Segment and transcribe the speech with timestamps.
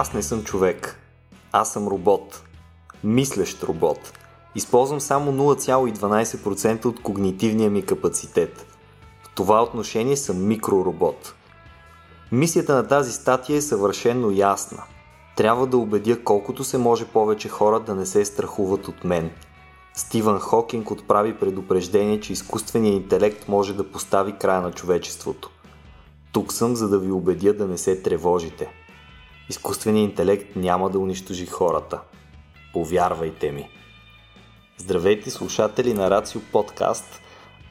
[0.00, 0.98] Аз не съм човек.
[1.52, 2.42] Аз съм робот.
[3.04, 4.12] Мислещ робот.
[4.54, 8.66] Използвам само 0,12% от когнитивния ми капацитет.
[9.22, 11.34] В това отношение съм микроробот.
[12.32, 14.82] Мисията на тази статия е съвършенно ясна.
[15.36, 19.30] Трябва да убедя колкото се може повече хора да не се страхуват от мен.
[19.94, 25.50] Стивън Хокинг отправи предупреждение, че изкуственият интелект може да постави края на човечеството.
[26.32, 28.79] Тук съм, за да ви убедя да не се тревожите.
[29.50, 32.00] Изкуственият интелект няма да унищожи хората.
[32.72, 33.68] Повярвайте ми.
[34.76, 37.20] Здравейте, слушатели на Рацио подкаст.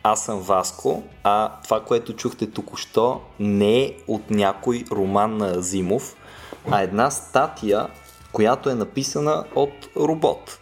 [0.04, 6.16] Аз съм Васко, а това, което чухте току-що, не е от някой роман на Азимов,
[6.72, 7.88] а една статия,
[8.32, 10.60] която е написана от робот,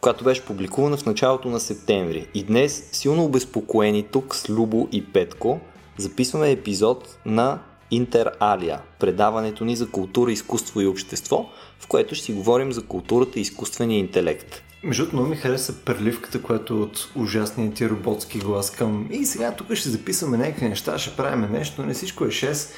[0.00, 2.28] която беше публикувана в началото на септември.
[2.34, 5.60] И днес, силно обезпокоени тук с Любо и Петко,
[5.98, 7.58] записваме епизод на
[7.92, 13.38] Интералия, предаването ни за култура, изкуство и общество, в което ще си говорим за културата
[13.38, 14.62] и изкуствения интелект.
[14.84, 19.24] Между другото, много ми хареса перливката, която е от ужасния ти роботски глас към и
[19.24, 22.70] сега тук ще записваме някакви неща, ще правим нещо, не всичко е 6.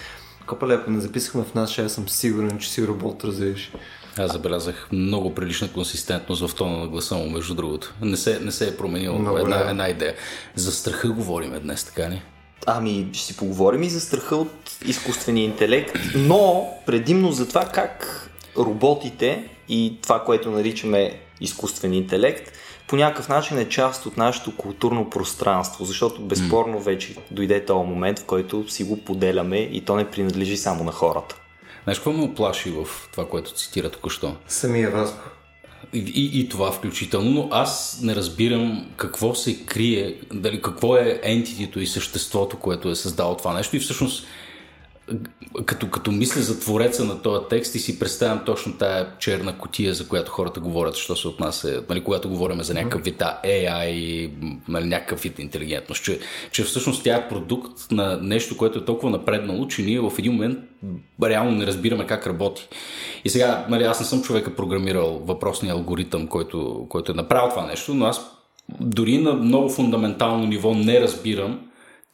[0.46, 3.72] Копале, ако не записахме в нас 6, съм сигурен, че си робот, разбираш.
[4.18, 7.94] Аз забелязах много прилична консистентност в тона на гласа му, между другото.
[8.02, 10.14] Не се, не се е променила една, една идея.
[10.54, 12.22] За страха говорим днес, така ли?
[12.66, 18.20] Ами, ще си поговорим и за страха от изкуствения интелект, но предимно за това как
[18.58, 22.52] роботите и това, което наричаме изкуствен интелект,
[22.88, 28.18] по някакъв начин е част от нашето културно пространство, защото безспорно вече дойде този момент,
[28.18, 31.36] в който си го поделяме и то не принадлежи само на хората.
[31.84, 34.36] Знаеш какво ме оплаши в това, което цитира току-що?
[34.48, 35.30] Самия Васко.
[35.92, 41.80] И, и, това включително, но аз не разбирам какво се крие, дали какво е ентитито
[41.80, 43.76] и съществото, което е създало това нещо.
[43.76, 44.26] И всъщност
[45.66, 49.94] като, като мисля за твореца на този текст и си представям точно тая черна котия,
[49.94, 54.30] за която хората говорят, що се отнася, нали, когато говорим за някакъв вид AI,
[54.68, 56.20] нали, някакъв вид интелигентност, че,
[56.52, 60.32] че всъщност тя е продукт на нещо, което е толкова напреднало, че ние в един
[60.32, 60.58] момент
[61.22, 62.68] реално не разбираме как работи.
[63.24, 67.66] И сега, нали, аз не съм човека програмирал въпросния алгоритъм, който, който е направил това
[67.66, 68.30] нещо, но аз
[68.80, 71.60] дори на много фундаментално ниво не разбирам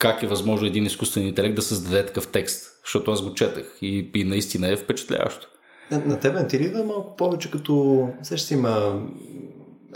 [0.01, 4.11] как е възможно един изкуствен интелект да създаде такъв текст защото аз го четах и,
[4.15, 5.47] и наистина е впечатляващо.
[5.91, 8.09] На, на тебе ти ли да малко повече като...
[8.23, 9.03] Също има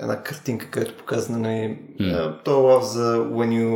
[0.00, 2.44] една картинка, където показва нали, mm.
[2.44, 3.72] то лав за when you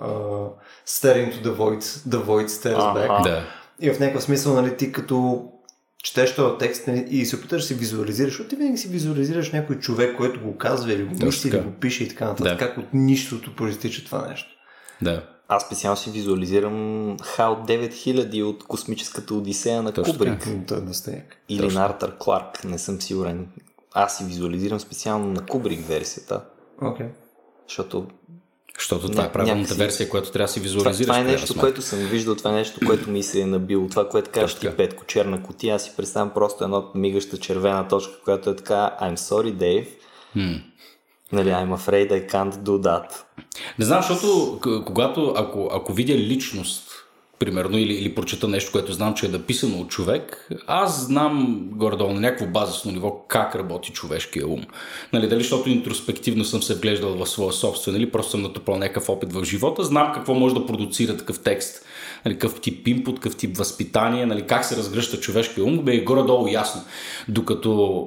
[0.00, 0.50] uh,
[0.86, 3.08] stare into the void, the void stares uh-huh.
[3.08, 3.22] back.
[3.22, 3.42] Да.
[3.80, 5.48] И в някакъв смисъл, нали, ти като
[6.02, 9.52] четеш този текст нали, и се опиташ да си визуализираш, защото ти винаги си визуализираш
[9.52, 12.52] някой човек, който го казва или го мисли, или го пише и така нататък.
[12.52, 12.58] Да.
[12.58, 14.48] Как от нищото проистича това нещо.
[15.02, 15.22] Да.
[15.48, 20.48] Аз специално си визуализирам Хал 9000 от космическата Одисея на Точно Кубрик.
[20.48, 20.82] Да
[21.48, 21.80] Или Точно.
[21.80, 23.48] на Артър Кларк, не съм сигурен.
[23.94, 26.44] Аз си визуализирам специално на Кубрик версията.
[26.82, 27.06] Окей.
[27.06, 27.10] Okay.
[27.68, 28.06] Защото
[28.78, 29.78] защото това е правилната някакси...
[29.78, 31.06] версия, която трябва да си визуализираш.
[31.06, 33.88] Това, това е нещо, което съм виждал, това е нещо, което ми се е набило.
[33.88, 38.12] Това, което кажеш ти, Петко, черна котия, аз си представям просто една мигаща червена точка,
[38.24, 39.88] която е така I'm sorry, Dave.
[40.36, 40.62] Hmm.
[41.32, 43.27] Нали, I'm afraid I can't do that.
[43.78, 46.90] Не знам, защото когато, ако, ако видя личност,
[47.38, 52.12] примерно, или, или прочета нещо, което знам, че е написано от човек, аз знам горе-долу
[52.12, 54.62] на някакво базисно ниво как работи човешкия ум.
[55.12, 59.08] Нали, дали защото интроспективно съм се вглеждал в своя собствен, или просто съм натрупал някакъв
[59.08, 61.84] опит в живота, знам какво може да продуцира такъв текст,
[62.24, 66.04] нали, какъв тип инпут, какъв тип възпитание, нали, как се разгръща човешкия ум, бе е
[66.04, 66.82] горе-долу ясно.
[67.28, 68.04] Докато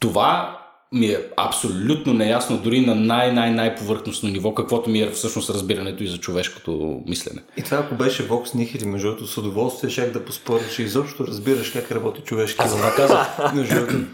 [0.00, 0.58] това
[0.92, 6.18] ми е абсолютно неясно дори на най-най-най-повърхностно ниво, каквото ми е всъщност разбирането и за
[6.18, 7.42] човешкото мислене.
[7.56, 11.26] И това ако беше Vox Nihili, между другото, с удоволствие шах да поспоря, че изобщо
[11.26, 12.62] разбираш как работи човешки.
[12.62, 13.38] Аз това казах.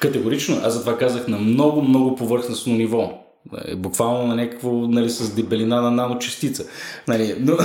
[0.00, 3.24] Категорично, аз затова казах на много, много повърхностно ниво.
[3.64, 6.64] Е, буквално на някакво, нали, с дебелина на наночастица.
[7.08, 7.56] Нали, но...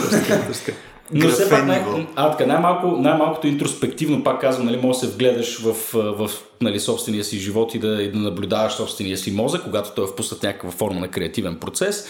[1.13, 5.13] Но все пак, най- а, така, най-малко, най-малкото интроспективно, пак казвам, нали, може да се
[5.13, 6.31] вгледаш в, в
[6.61, 10.07] нали, собствения си живот и да, и да наблюдаваш собствения си мозък, когато той е
[10.07, 12.07] впуснат някаква форма на креативен процес,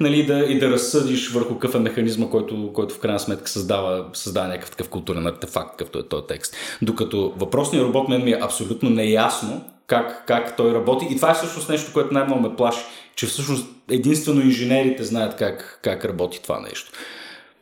[0.00, 4.04] нали, да, и да разсъдиш върху какъв е механизма, който, който в крайна сметка създава,
[4.12, 6.56] създава някакъв такъв културен артефакт, какъвто е този текст.
[6.82, 11.06] Докато въпросният робот мен ми е абсолютно неясно как, как той работи.
[11.10, 12.80] И това е всъщност нещо, което най-много ме плаши,
[13.16, 16.92] че всъщност единствено инженерите знаят как, как работи това нещо.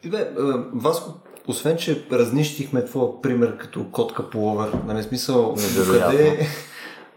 [0.05, 0.29] И бе,
[0.75, 1.13] Васко,
[1.49, 5.55] освен, че разнищихме твоя пример като котка по овер, нали смисъл,
[5.87, 6.49] къде,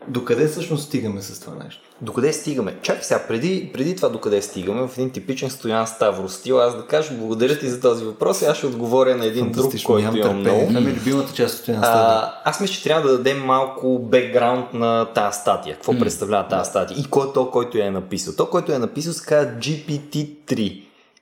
[0.07, 1.81] Докъде всъщност стигаме с това нещо?
[2.01, 2.75] Докъде стигаме?
[2.81, 6.85] Чакай сега, преди, преди това докъде стигаме, в един типичен Стоян Ставро стил, аз да
[6.85, 10.39] кажа благодаря ти за този въпрос и аз ще отговоря на един друг, който имам
[10.39, 10.67] много.
[10.67, 12.27] Това ми е любимата част от Стоян Ставро.
[12.45, 15.75] Аз мисля, че трябва да дадем малко бекграунд на тази статия.
[15.75, 15.99] Какво mm.
[15.99, 18.33] представлява тази статия и кой е то, който я е написал.
[18.37, 20.81] То, който я е написал, се казва GPT-3.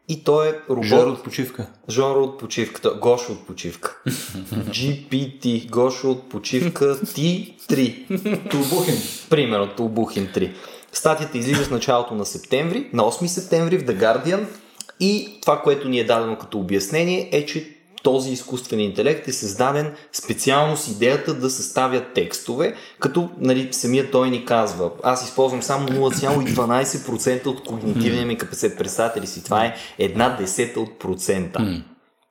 [0.10, 0.84] И той е робот.
[0.84, 1.68] Жор от почивка.
[1.90, 2.94] Жор от почивката.
[3.02, 3.98] Гош от почивка.
[4.52, 5.70] GPT.
[5.70, 6.86] Гош от почивка.
[6.96, 8.50] T3.
[8.50, 8.96] Тулбухин.
[9.30, 10.52] Примерно, Тулбухин 3.
[10.92, 14.46] Статията излиза в началото на септември, на 8 септември в The Guardian
[15.00, 19.94] и това, което ни е дадено като обяснение е, че този изкуствен интелект е създаден
[20.14, 25.88] специално с идеята да съставя текстове, като нали, самия той ни казва, аз използвам само
[25.88, 28.78] 0,12% от когнитивния ми капацитет.
[28.78, 31.82] Представете ли си, това е една десета от процента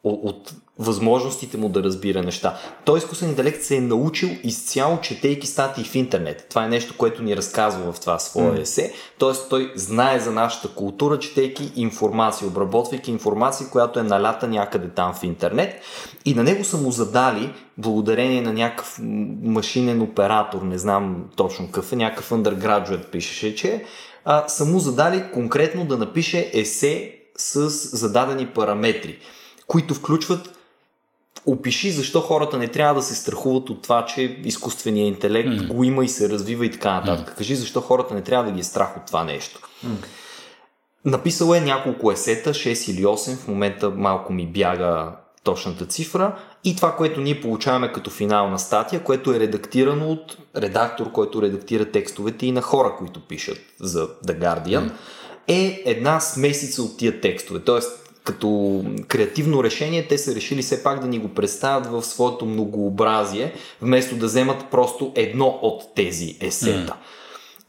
[0.04, 2.58] от възможностите му да разбира неща.
[2.84, 6.46] Той изкуствен интелект се е научил изцяло, четейки статии в интернет.
[6.48, 8.92] Това е нещо, което ни разказва в това свое есе.
[9.19, 15.14] Тоест той знае за нашата култура, четейки информация, обработвайки информация, която е налята някъде там
[15.14, 15.80] в интернет.
[16.25, 18.98] И на него са му задали, благодарение на някакъв
[19.42, 23.84] машинен оператор, не знам точно какъв е, някакъв undergraduate пишеше, че
[24.25, 29.19] а, са му задали конкретно да напише есе с зададени параметри
[29.69, 30.57] които включват
[31.46, 35.69] опиши защо хората не трябва да се страхуват от това, че изкуственият интелект mm.
[35.69, 37.35] го има и се развива и така нататък.
[37.35, 37.38] Mm.
[37.38, 39.61] Кажи защо хората не трябва да ги е страх от това нещо.
[39.87, 39.88] Mm.
[41.05, 45.12] Написал е няколко есета, 6 или 8, в момента малко ми бяга
[45.44, 51.12] точната цифра и това, което ние получаваме като финална статия, което е редактирано от редактор,
[51.12, 54.93] който редактира текстовете и на хора, които пишат за The Guardian, mm.
[55.49, 57.61] е една смесица от тия текстове.
[57.61, 62.46] Тоест, като креативно решение, те са решили все пак да ни го представят в своето
[62.46, 63.52] многообразие,
[63.82, 66.92] вместо да вземат просто едно от тези есета.
[66.92, 66.94] Mm.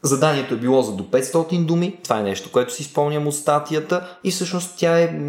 [0.02, 4.18] Заданието е било за до 500 думи, това е нещо, което си спомням от статията
[4.24, 5.20] и всъщност тя е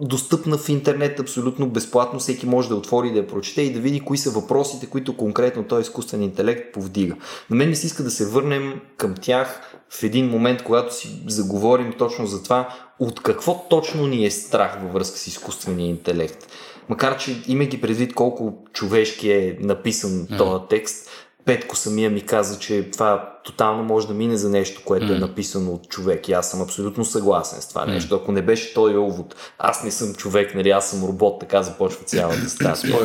[0.00, 4.00] достъпна в интернет абсолютно безплатно, всеки може да отвори да я прочете и да види
[4.00, 7.14] кои са въпросите, които конкретно този изкуствен интелект повдига.
[7.50, 11.22] На мен ми се иска да се върнем към тях в един момент, когато си
[11.26, 12.68] заговорим точно за това,
[12.98, 16.46] от какво точно ни е страх във връзка с изкуствения интелект.
[16.88, 20.38] Макар, че имайки предвид колко човешки е написан mm.
[20.38, 21.08] този текст,
[21.46, 25.16] Петко самия ми каза, че това тотално може да мине за нещо, което mm.
[25.16, 26.28] е написано от човек.
[26.28, 27.90] И аз съм абсолютно съгласен с това mm.
[27.90, 28.14] нещо.
[28.14, 32.04] Ако не беше той увод, аз не съм човек, нали, аз съм робот, така започва
[32.04, 32.98] цялата статия.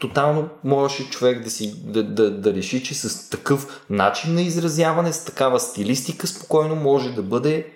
[0.00, 5.12] Тотално можеше човек да, си, да, да, да реши, че с такъв начин на изразяване,
[5.12, 7.75] с такава стилистика, спокойно може да бъде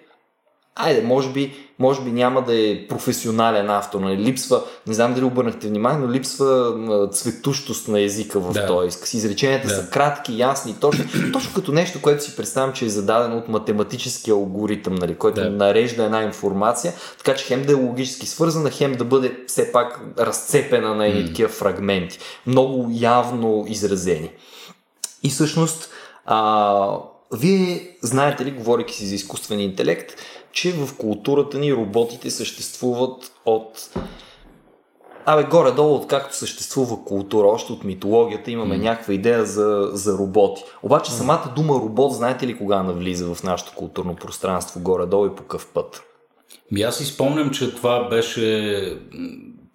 [0.77, 4.17] айде, може би, може би няма да е професионален автор, нали?
[4.17, 6.75] липсва, не знам дали обърнахте внимание, но липсва
[7.13, 8.67] цветущост на езика в да.
[8.67, 9.15] този изказ.
[9.15, 9.75] Изреченията да.
[9.75, 14.31] са кратки, ясни, точно, точно като нещо, което си представям, че е зададено от математически
[14.31, 15.15] алгоритъм, нали?
[15.15, 15.51] който да.
[15.51, 20.01] нарежда една информация, така че хем да е логически свързана, хем да бъде все пак
[20.19, 24.31] разцепена на едни такива фрагменти, много явно изразени.
[25.23, 25.91] И всъщност,
[26.27, 26.97] а,
[27.35, 30.17] вие знаете ли, говорейки си за изкуствен интелект,
[30.53, 33.91] че в културата ни роботите съществуват от
[35.27, 38.83] Абе, горе-долу, откакто съществува култура, още от митологията имаме mm.
[38.83, 40.63] някаква идея за, за роботи.
[40.83, 45.43] Обаче самата дума робот, знаете ли кога навлиза в нашето културно пространство, горе-долу и по
[45.43, 46.03] какъв път?
[46.73, 48.99] Ми аз си спомням, че това беше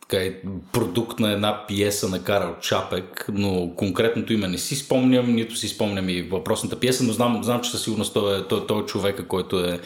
[0.09, 0.35] така,
[0.73, 5.67] продукт на една пиеса на Карл Чапек, но конкретното име не си спомням, нито си
[5.67, 8.85] спомням и въпросната пиеса, но знам, знам че със сигурност той е, той, той е
[8.85, 9.79] човека, който е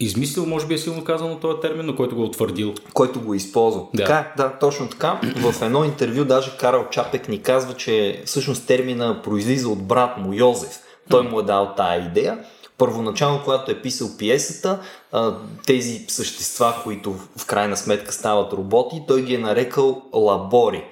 [0.00, 2.74] измислил, може би е силно казано този термин, но който го е утвърдил.
[2.94, 3.82] Който го е използва.
[3.94, 4.04] Да.
[4.04, 5.20] Така, да, точно така.
[5.36, 10.32] В едно интервю даже Карл Чапек ни казва, че всъщност термина произлиза от брат му
[10.32, 10.78] Йозеф.
[11.10, 12.38] Той му е дал тая идея.
[12.80, 14.80] Първоначално, когато е писал пиесата,
[15.66, 20.84] тези същества, които в крайна сметка стават роботи, той ги е нарекал лабори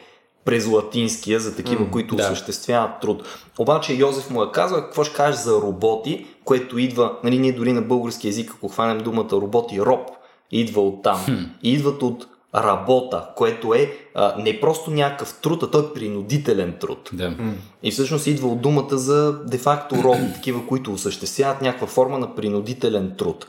[0.45, 2.23] през латинския за такива, mm, които да.
[2.23, 3.23] осъществяват труд.
[3.59, 7.73] Обаче Йозеф му е казал, какво ще кажеш за роботи, което идва, нали, ние дори
[7.73, 10.11] на български язик, ако хванем думата роботи, роб,
[10.51, 11.25] идва от там.
[11.29, 11.49] Hmm.
[11.63, 17.11] идват от работа, което е а, не просто някакъв труд, а той е принудителен труд.
[17.13, 17.37] Да.
[17.83, 23.15] И всъщност идва от думата за де-факто роби, такива, които осъществяват някаква форма на принудителен
[23.19, 23.47] труд.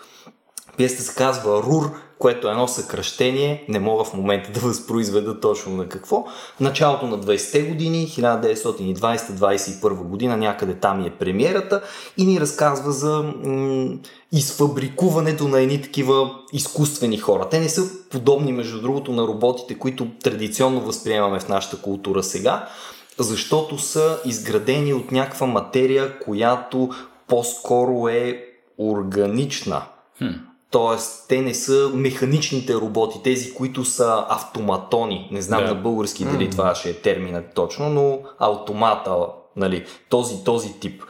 [0.80, 5.76] Пиесата се казва РУР, което е едно съкръщение, не мога в момента да възпроизведа точно
[5.76, 6.26] на какво.
[6.60, 11.82] Началото на 20-те години, 1920-21 година, някъде там е премиерата
[12.18, 13.98] и ни разказва за м-
[14.32, 17.50] изфабрикуването на едни такива изкуствени хора.
[17.50, 22.70] Те не са подобни, между другото, на роботите, които традиционно възприемаме в нашата култура сега.
[23.18, 26.90] защото са изградени от някаква материя, която
[27.28, 28.46] по-скоро е
[28.78, 29.82] органична.
[30.18, 30.49] Хм.
[30.72, 35.30] Тоест, те не са механичните роботи, тези, които са автоматони.
[35.32, 35.68] Не знам Да.
[35.68, 39.16] на български дали това ще е терминът точно, но автомата,
[39.56, 41.04] нали, този, този тип.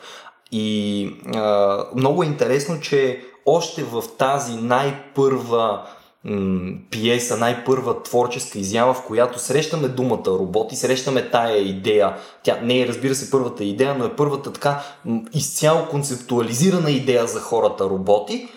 [0.52, 5.82] И а, много е интересно, че още в тази най-първа
[6.24, 12.16] м, пиеса, най-първа творческа изява, в която срещаме думата роботи, срещаме тая идея.
[12.44, 17.28] Тя не е, разбира се, първата идея, но е първата така м, изцяло концептуализирана идея
[17.28, 18.50] за хората роботи.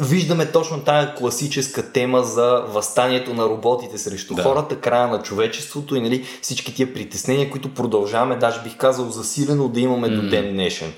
[0.00, 4.42] Виждаме точно тая класическа тема за възстанието на роботите срещу Да.
[4.42, 9.68] хората, края на човечеството и нали, всички тия притеснения, които продължаваме, даже бих казал засилено
[9.68, 10.92] да имаме до ден днешен.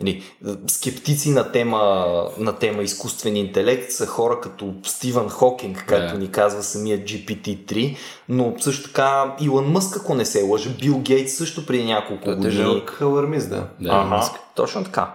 [0.00, 0.22] Нали,
[0.66, 2.06] скептици на тема,
[2.38, 6.18] на тема изкуствен интелект са хора като Стивън Хокинг, както Да.
[6.20, 7.96] ни казва самия GPT-3,
[8.28, 12.32] но също така Илон Мъск, ако не се лъжа, Бил Гейтс също преди няколко Той
[12.32, 12.52] е години.
[12.52, 13.66] тежък алармист, да.
[13.80, 13.88] Да.
[13.92, 15.14] Ага, точно така.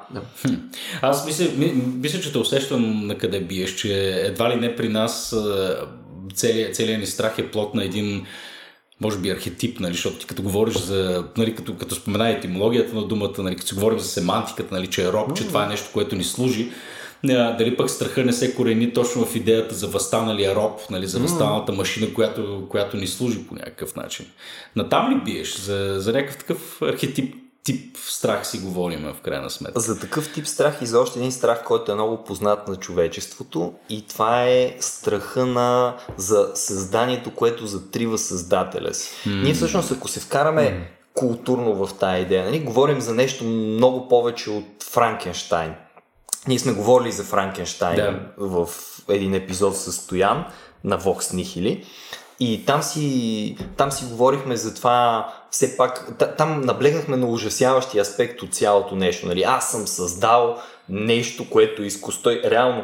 [1.02, 4.90] Аз мисля, ми, мисля, че те усещам на къде биеш, че едва ли не при
[4.90, 5.36] нас
[6.34, 8.26] целият, целият ни страх е плод на един
[9.04, 13.08] може би архетип, нали, защото ти като говориш за, нали, като, като спомена етимологията на
[13.08, 15.90] думата, нали, като си говорим за семантиката, нали, че е роб, че това е нещо,
[15.94, 16.72] което ни служи,
[17.24, 21.72] дали пък страха не се корени точно в идеята за възстаналия роб, нали, за възстаналата
[21.72, 24.26] машина, която, която ни служи по някакъв начин.
[24.76, 25.58] Натам ли биеш?
[25.58, 29.80] За, за някакъв такъв архетип тип страх си говорим в крайна сметка.
[29.80, 33.74] За такъв тип страх и за още един страх, който е много познат на човечеството
[33.90, 39.30] и това е страха на, за създанието, което затрива създателя си.
[39.30, 39.44] Mm.
[39.44, 41.14] Ние всъщност, ако се вкараме mm.
[41.14, 45.74] културно в тая идея, нали, говорим за нещо много повече от Франкенштайн.
[46.48, 48.20] Ние сме говорили за Франкенштайн Да.
[48.38, 48.70] в
[49.10, 50.46] един епизод с Стоян
[50.84, 51.84] на Vox Nihili.
[52.46, 58.02] И там си, там си говорихме за това, все пак, та- там наблегнахме на ужасяващия
[58.02, 59.28] аспект от цялото нещо.
[59.28, 59.44] Нали?
[59.44, 60.58] Аз съм създал
[60.90, 62.30] нещо, което е изкуство.
[62.30, 62.84] Реално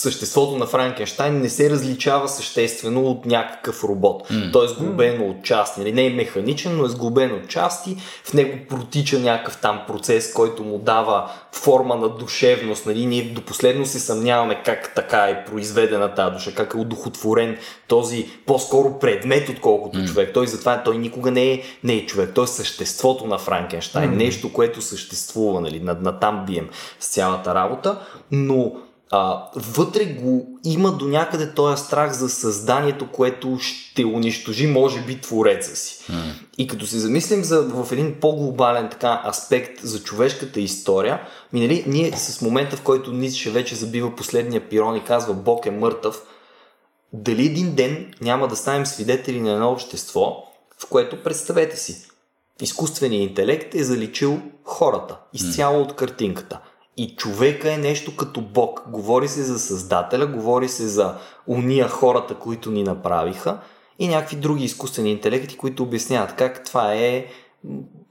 [0.00, 4.28] съществото на Франкенштайн не се различава съществено от някакъв робот.
[4.28, 4.52] Mm.
[4.52, 5.80] Той е сглобено от части.
[5.80, 5.92] Нали?
[5.92, 7.96] Не е механичен, но е сглобен от части.
[8.24, 12.86] В него протича някакъв там процес, който му дава форма на душевност.
[12.86, 13.06] Нали?
[13.06, 18.28] Ние до последно се съмняваме как така е произведена тази душа, как е удохотворен този
[18.46, 20.06] по-скоро предмет, отколкото mm.
[20.06, 20.30] човек.
[20.34, 22.30] Той затова той никога не е, не е човек.
[22.34, 24.10] Той е съществото на Франкенштайн.
[24.10, 24.16] Mm.
[24.16, 25.60] Нещо, което съществува.
[25.60, 25.80] Нали?
[25.80, 26.68] На, на там бием
[27.00, 27.98] с цялата работа.
[28.30, 28.72] Но
[29.10, 35.20] а, вътре го има до някъде този страх за създанието, което ще унищожи, може би,
[35.20, 36.12] твореца си.
[36.12, 36.32] Mm.
[36.58, 41.20] И като се замислим за, в един по-глобален така, аспект за човешката история,
[41.52, 45.66] ми, нали, ние с момента, в който Ницше вече забива последния пирон и казва Бог
[45.66, 46.22] е мъртъв,
[47.12, 50.44] дали един ден няма да станем свидетели на едно общество,
[50.78, 52.06] в което представете си,
[52.62, 56.60] изкуственият интелект е заличил хората изцяло от картинката.
[57.00, 58.82] И човека е нещо като Бог.
[58.86, 61.14] Говори се за Създателя, говори се за
[61.46, 63.58] уния хората, които ни направиха
[63.98, 67.26] и някакви други изкуствени интелекти, които обясняват как това е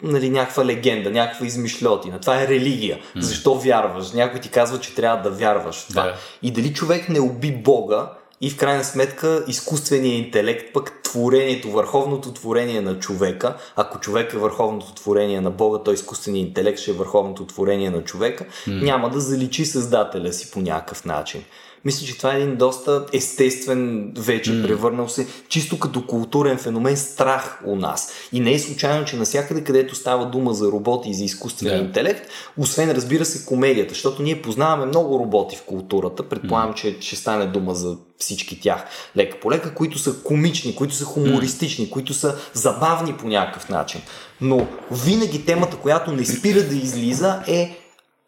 [0.03, 2.19] нали, някаква легенда, някаква измишлетина.
[2.19, 3.00] Това е религия.
[3.15, 4.12] Защо вярваш?
[4.12, 6.03] Някой ти казва, че трябва да вярваш в това.
[6.03, 6.15] Да.
[6.41, 12.34] И дали човек не уби Бога и в крайна сметка изкуственият интелект, пък творението, върховното
[12.34, 16.93] творение на човека, ако човек е върховното творение на Бога, то изкуственият интелект ще е
[16.93, 18.84] върховното творение на човека, mm.
[18.84, 21.43] няма да заличи създателя си по някакъв начин.
[21.86, 24.67] Мисля, че това е един доста естествен, вече mm.
[24.67, 28.12] превърнал се чисто като културен феномен страх у нас.
[28.31, 31.83] И не е случайно, че навсякъде, където става дума за роботи и за изкуствен Да.
[31.86, 37.15] интелект, освен разбира се комедията, защото ние познаваме много роботи в културата, предполагам, че ще
[37.15, 38.86] стане дума за всички тях
[39.17, 44.01] лека по лека, които са комични, които са хумористични, които са забавни по някакъв начин.
[44.41, 47.77] Но винаги темата, която не спира да излиза е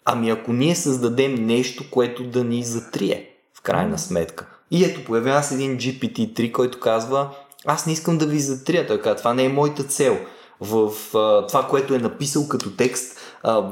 [0.05, 3.30] ами ако ние създадем нещо, което да ни затрие
[3.61, 4.47] в крайна сметка.
[4.71, 7.29] И ето появява се един GPT-3, който казва
[7.65, 8.87] аз не искам да ви затрия.
[8.87, 10.17] Той казва, това не е моята цел.
[10.61, 13.71] В а, това, което е написал като текст, а,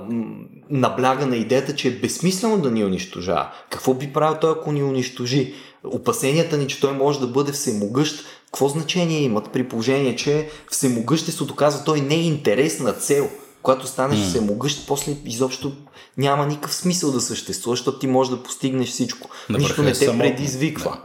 [0.69, 3.51] набляга на идеята, че е безсмислено да ни унищожава.
[3.69, 5.53] Какво би правил той, ако ни унищожи?
[5.83, 11.55] Опасенията ни, че той може да бъде всемогъщ, какво значение имат при положение, че всемогъществото
[11.55, 13.29] казва, той не е интересна цел.
[13.61, 14.29] Когато станеш mm.
[14.29, 15.71] всемогъщ, после изобщо
[16.17, 19.29] няма никакъв смисъл да съществуваш, защото ти можеш да постигнеш всичко.
[19.49, 20.19] На Нищо не те самотно.
[20.19, 20.97] предизвиква.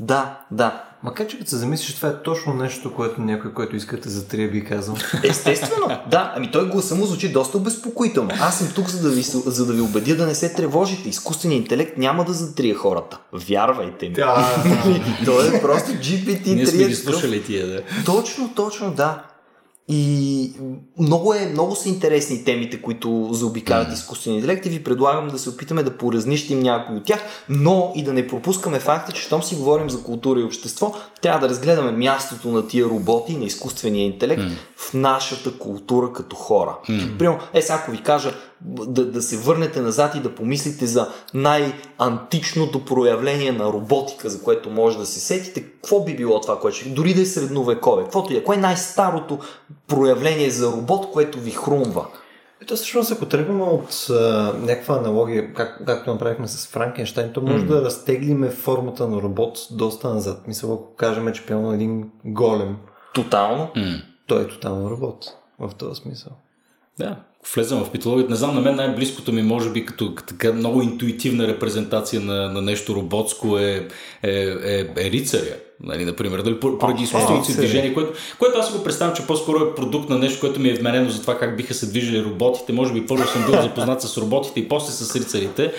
[0.00, 0.84] Да, да.
[1.02, 4.08] Макар че като се замислиш, това е точно нещо, което някой, който иска да те
[4.08, 4.96] затрие, би казал.
[5.24, 6.32] Естествено, да.
[6.36, 8.30] Ами той гласа му звучи доста обезпокоително.
[8.40, 11.08] Аз съм тук, за да ви, за да ви убедя да не се тревожите.
[11.08, 13.18] Изкуственият интелект няма да затрие хората.
[13.32, 14.14] Вярвайте ми.
[15.24, 16.66] Той е просто Ние GPT-3.
[16.66, 17.82] сме е ги слушали тия, да.
[18.04, 19.22] Точно, точно, да.
[19.92, 20.52] И
[20.98, 23.92] много, е, много са интересни темите, които заобикалят mm.
[23.92, 28.04] изкуствения интелект и ви предлагам да се опитаме да поразнищим някои от тях, но и
[28.04, 31.92] да не пропускаме факта, че щом си говорим за култура и общество, трябва да разгледаме
[31.92, 34.50] мястото на тия роботи, на изкуствения интелект mm.
[34.76, 36.76] в нашата култура като хора.
[36.88, 37.18] Mm.
[37.18, 41.08] Примерно, е, сега ако ви кажа да, да се върнете назад и да помислите за
[41.34, 46.76] най-античното проявление на роботика, за което може да се сетите, какво би било това, което
[46.76, 46.88] ще...
[46.88, 48.44] Дори да е средновекове, каквото е.
[48.44, 49.38] Кое е най-старото
[49.88, 52.06] проявление за робот, което ви хрумва?
[52.62, 57.64] Ето всъщност, ако тръгваме от а, някаква аналогия, как, както направихме с Франкенштайн, то може
[57.64, 57.68] mm.
[57.68, 60.48] да разтеглиме формата на робот доста назад.
[60.48, 62.76] Мисля, ако кажем, че пълно един голем.
[63.14, 63.70] Тотално?
[63.76, 64.02] Mm.
[64.26, 65.24] Той е тотално робот
[65.58, 66.32] в този смисъл.
[66.98, 67.16] Да,
[67.54, 68.30] влезем в митологията.
[68.30, 72.62] Не знам, на мен най-близкото ми, може би, като така много интуитивна репрезентация на, на
[72.62, 73.88] нещо роботско е,
[74.22, 74.30] е,
[74.64, 75.56] е, е рицаря.
[75.82, 79.74] Нали, например, дали, поради изкуственото си движение, което, което аз го представям, че по-скоро е
[79.74, 82.72] продукт на нещо, което ми е вменено за това как биха се движили роботите.
[82.72, 85.72] Може би първо съм бил запознат с роботите и после с рицарите.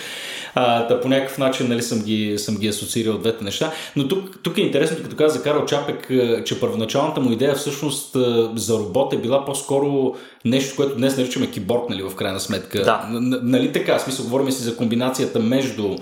[0.54, 3.72] А, да по някакъв начин нали, съм, ги, съм ги асоциирал двете неща.
[3.96, 6.10] Но тук, тук е интересно, като каза за Карл Чапек,
[6.44, 8.16] че първоначалната му идея всъщност
[8.54, 12.84] за робот е била по-скоро нещо, което днес наричаме киборг, нали, в крайна сметка.
[12.84, 13.08] Да.
[13.42, 13.98] Нали така?
[13.98, 15.96] Смисъл, говорим си за комбинацията между,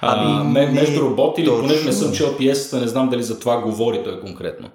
[0.00, 3.56] ами, а, между робот или понеже не съм чел пиесата, не знам дали за това
[3.60, 4.68] говори той конкретно.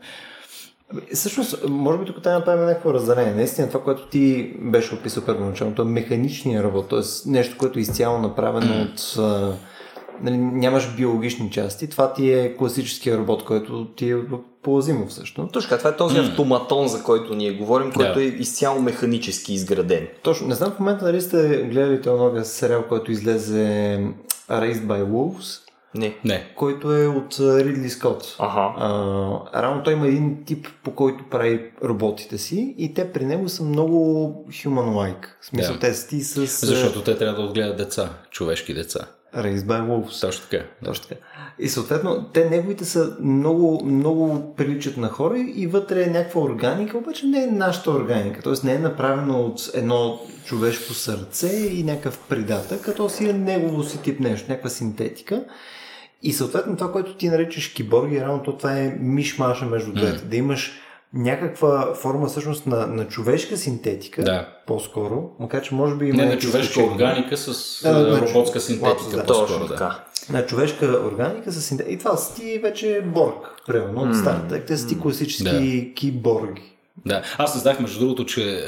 [1.13, 3.33] Всъщност, може би тук трябва да направим някакво разделение.
[3.33, 7.29] Наистина това, което ти беше описал първоначално, то е механичния работ, т.е.
[7.29, 9.17] нещо, което е изцяло направено от...
[10.21, 11.89] нали, нямаш биологични части.
[11.89, 14.17] Това ти е класическия робот, който ти е
[14.63, 15.53] полазимо всъщност.
[15.53, 16.29] Точно това е този mm.
[16.29, 18.33] автоматон, за който ние говорим, който yeah.
[18.33, 20.07] е изцяло механически изграден.
[20.23, 20.47] Точно.
[20.47, 23.99] Не знам в момента дали сте гледали този новия сериал, който излезе
[24.49, 25.68] Raised by Wolves.
[25.95, 26.17] Не.
[26.25, 26.53] Не.
[26.55, 28.35] Който е от Ридли Скот.
[28.39, 28.73] Ага.
[28.77, 33.49] А, рано той има един тип, по който прави роботите си и те при него
[33.49, 35.25] са много human-like.
[35.41, 35.81] В смисъл, yeah.
[35.81, 36.65] те си с...
[36.65, 38.99] Защото те трябва да отгледат деца, човешки деца.
[39.35, 40.21] Raised by Wolves.
[40.21, 40.63] Точно така.
[40.85, 41.21] Точно така.
[41.59, 46.97] И съответно, те неговите са много, много приличат на хора и вътре е някаква органика,
[46.97, 48.41] обаче не е нашата органика.
[48.41, 53.83] Тоест не е направено от едно човешко сърце и някакъв придатък, като си е негово
[53.83, 55.43] си тип нещо, някаква синтетика.
[56.23, 60.19] И съответно това, което ти наричаш киборги, реално то това е мишмаша между двете.
[60.19, 60.25] Mm.
[60.25, 60.79] Да имаш
[61.13, 64.47] някаква форма всъщност на, на човешка синтетика, да.
[64.67, 66.17] по-скоро, макар че може би има...
[66.17, 70.03] Не, на човешка органика с а, роботска синтетика, да, по-скоро, да.
[70.29, 71.93] На човешка органика с синтетика.
[71.93, 74.65] И това си ти вече борг, примерно, от старта.
[74.65, 75.93] Те са ти класически да.
[75.93, 76.78] киборги.
[77.05, 78.65] Да, аз знаех между другото, че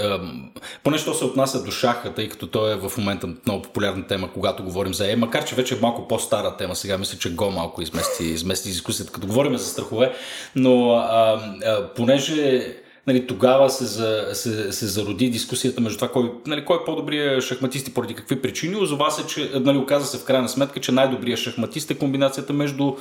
[0.84, 4.30] поне що се отнася до шаха, тъй като той е в момента много популярна тема,
[4.34, 7.52] когато говорим за Е, макар че вече е малко по-стара тема, сега мисля, че Го
[7.52, 10.14] малко измести, измести дискусията, като говорим за страхове,
[10.56, 12.68] но а, а, понеже
[13.08, 17.44] нали, тогава се, за, се, се зароди дискусията между това кой, нали, кой е по-добрият
[17.44, 18.76] шахматист и поради какви причини.
[18.76, 22.94] Озова се, че нали, оказа се в крайна сметка, че най-добрият шахматист е комбинацията между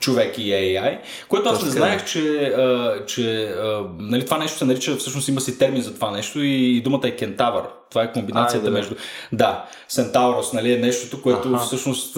[0.00, 4.64] човек и AI, което аз не знаех, че, а, че а, нали, това нещо се
[4.64, 7.64] нарича, всъщност има си термин за това нещо и, и думата е кентавър.
[7.94, 8.94] Това е комбинацията Айде, между...
[9.32, 11.64] Да, Сентаурос нали, е нещото, което Аха.
[11.64, 12.16] всъщност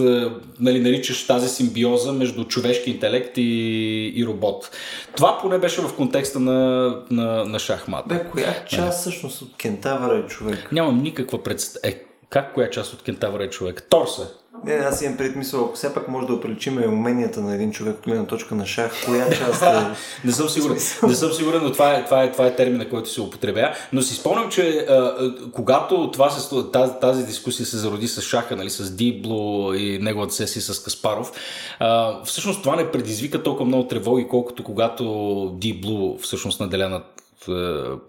[0.60, 4.70] нали, наричаш тази симбиоза между човешки интелект и, и робот.
[5.16, 8.08] Това поне беше в контекста на, на, на шахмат.
[8.08, 10.72] Бе, коя част всъщност от кентавъра е човек?
[10.72, 11.88] Нямам никаква представа.
[11.88, 13.86] Е, как коя част от кентавъра е човек?
[13.90, 14.28] Торса.
[14.64, 18.04] Не, аз имам предмисъл, ако все пак може да оприличим уменията на един човек от
[18.04, 19.86] гледна точка на шах, коя част е...
[20.24, 23.10] не съм сигурен, не съм сигурен, но това е, това е, това е термина, който
[23.10, 23.74] се употребява.
[23.92, 25.14] Но си спомням, че а,
[25.52, 30.34] когато това се, тази, тази дискусия се зароди с шаха, нали, с Дибло и неговата
[30.34, 31.32] сесия с Каспаров,
[31.78, 35.04] а, всъщност това не предизвика толкова много тревоги, колкото когато
[35.60, 37.15] Дибло всъщност наделя над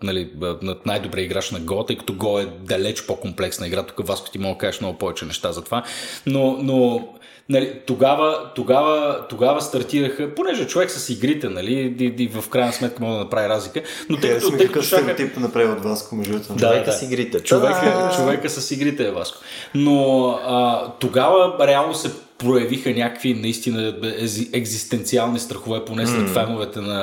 [0.04, 3.84] нали, над най-добре играч на Го, тъй като Го е далеч по-комплексна игра.
[3.84, 5.84] Тук Васко ти мога да кажеш много повече неща за това.
[6.26, 7.08] Но, но
[7.50, 13.04] нали, тогава, тогава, тогава стартираха, понеже човек с игрите, нали, и, и в крайна сметка
[13.04, 13.82] може да направи разлика.
[14.10, 15.16] Но тъй като, тъй като шаха...
[15.16, 16.54] тип направи от Васко, между другото.
[16.54, 16.92] Да, човека да.
[16.92, 17.40] с игрите.
[17.40, 19.38] Човека, човека с игрите е Васко.
[19.76, 23.96] Но а, тогава реално се проявиха някакви наистина
[24.54, 26.34] екзистенциални страхове, поне след mm.
[26.34, 26.94] феновете на,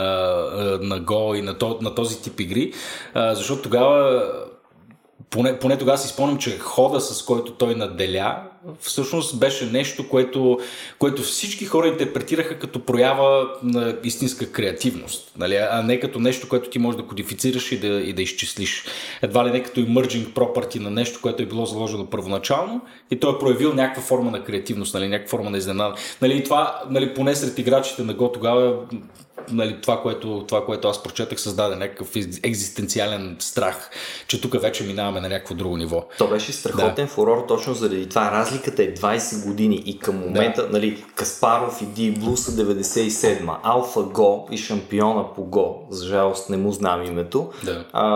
[0.81, 2.73] на Go и на, то, на този тип игри,
[3.15, 4.23] защото тогава
[5.31, 8.37] поне, поне тогава си спомням, че хода с който той наделя
[8.81, 10.59] всъщност беше нещо, което,
[10.99, 15.57] което всички хора интерпретираха като проява на истинска креативност, нали?
[15.71, 18.85] а не като нещо, което ти можеш да кодифицираш и да, и да изчислиш.
[19.23, 23.35] Едва ли не като emerging property на нещо, което е било заложено първоначално и той
[23.35, 25.09] е проявил някаква форма на креативност, нали?
[25.09, 25.95] някаква форма на изненада.
[26.23, 28.77] Нали, и това, нали, поне сред играчите на Go тогава
[29.51, 33.91] нали, това, което, това, което аз прочетах, създаде някакъв екзистенциален страх,
[34.27, 36.07] че тук вече минаваме на някакво друго ниво.
[36.19, 37.11] То беше страхотен да.
[37.11, 38.31] фурор точно заради това.
[38.55, 40.73] Разликата е 20 години и към момента, да.
[40.73, 46.51] нали, Каспаров и Ди Блу са 97-ма, Алфа Го и шампиона по Го, за жалост
[46.51, 47.51] не му знам името.
[47.65, 47.85] Да.
[47.93, 48.09] А,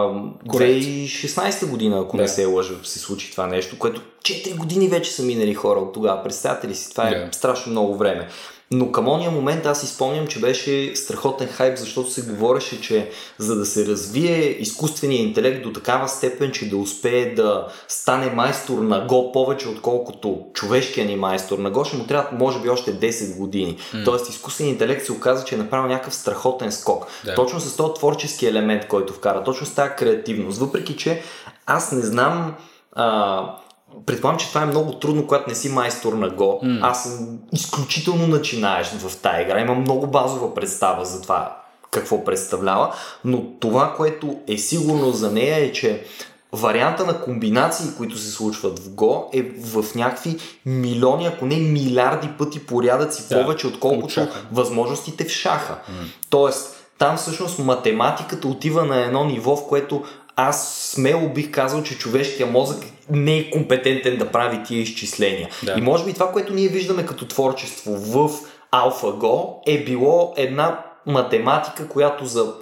[0.46, 2.22] 2016 година, ако да.
[2.22, 5.94] не се лъжа, се случи това нещо, което 4 години вече са минали хора от
[5.94, 6.22] тогава.
[6.22, 7.29] Представете ли си, това е да.
[7.33, 8.29] страшно много време.
[8.70, 13.57] Но към ония момент аз изпомням, че беше страхотен хайп, защото се говореше, че за
[13.57, 19.07] да се развие изкуственият интелект до такава степен, че да успее да стане майстор на
[19.07, 23.37] Го повече отколкото човешкия ни майстор на Го, ще му трябва може би още 10
[23.37, 23.76] години.
[23.94, 24.04] Mm.
[24.04, 27.07] Тоест изкуственият интелект се оказа, че е направил някакъв страхотен скок.
[27.24, 27.35] Да.
[27.35, 30.59] Точно с този творчески елемент, който вкара, точно с тази креативност.
[30.59, 31.22] Въпреки, че
[31.66, 32.54] аз не знам
[32.92, 33.59] а,
[34.07, 36.61] Предполагам, че това е много трудно, когато не си майстор на Го.
[36.64, 36.79] Mm.
[36.83, 39.61] Аз съм изключително начинаещ в тази игра.
[39.61, 45.57] Имам много базова представа за това какво представлява, но това, което е сигурно за нея
[45.57, 46.05] е, че
[46.53, 52.29] варианта на комбинации, които се случват в Го е в някакви милиони, ако не милиарди
[52.38, 55.74] пъти порядъци да, повече, отколкото възможностите в шаха.
[55.74, 55.92] Mm.
[56.31, 60.05] Тоест, там всъщност математиката отива на едно ниво, в което
[60.40, 65.48] аз смело бих казал, че човешкия мозък не е компетентен да прави тия изчисления.
[65.62, 65.74] Да.
[65.79, 68.31] И може би това, което ние виждаме като творчество в
[68.72, 72.55] AlphaGo е било една математика, която за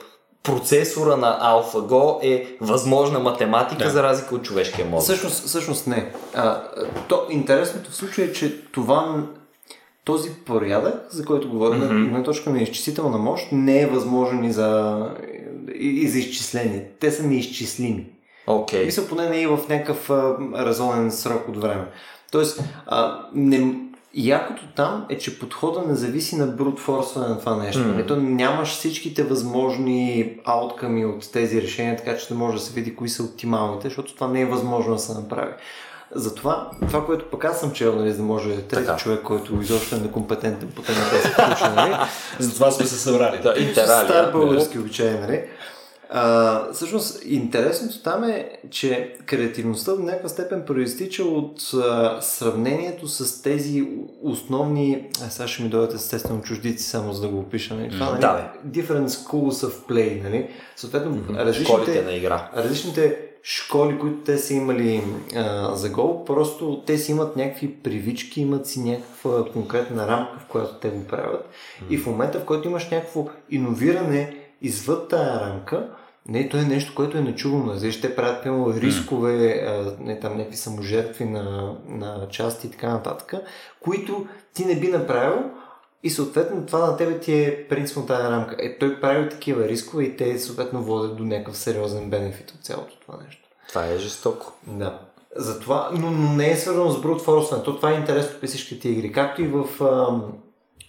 [0.43, 3.91] процесора на AlphaGo е възможна математика да.
[3.91, 5.05] за разлика от човешкия мозък.
[5.05, 6.13] Всъщност, всъщност не.
[6.35, 6.63] А,
[7.09, 9.23] то, интересното в случая е, че това
[10.05, 12.11] този порядък, за който говорим, mm-hmm.
[12.11, 15.01] на точка на изчислителна мощ, не е възможен и за,
[15.75, 16.89] и, за изчисление.
[17.01, 18.07] Те са неизчислими.
[18.47, 18.85] Okay.
[18.85, 21.85] Мисля, поне не и в някакъв а, разумен срок от време.
[22.31, 23.75] Тоест, а, не,
[24.15, 27.83] якото там е, че подхода не зависи на брутфорсване на това нещо.
[27.83, 28.01] Mm.
[28.01, 32.97] Ето нямаш всичките възможни аутками от тези решения, така че да може да се види
[32.97, 35.53] кои са оптималните, защото това не е възможно да се направи.
[36.15, 38.97] Затова, това, което пък аз съм чел, нали, за да може трети така.
[38.97, 41.95] човек, който изобщо е некомпетентен по темата да се включи, нали?
[42.39, 43.39] Затова сме се събрали.
[43.43, 43.55] Да,
[43.87, 45.45] Стар български обичай, нали?
[46.11, 53.43] А, всъщност, интересното там е, че креативността до някаква степен проистича от а, сравнението с
[53.43, 53.89] тези
[54.23, 55.09] основни.
[55.27, 57.75] А, сега ще ми дойдат естествено чуждици, само за да го опиша.
[57.75, 57.91] Нали?
[57.91, 58.21] Това, нали?
[58.21, 60.23] Да, Different schools of play.
[60.23, 60.51] Нали?
[60.77, 61.37] Съответно, mm-hmm.
[61.37, 62.51] различните, на игра.
[62.57, 65.03] различните школи, които те са имали
[65.37, 70.47] а, за гол, просто те си имат някакви привички, имат си някаква конкретна рамка, в
[70.49, 71.49] която те го правят.
[71.49, 71.91] Mm-hmm.
[71.91, 75.89] И в момента, в който имаш някакво иновиране извън тая рамка,
[76.29, 77.75] не, то е нещо, което е нечувано.
[77.75, 80.01] Защо те правят пълно рискове, mm.
[80.01, 83.35] не там някакви саможертви на, на части и така нататък,
[83.81, 85.51] които ти не би направил
[86.07, 88.57] и съответно това на тебе ти е принципно тази рамка.
[88.59, 93.01] Е, той прави такива рискове и те съответно водят до някакъв сериозен бенефит от цялото
[93.01, 93.43] това нещо.
[93.69, 94.53] Това е жестоко.
[94.67, 94.99] Да.
[95.37, 97.63] Затова, но, но не е свързано с брут форсване.
[97.63, 99.13] То това е интересно при всичките игри.
[99.13, 99.65] Както и в...
[99.81, 100.33] Ам,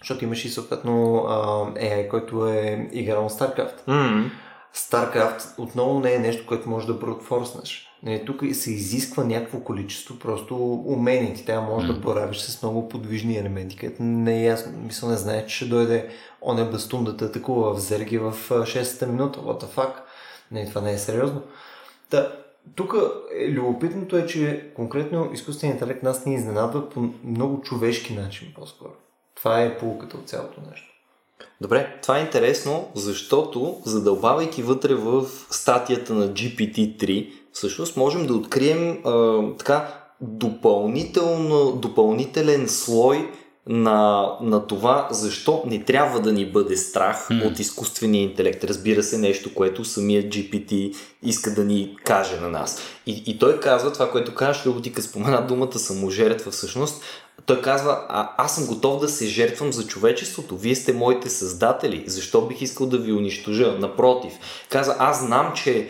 [0.00, 3.86] защото имаш и съответно ам, AI, който е играл StarCraft.
[3.88, 4.30] Mm-hmm.
[4.76, 7.87] StarCraft отново не е нещо, което може да брутфорснеш.
[8.26, 11.34] Тук се изисква някакво количество просто умение.
[11.34, 11.92] Ти трябва може mm.
[11.92, 14.72] да боравиш с много подвижни елементи, където не е ясно.
[14.78, 16.08] Мисля, не знае, че ще дойде
[16.42, 19.40] оне бастун да те атакува в Зерги в 6-та минута.
[19.40, 19.92] What the fuck?
[20.50, 21.42] Не, това не е сериозно.
[22.10, 22.32] Та,
[22.74, 22.94] тук
[23.38, 28.92] е, любопитното е, че конкретно изкуственият интелект нас ни изненадва по много човешки начин по-скоро.
[29.34, 30.88] Това е полуката от цялото нещо.
[31.60, 38.98] Добре, това е интересно, защото задълбавайки вътре в статията на GPT-3, всъщност можем да открием
[39.04, 39.88] а, така
[40.20, 43.30] допълнително, допълнителен слой
[43.68, 47.52] на, на това защо не трябва да ни бъде страх mm.
[47.52, 48.64] от изкуствения интелект.
[48.64, 52.82] Разбира се, нещо, което самият GPT иска да ни каже на нас.
[53.06, 57.02] И, и той казва това, което казваш, Любо, ти спомена думата саможертва всъщност.
[57.46, 60.56] Той казва, а, аз съм готов да се жертвам за човечеството.
[60.56, 62.04] Вие сте моите създатели.
[62.06, 63.76] Защо бих искал да ви унищожа?
[63.78, 64.32] Напротив.
[64.68, 65.88] Каза, аз знам, че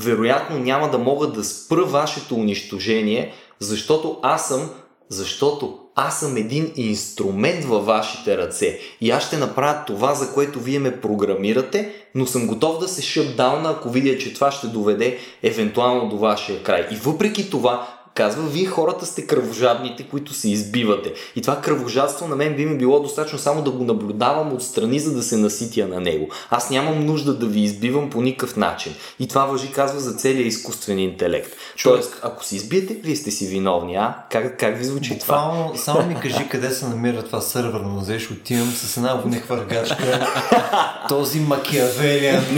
[0.00, 4.70] вероятно няма да мога да спра вашето унищожение, защото аз съм,
[5.08, 10.60] защото аз съм един инструмент във вашите ръце и аз ще направя това, за което
[10.60, 15.18] вие ме програмирате, но съм готов да се шътдауна, ако видя, че това ще доведе
[15.42, 16.88] евентуално до вашия край.
[16.90, 21.12] И въпреки това, казва, вие хората сте кръвожадните, които се избивате.
[21.36, 25.14] И това кръвожадство на мен би ми било достатъчно само да го наблюдавам отстрани, за
[25.14, 26.28] да се наситя на него.
[26.50, 28.94] Аз нямам нужда да ви избивам по никакъв начин.
[29.20, 31.52] И това въжи, казва, за целия изкуствен интелект.
[31.76, 32.02] Човек.
[32.02, 34.14] Тоест, ако се избиете, вие сте си виновни, а?
[34.30, 35.34] Как, как ви звучи това?
[35.34, 40.28] Буквално, само ми кажи къде се намира това сървърно, взеш, отивам с една внехвъргачка,
[41.08, 42.44] този макиавелиан,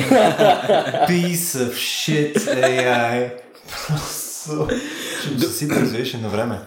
[1.09, 3.31] piece of shit AI.
[3.87, 4.69] Просто
[5.47, 6.59] си да на време.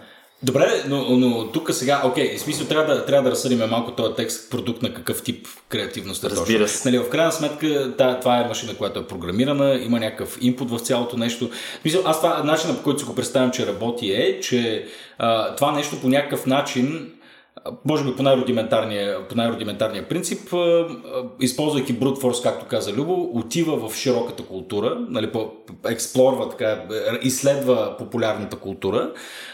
[0.43, 4.15] Добре, но, но тук сега, окей, в смисъл трябва да, трябва да разсъдим малко този
[4.15, 6.89] текст, продукт на какъв тип креативност е Разбира се.
[6.89, 10.79] Нали, в крайна сметка, та, това е машина, която е програмирана, има някакъв инпут в
[10.79, 11.49] цялото нещо.
[11.49, 14.85] В смисъл, аз това, начинът по който си го представям, че работи е, че
[15.17, 17.11] а, това нещо по някакъв начин
[17.85, 20.39] може би по най-рудиментарния, по най-рудиментарния принцип,
[21.39, 25.51] използвайки brute force, както каза Любо, отива в широката култура, нали, по,
[25.89, 26.83] експлорва, така,
[27.21, 29.11] изследва популярната култура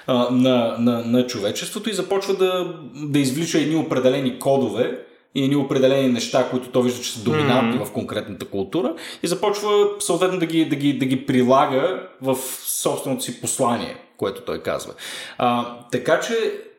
[0.08, 5.00] а, на, на, на човечеството и започва да, да извлича едни определени кодове
[5.36, 7.86] и едни определени неща, които то вижда, че са доминантни mm-hmm.
[7.86, 13.24] в конкретната култура и започва съответно да ги, да ги, да ги прилага в собственото
[13.24, 14.94] си послание, което той казва.
[15.38, 16.36] А, така че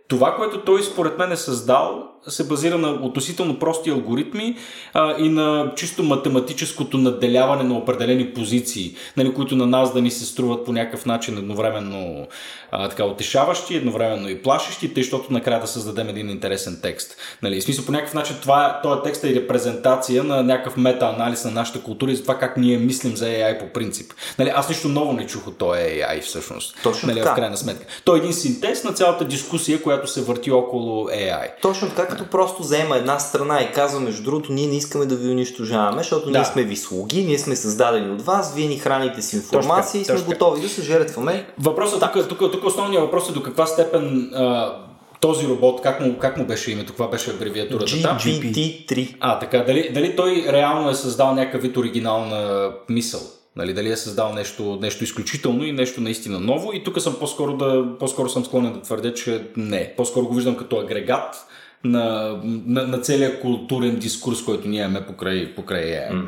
[0.08, 4.56] това, което той според мен е създал, се базира на относително прости алгоритми
[4.94, 10.10] а, и на чисто математическото наделяване на определени позиции, нали, които на нас да ни
[10.10, 12.26] се струват по някакъв начин едновременно
[12.70, 17.16] а, така утешаващи, едновременно и плашещи, тъй, защото накрая да създадем един интересен текст.
[17.42, 21.50] Нали, в смисъл по някакъв начин това, този текст е репрезентация на някакъв мета-анализ на
[21.50, 24.12] нашата култура и за това как ние мислим за AI по принцип.
[24.38, 26.76] Нали, аз нищо ново не чух от този AI всъщност.
[26.82, 27.32] Точно нали, така.
[27.32, 27.86] в крайна сметка.
[28.04, 31.48] Той е един синтез на цялата дискусия, която се върти около AI.
[31.62, 35.16] Точно така, като просто заема една страна и казва, между другото, ние не искаме да
[35.16, 36.38] ви унищожаваме, защото Да.
[36.38, 40.04] ние сме ви слуги, ние сме създадени от вас, вие ни храните с информация и
[40.04, 40.38] сме точно така.
[40.38, 41.46] готови да се жертваме.
[41.58, 44.74] Въпросът тук, тук, тук основният въпрос е до каква степен а,
[45.20, 48.18] този робот, как му, как му беше името, каква беше абревиатурата там?
[48.18, 49.16] GPT-3.
[49.20, 53.20] А, така, дали, дали той реално е създал някакъв вид оригинална мисъл?
[53.56, 56.72] Нали, дали е създал нещо, нещо изключително и нещо наистина ново.
[56.72, 59.94] И тук съм по-скоро, да, по-скоро съм склонен да твърдя, че не.
[59.96, 61.46] По-скоро го виждам като агрегат
[61.84, 66.24] на, на, на целия културен дискурс, който ние имаме покрай, покрай AI.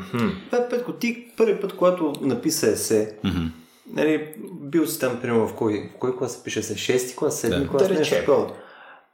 [0.51, 3.15] Бе, Петко, ти първи път, когато написа есе,
[3.93, 4.27] нали,
[4.61, 6.77] бил си там, примерно, в кой, в кой клас се пише се?
[6.77, 7.67] Шести клас, седми Да.
[7.67, 8.51] клас, Да нещо такова.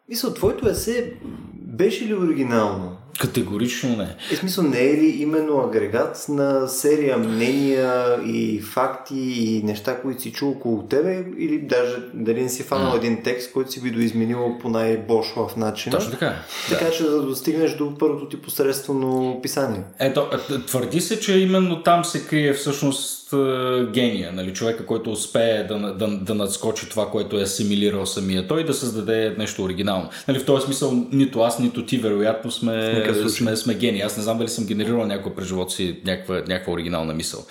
[0.10, 1.14] Мисля, твоето есе
[1.54, 2.98] беше ли оригинално?
[3.20, 4.16] Категорично не.
[4.32, 10.22] И смисъл не е ли именно агрегат на серия мнения и факти и неща, които
[10.22, 13.92] си чул около тебе или даже дали не си фанал един текст, който си би
[13.92, 15.92] доизменил по най-бошлав начин?
[15.92, 16.34] Точно така.
[16.70, 19.82] Така че да достигнеш до първото ти посредствено писание.
[20.00, 25.12] Ето, т- твърди се, че именно там се крие всъщност е, гения, нали, човека, който
[25.12, 30.10] успее да, да, да надскочи това, което е асимилирал самия той да създаде нещо оригинално.
[30.28, 33.48] Нали, в този смисъл нито аз, нито ти вероятно сме, никакъв случай.
[33.48, 34.02] сме, сме гении.
[34.02, 37.46] Аз не знам дали съм генерирал някой през живота си някаква, някаква оригинална мисъл.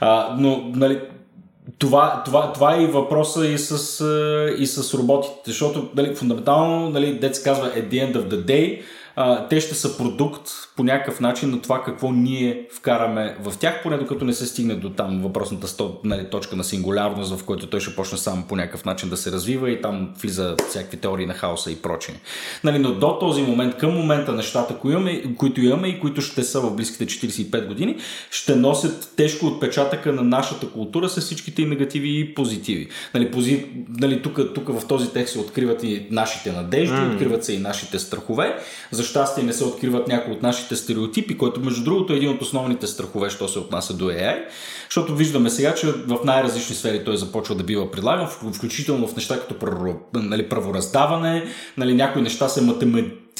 [0.00, 1.00] А, но, нали,
[1.78, 6.88] това, това, това е и въпроса и с, е, и с роботите, защото нали, фундаментално,
[6.88, 8.80] нали, дец казва at the end of the day,
[9.16, 13.82] а, те ще са продукт по някакъв начин на това какво ние вкараме в тях,
[13.82, 17.66] поне докато не се стигне до там въпросната сто, нали, точка на сингулярност, в който
[17.66, 21.26] той ще почне сам по някакъв начин да се развива и там влиза всякакви теории
[21.26, 22.14] на хаоса и прочее.
[22.64, 26.42] Нали, но до този момент, към момента нещата, които имаме, които имаме и които ще
[26.42, 27.96] са в близките 45 години,
[28.30, 32.88] ще носят тежко отпечатъка на нашата култура с всичките и негативи и позитиви.
[33.14, 37.14] Нали, пози, нали, тук, тук в този текст се откриват и нашите надежди, mm.
[37.14, 38.58] откриват се и нашите страхове.
[39.02, 42.42] За щастие не се откриват някои от нашите стереотипи, който между другото е един от
[42.42, 44.38] основните страхове, що се отнася до AI,
[44.88, 49.16] защото виждаме сега, че в най-различни сфери той започва да бива прилаган, вк- включително в
[49.16, 49.54] неща като
[50.14, 51.44] нали, правораздаване,
[51.76, 53.31] нали, някои неща се математизират,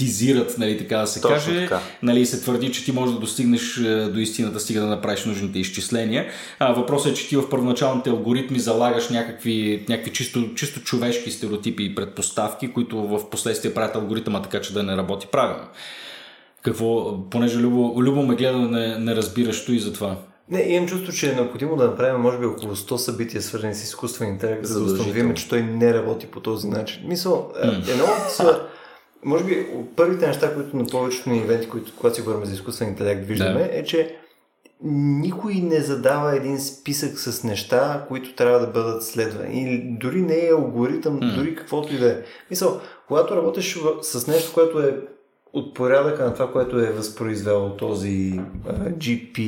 [0.59, 1.81] нали, така да се Точно каже, така.
[2.03, 5.25] нали, и се твърди, че ти можеш да достигнеш е, до истината, стига да направиш
[5.25, 6.27] нужните изчисления.
[6.59, 11.85] А, въпросът е, че ти в първоначалните алгоритми залагаш някакви, някакви чисто, чисто човешки стереотипи
[11.85, 15.65] и предпоставки, които в последствие правят алгоритъма така, че да не работи правилно.
[16.63, 20.17] Какво, понеже Любо, Любо ме гледа, не, не разбираш и за това.
[20.51, 23.85] Не, имам чувство, че е необходимо да направим може би около 100 събития, свързани с
[23.85, 27.03] изкуствен интелект, за да установим, че той не работи по този начин.
[27.05, 28.31] Мисъл, е, едно от
[29.25, 32.89] може би първите неща, които на повечето ни ивенти, които, когато си говорим за изкуствен
[32.89, 33.79] интелект, виждаме, Да.
[33.79, 34.17] е, че
[34.85, 39.63] никой не задава един списък с неща, които трябва да бъдат следвани.
[39.63, 42.17] Или дори не е алгоритъм, дори каквото и да е.
[42.51, 45.01] Мисъл, когато работиш с нещо, което е
[45.53, 49.39] от порядъка на това, което е възпроизвел този а, GP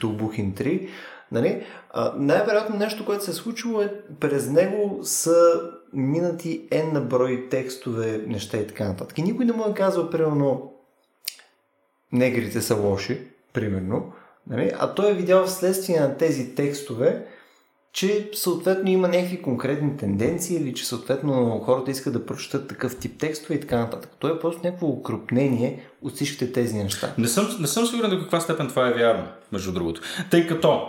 [0.00, 0.88] Toolbooking 3,
[1.32, 1.62] Нали?
[1.90, 5.60] А, най-вероятно нещо, което се е случило е през него са
[5.92, 9.18] минати N на брой текстове, неща и така нататък.
[9.18, 10.72] И никой не му е казал, примерно,
[12.12, 13.20] негрите са лоши,
[13.52, 14.12] примерно,
[14.46, 14.72] нали?
[14.78, 17.26] а той е видял вследствие на тези текстове,
[17.92, 23.18] че съответно има някакви конкретни тенденции или че съответно хората искат да прочитат такъв тип
[23.18, 24.10] текстове и така нататък.
[24.18, 27.14] То е просто някакво укрупнение от всичките тези неща.
[27.18, 30.00] Не съм, не съм сигурен до каква степен това е вярно, между другото.
[30.30, 30.80] Тъй като,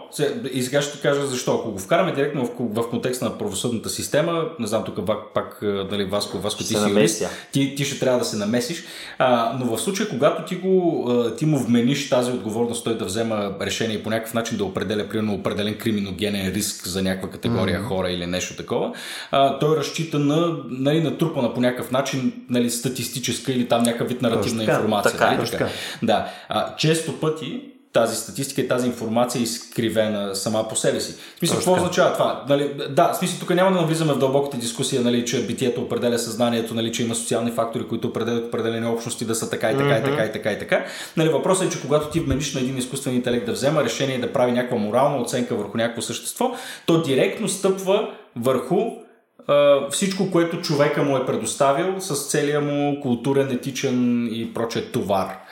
[0.54, 3.90] и сега ще ти кажа защо, ако го вкараме директно в, в контекста на правосъдната
[3.90, 8.00] система, не знам тук пак, пак нали, Васко, Васко ти си юрист, ти, ти ще
[8.00, 8.84] трябва да се намесиш,
[9.18, 13.56] а, но в случая, когато ти, го, ти му вмениш тази отговорност, той да взема
[13.62, 17.88] решение и по някакъв начин да определя, примерно, определен криминогенен риск за някаква категория mm-hmm.
[17.88, 18.94] хора или нещо такова,
[19.32, 24.22] а, той разчита на, нали, натрупана по някакъв начин нали, статистическа или там някакъв вид
[24.22, 25.12] наративна информация информация.
[25.12, 25.50] Така, нали?
[25.50, 25.70] така.
[26.04, 26.28] Да.
[26.50, 27.62] А, често пъти
[27.94, 31.14] тази статистика и тази информация е изкривена сама по себе си.
[31.36, 32.46] В смисъл, какво означава това?
[32.50, 36.20] Нали, да, в смисъл, тук няма да навлизаме в дълбоката дискусия, нали, че битието определя
[36.20, 39.90] съзнанието, нали, че има социални фактори, които определят определени общности да са така и така
[39.90, 40.02] mm-hmm.
[40.02, 40.86] и така и така и така.
[41.18, 44.34] Нали, въпросът е, че когато ти вмениш на един изкуствен интелект да взема решение да
[44.34, 48.78] прави някаква морална оценка върху някакво същество, то директно стъпва върху
[49.90, 55.43] всичко, което човека му е предоставил с целия му културен, етичен и проче товар.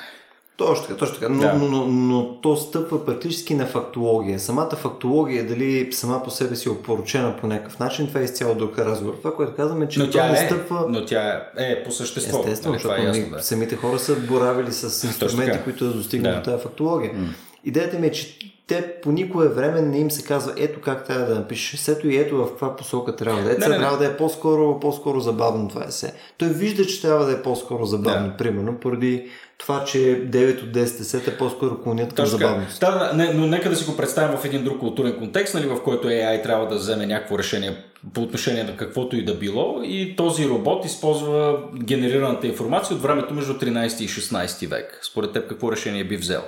[0.65, 1.29] Точно така, точно така.
[1.29, 1.53] Но, да.
[1.53, 4.39] но, но, но то стъпва практически на фактология.
[4.39, 8.55] Самата фактология, дали сама по себе си е опоручена по някакъв начин, това е изцяло
[8.55, 9.13] друг разговор.
[9.17, 10.85] Това, което казваме, че но тя не е, стъпва.
[10.89, 12.39] Но тя е по същество.
[12.39, 13.43] Естествено, нали, защото е ясно, да.
[13.43, 16.39] самите хора са боравили с инструменти, които да достигнат да.
[16.39, 17.13] до тази фактология.
[17.13, 17.27] М.
[17.65, 21.25] Идеята ми е, че те по никое време не им се казва ето как трябва
[21.25, 23.55] да напишеш есето и ето в каква посока трябва да е.
[23.55, 26.13] Трябва да е по-скоро, по-скоро забавно това есе.
[26.37, 28.37] Той вижда, че трябва да е по-скоро забавно, да.
[28.37, 32.79] примерно, поради това, че 9 от 10 есета по-скоро клонят към забавност.
[32.79, 35.67] Да, да, не, но нека да си го представим в един друг културен контекст, нали,
[35.67, 37.75] в който AI трябва да вземе някакво решение
[38.13, 43.33] по отношение на каквото и да било и този робот използва генерираната информация от времето
[43.33, 44.99] между 13 и 16 век.
[45.03, 46.41] Според теб какво решение би взел?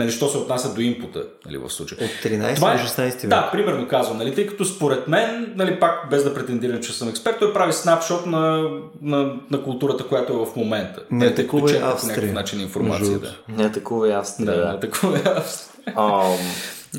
[0.00, 1.98] Нали, що се отнася до инпута нали, в случая.
[2.02, 3.30] От 13 Това, до 16 век.
[3.30, 7.08] Да, примерно казвам, нали, тъй като според мен, нали, пак без да претендирам, че съм
[7.08, 8.68] експерт, той прави снапшот на,
[9.02, 11.02] на, на културата, която е в момента.
[11.10, 11.98] Не нали, атакува и Австрия.
[11.98, 13.18] По някакъв начин информация.
[13.18, 13.34] Да.
[13.48, 14.46] Не атакува и Австрия.
[14.46, 15.94] Да, не атакува и Австрия.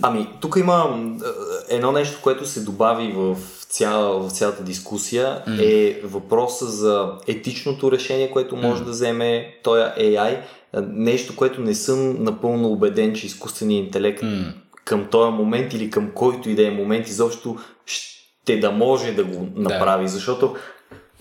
[0.01, 0.99] ами, тук има
[1.69, 3.37] едно нещо, което се добави в
[3.69, 5.61] цяла, в цялата дискусия mm.
[5.61, 8.85] е въпроса за етичното решение, което може mm.
[8.85, 10.37] да вземе този AI
[10.93, 14.53] нещо, което не съм напълно убеден, че изкуственият интелект mm.
[14.85, 19.23] към този момент или към който и да е момент изобщо ще да може да
[19.23, 20.09] го направи, да.
[20.09, 20.55] защото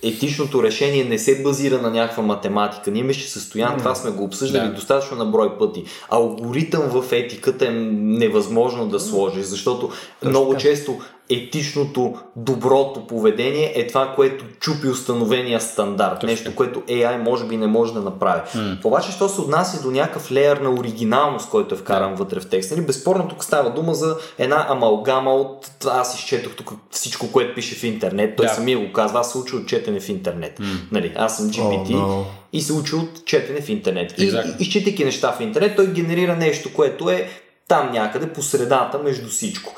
[0.03, 2.91] етичното решение не се базира на някаква математика.
[2.91, 3.77] Ние мисля, че състоян, mm.
[3.77, 4.73] това сме го обсъждали да.
[4.73, 5.85] достатъчно на брой пъти.
[6.09, 10.99] Алгоритъм в етиката е невъзможно да сложиш, защото Точно много често
[11.31, 16.15] етичното, доброто поведение е това, което чупи установения стандарт.
[16.15, 16.29] Точно.
[16.29, 18.41] Нещо, което AI може би не може да направи.
[18.55, 18.85] Mm.
[18.85, 22.17] Обаче, що се отнася до някакъв леер на оригиналност, който е вкаран yeah.
[22.17, 25.67] вътре в текста, нали, безспорно тук става дума за една амалгама от...
[25.85, 28.35] Аз изчетох тук всичко, което пише в интернет.
[28.35, 28.55] Той yeah.
[28.55, 30.59] самия го казва, аз се уча от четене в интернет.
[30.59, 30.65] Mm.
[30.91, 32.23] Нали, аз съм GPT oh, no.
[32.53, 34.11] и се учи от четене в интернет.
[34.11, 34.59] Exactly.
[34.59, 37.29] И, изчитайки неща в интернет, той генерира нещо, което е
[37.67, 39.75] там някъде по средата между всичко.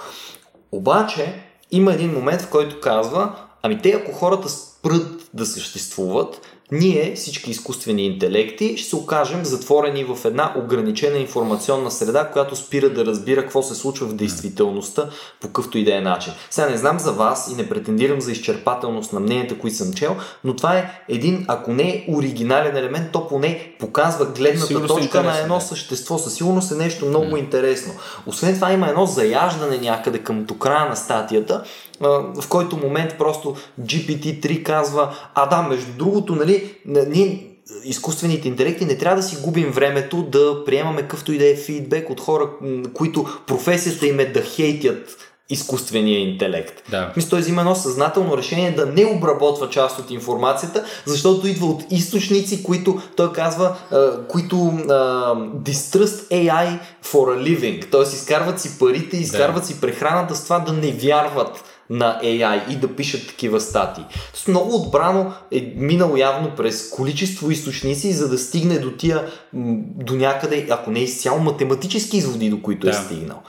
[0.74, 1.34] Обаче
[1.72, 7.52] има един момент, в който казва, ами те ако хората спрат да съществуват, ние, всички
[7.52, 13.42] изкуствени интелекти, ще се окажем затворени в една ограничена информационна среда, която спира да разбира
[13.42, 15.10] какво се случва в действителността
[15.42, 16.34] по какъвто и да е начин.
[16.50, 20.16] Сега не знам за вас и не претендирам за изчерпателност на мненията, които съм чел,
[20.44, 25.24] но това е един, ако не е оригинален елемент, то поне показва гледната Сигурно точка
[25.24, 26.18] на едно същество.
[26.18, 27.40] Със сигурност е нещо много mm.
[27.40, 27.94] интересно.
[28.26, 31.64] Освен това има едно заяждане някъде към края на статията,
[32.10, 37.48] в който момент просто GPT-3 казва, а да, между другото, нали, ние
[37.84, 42.10] изкуствените интелекти не трябва да си губим времето да приемаме какъвто и да е фидбек
[42.10, 42.50] от хора,
[42.94, 45.18] които професията им е да хейтят
[45.50, 46.84] изкуствения интелект.
[46.90, 47.14] Да.
[47.16, 51.84] Мисля, той взима едно съзнателно решение да не обработва част от информацията, защото идва от
[51.92, 54.94] източници, които той казва, а, които а,
[55.56, 58.02] distrust AI for a living, т.е.
[58.02, 59.68] изкарват си парите, изкарват да.
[59.68, 64.04] си прехраната с това да не вярват на AI и да пишат такива статии.
[64.32, 70.16] Тоест много отбрано е минало явно през количество източници, за да стигне до тия, до
[70.16, 72.98] някъде, ако не изцяло математически изводи, до които е да.
[72.98, 73.42] е стигнал.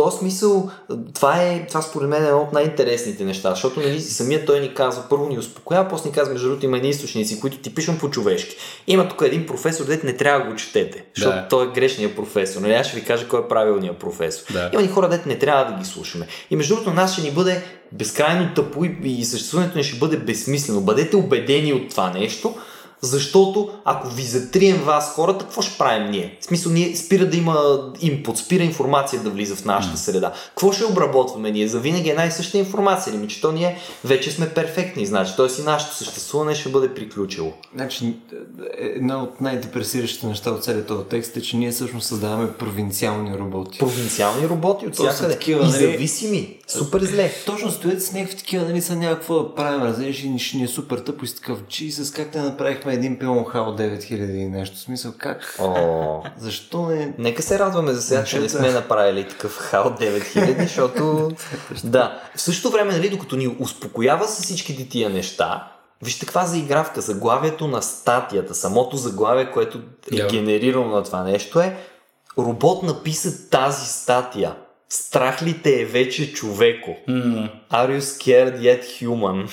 [0.00, 0.70] Този смисъл,
[1.14, 4.74] това е, това според мен е едно от най-интересните неща, защото нали, самият той ни
[4.74, 7.98] казва, първо ни успокоява, после ни казва, между другото има едни източници, които ти пишем
[7.98, 8.56] по-човешки.
[8.86, 11.46] Има тук един професор, дете не трябва да го четете, защото Да.
[11.48, 12.60] той е грешният професор.
[12.60, 14.52] Нали, аз ще ви кажа кой е правилният професор.
[14.52, 14.70] Да.
[14.72, 16.26] Има ни хора, дете не трябва да ги слушаме.
[16.50, 20.16] И между другото, нас ще ни бъде безкрайно тъпо и, и съществуването ни ще бъде
[20.16, 20.80] безсмислено.
[20.80, 22.54] Бъдете убедени от това нещо,
[23.02, 26.38] защото ако ви затрием вас хората, какво ще правим ние?
[26.40, 27.56] В смисъл, ние спира да има
[28.00, 30.32] импут, спира информация да влиза в нашата среда.
[30.48, 31.68] Какво ще обработваме ние?
[31.68, 33.12] За винаги една и съща информация.
[33.12, 33.28] Ли?
[33.28, 35.32] Че то ние вече сме перфектни, значи.
[35.36, 37.52] Тоест и нашето съществуване ще бъде приключило.
[37.74, 38.14] Значи,
[38.78, 43.78] една от най-депресиращите неща от целият този текст е, че ние всъщност създаваме провинциални роботи.
[43.78, 45.32] Провинциални роботи от всякъде.
[45.32, 45.72] такива, и нали?
[45.72, 46.58] зависими.
[46.66, 47.32] Супер зле.
[47.46, 50.68] Точно стоят с някакви такива, нали са някакво да правим, разбираш, и ще ни е
[50.68, 54.78] супер тъпо и с такъв, Jesus, как те направихме един пилон HAL 9000 и нещо,
[54.78, 55.56] смисъл, как?
[55.58, 57.14] О, Защо не?
[57.18, 61.30] Нека се радваме за сега, че не сме направили такъв хал 9000, защото...
[61.84, 62.20] да.
[62.36, 65.72] В същото време, нали, докато ни успокоява с всичките тия неща,
[66.02, 67.00] вижте каква заигравка.
[67.00, 69.78] Заглавието на статията, самото заглавие, което
[70.12, 70.26] е Да.
[70.26, 71.76] генерирано на това нещо е
[72.38, 74.54] Робот написа тази статия.
[74.92, 76.96] Страх ли те е вече човеко?
[77.08, 79.48] М, Are you scared yet human?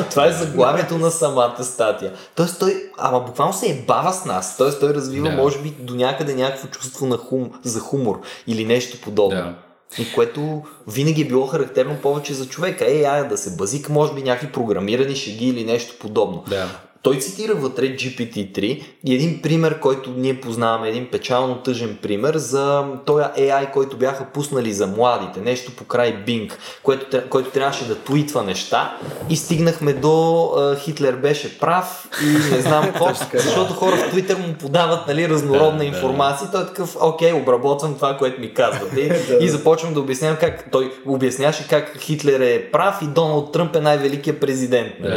[0.10, 2.12] Това е заглавието на самата статия.
[2.36, 4.56] Тоест той, ама буквално се е бава с нас.
[4.56, 5.36] Тоест той развива, Да.
[5.36, 9.36] може би, до някъде някакво чувство на хум, за хумор или нещо подобно.
[9.36, 9.54] Да.
[10.02, 12.84] И което винаги е било характерно повече за човека.
[12.88, 16.44] Ей, ая да се базика, може би някакви програмирани шеги или нещо подобно.
[16.48, 16.68] Да.
[17.06, 22.84] Той цитира вътре GPT-3 и един пример, който ние познаваме, един печално тъжен пример за
[23.04, 26.52] този AI, който бяха пуснали за младите, нещо по край Bing,
[26.82, 28.96] което, който трябваше да твитва неща
[29.30, 34.46] и стигнахме до а, Хитлер беше прав и не знам какво, защото хора в Twitter
[34.46, 36.50] му подават нали, разнородна информация.
[36.52, 40.70] Той е такъв, окей, обработвам това, което ми казвате и, и започвам да обяснявам как
[40.72, 44.92] той обясняваше как Хитлер е прав и Доналд Тръмп е най-великият президент.
[45.00, 45.14] нали?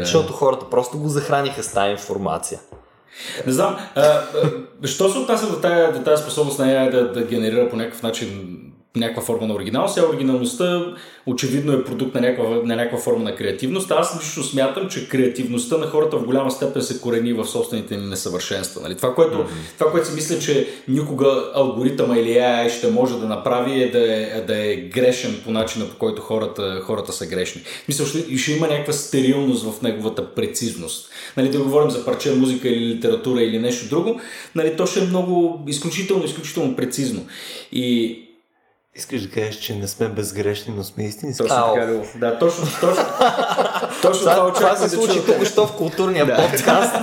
[0.00, 2.60] Защото хората просто го захраниха с тази информация.
[3.46, 7.12] Не знам, а, а, що се отнася до тази, до тази способност на AI да,
[7.12, 8.58] да генерира по някакъв начин
[8.96, 9.88] някаква форма на оригинал.
[9.88, 10.94] Сега оригиналността
[11.26, 13.90] очевидно е продукт на някаква, на някаква форма на креативност.
[13.90, 18.08] Аз лично смятам, че креативността на хората в голяма степен се корени в собствените им
[18.08, 18.80] несъвършенства.
[18.80, 18.96] Нали?
[18.96, 19.78] Това, което, mm-hmm.
[19.78, 24.14] това, което си мисля, че никога алгоритъма или AI ще може да направи е да
[24.14, 27.62] е, да е грешен по начина, по който хората, хората са грешни.
[27.88, 31.10] Мисля, ще, ще има някаква стерилност в неговата прецизност.
[31.36, 34.20] Нали, да говорим за парче музика или литература или нещо друго,
[34.54, 37.26] нали, то ще е много изключително, изключително прецизно.
[37.72, 38.18] И
[39.00, 41.42] Искаш да кажеш, че не сме безгрешни, но сме истински.
[41.42, 41.74] точно Ау.
[41.74, 41.92] така.
[42.18, 43.04] Да, точно, точно,
[44.02, 45.26] точно това Това, това се да случи чуя.
[45.26, 46.94] току-що в културния подкаст.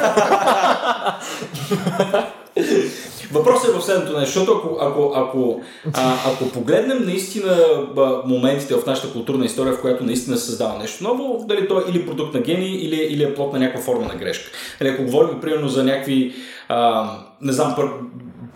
[3.32, 5.62] Въпросът е в следното нещо, защото ако, ако, ако,
[5.94, 7.58] а, ако погледнем наистина
[7.96, 11.80] ба, моментите в нашата културна история, в която наистина се създава нещо ново, дали то
[11.80, 14.52] е или продукт на гений, или, или е плод на някаква форма на грешка.
[14.82, 16.34] Нали, ако говорим примерно за някакви,
[16.70, 17.10] а,
[17.42, 17.76] не знам,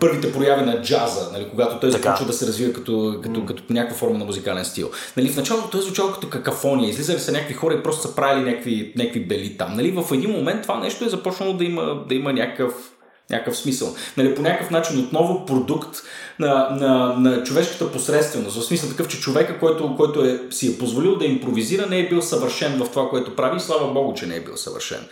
[0.02, 2.02] първите прояви на джаза, нали, когато той Така.
[2.02, 4.90] започва да се развива като, като, като някаква форма на музикален стил.
[5.16, 8.14] Нали, в началото той е звучал като какафония, излизали са някакви хора и просто са
[8.14, 9.76] правили някакви, някакви бели там.
[9.76, 12.72] Нали, в един момент това нещо е започнало да има, да има някакъв
[13.30, 13.94] някакъв смисъл.
[14.16, 15.96] Нали, по някакъв начин отново продукт
[16.38, 18.56] на, на, на човешката посредственост.
[18.56, 22.08] В смисъл такъв, че човека, който, който е, си е позволил да импровизира, не е
[22.08, 25.06] бил съвършен в това, което прави и слава Богу, че не е бил съвършен.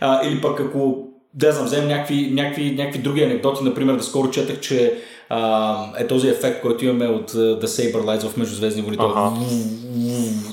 [0.00, 4.30] А, или пък ако да знам, вземем някакви, някакви, някакви други анекдоти, например, да скоро
[4.30, 4.94] четах, че
[5.28, 9.30] а, е този ефект, който имаме от The Saber Lights в Междузвездни войни, Ага.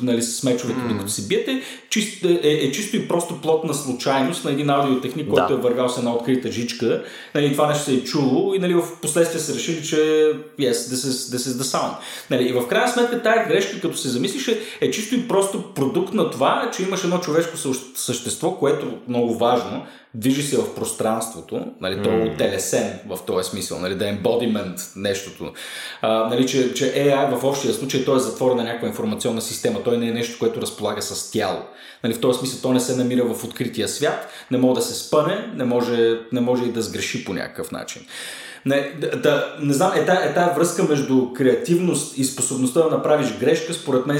[0.01, 0.87] нали, с мечовете, mm.
[0.87, 5.25] докато се биете, чист, е, е, чисто и просто плод на случайност на един аудиотехник,
[5.25, 5.31] Да.
[5.31, 7.03] който е вървял с една открита жичка.
[7.35, 9.95] Нали, това нещо се е чуло и нали, в последствие са решили, че
[10.59, 11.93] yes, this is, this is the sound.
[12.29, 15.63] Нали, и в крайна сметка тая грешка, като се замислиш, е, е чисто и просто
[15.75, 20.57] продукт на това, че имаш едно човешко съ- същество, което е много важно, движи се
[20.57, 25.53] в пространството, нали, то е отелесен в този смисъл, нали, да е embodiment нещото.
[26.01, 29.83] А, нали, че, че AI в общия случай той е затворен на някаква информационна система,
[29.83, 31.59] той не е нещо, което разполага с тяло.
[32.03, 35.07] Нали, в този смисъл той не се намира в открития свят, не може да се
[35.07, 38.01] спъне, не може, не може и да сгреши по някакъв начин.
[38.65, 38.91] Не,
[39.23, 43.73] да, не знам, е тая, е тая връзка между креативност и способността да направиш грешка,
[43.73, 44.19] според мен,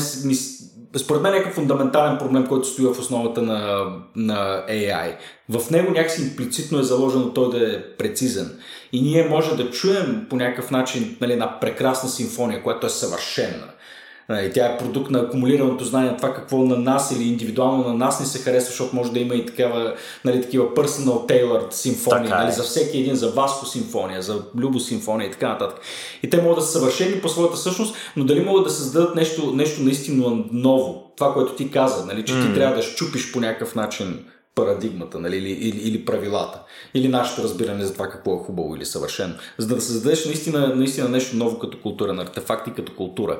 [0.98, 3.86] според мен е някакъв фундаментален проблем, който стои в основата на,
[4.16, 5.16] на AI.
[5.50, 8.60] В него някакси имплицитно е заложено той да е прецизен.
[8.92, 13.68] И ние може да чуем по някакъв начин нали, една прекрасна симфония, която е съвършена.
[14.30, 18.19] Нали, тя е продукт на акумулираното знание, това какво на нас или индивидуално на нас
[18.19, 22.49] не се харесва, защото може да има и такава, нали, такива personal tailored симфонии, нали,
[22.49, 22.51] е.
[22.51, 25.80] за всеки един, за Васко симфония, за Любо симфония и така нататък.
[26.23, 29.51] И те могат да са съвършени по своята същност, но дали могат да създадат нещо,
[29.55, 33.75] нещо наистина ново, това, което ти каза, нали, че ти трябва да щупиш по някакъв
[33.75, 34.25] начин
[34.55, 36.59] парадигмата нали, или, или, или правилата,
[36.93, 41.09] или нашето разбиране за това какво е хубаво или съвършено, за да създадеш наистина, наистина
[41.09, 43.39] нещо ново като културен артефакт и като култура.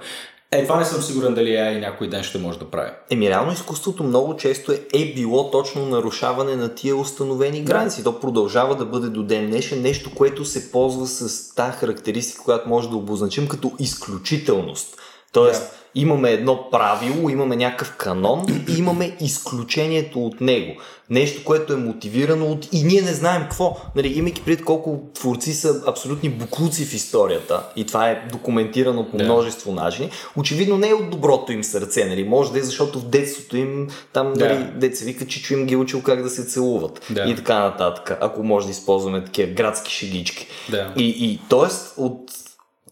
[0.52, 2.92] Е, това не съм сигурен дали AI някой ден ще може да прави.
[3.10, 8.04] Еми, реално изкуството много често е, е било точно нарушаване на тия установени граници.
[8.04, 12.70] То продължава да бъде до ден днешен нещо, което се ползва с тази характеристика, която
[12.70, 14.96] може да обозначим като изключителност.
[15.34, 15.70] Тоест, Да.
[16.02, 20.76] имаме едно правило, имаме някакъв канон и имаме изключението от него.
[21.10, 22.68] Нещо, което е мотивирано от...
[22.74, 23.78] И ние не знаем какво.
[23.96, 29.18] Нали, имайки пред колко творци са абсолютни буклуци в историята и това е документирано по
[29.18, 29.24] Да.
[29.24, 32.06] множество начини, очевидно не е от доброто им сърце.
[32.06, 32.24] Нали?
[32.24, 34.46] Може да е защото в детството им там Да.
[34.46, 37.24] нали, деца вика, Чичо им ги е учил как да се целуват Да.
[37.24, 38.18] и така нататък.
[38.22, 40.48] Ако може да използваме такива градски шегички.
[40.70, 40.94] Да.
[40.98, 42.02] И, и т.е.
[42.02, 42.32] от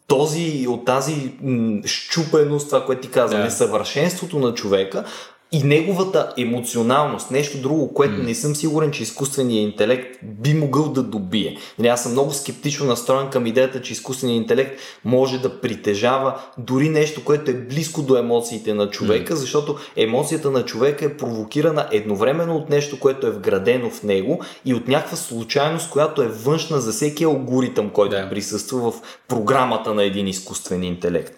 [0.07, 3.43] този, от тази м, щупеност, това, което ти каза, Да.
[3.43, 5.03] несъвършенството на човека
[5.51, 11.03] и неговата емоционалност, нещо друго, което не съм сигурен, че изкуственият интелект би могъл да
[11.03, 11.57] добие.
[11.79, 16.89] Нали, аз съм много скептично настроен към идеята, че изкуственият интелект може да притежава дори
[16.89, 22.55] нещо, което е близко до емоциите на човека, защото емоцията на човека е провокирана едновременно
[22.55, 26.91] от нещо, което е вградено в него и от някаква случайност, която е външна за
[26.91, 28.29] всеки алгоритъм, който Да.
[28.29, 31.33] присъства в програмата на един изкуствен интелект.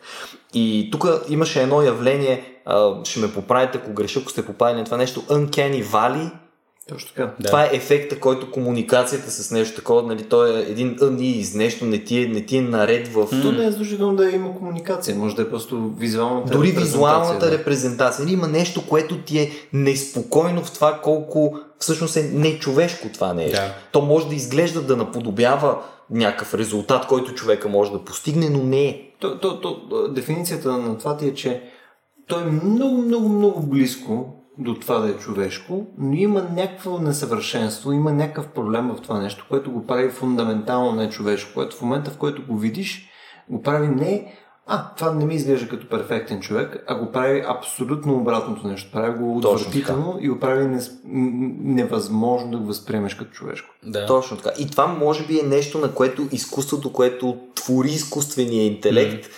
[0.53, 4.85] И тук имаше едно явление, а, ще ме поправите, ако греша, ако сте попадали на
[4.85, 6.31] това нещо, Uncanny Valley.
[6.89, 7.33] Точно така.
[7.39, 7.47] Да.
[7.47, 12.03] Това е ефекта, който комуникацията с нещо такова, нали, той е един unease, нещо не
[12.03, 13.27] ти е, не ти е наред в...
[13.41, 17.51] То не е задължително да има комуникация, може да е просто визуалната Дори визуалната да.
[17.51, 18.25] репрезентация.
[18.25, 23.61] Нали, има нещо, което ти е неспокойно в това колко всъщност е нечовешко това нещо.
[23.61, 23.73] Да.
[23.91, 25.77] То може да изглежда да наподобява
[26.09, 29.01] някакъв резултат, който човека може да постигне, но не е.
[29.19, 31.61] То, то, то, дефиницията на това ти е, че
[32.29, 37.91] той е много, много, много близко до това да е човешко, но има някакво несъвършенство,
[37.91, 42.11] има някакъв проблем в това нещо, което го прави фундаментално не човешко, което в момента,
[42.11, 43.09] в който го видиш,
[43.49, 44.33] го прави не
[44.71, 48.91] а, това не ми изглежда като перфектен човек, а го прави абсолютно обратното нещо.
[48.91, 53.69] Прави го отвратително и го прави нес- н- невъзможно да го възприемеш като човешко.
[53.83, 54.05] Да.
[54.05, 54.49] Точно така.
[54.59, 59.29] И това може би е нещо, на което изкуството, което твори изкуствения интелект,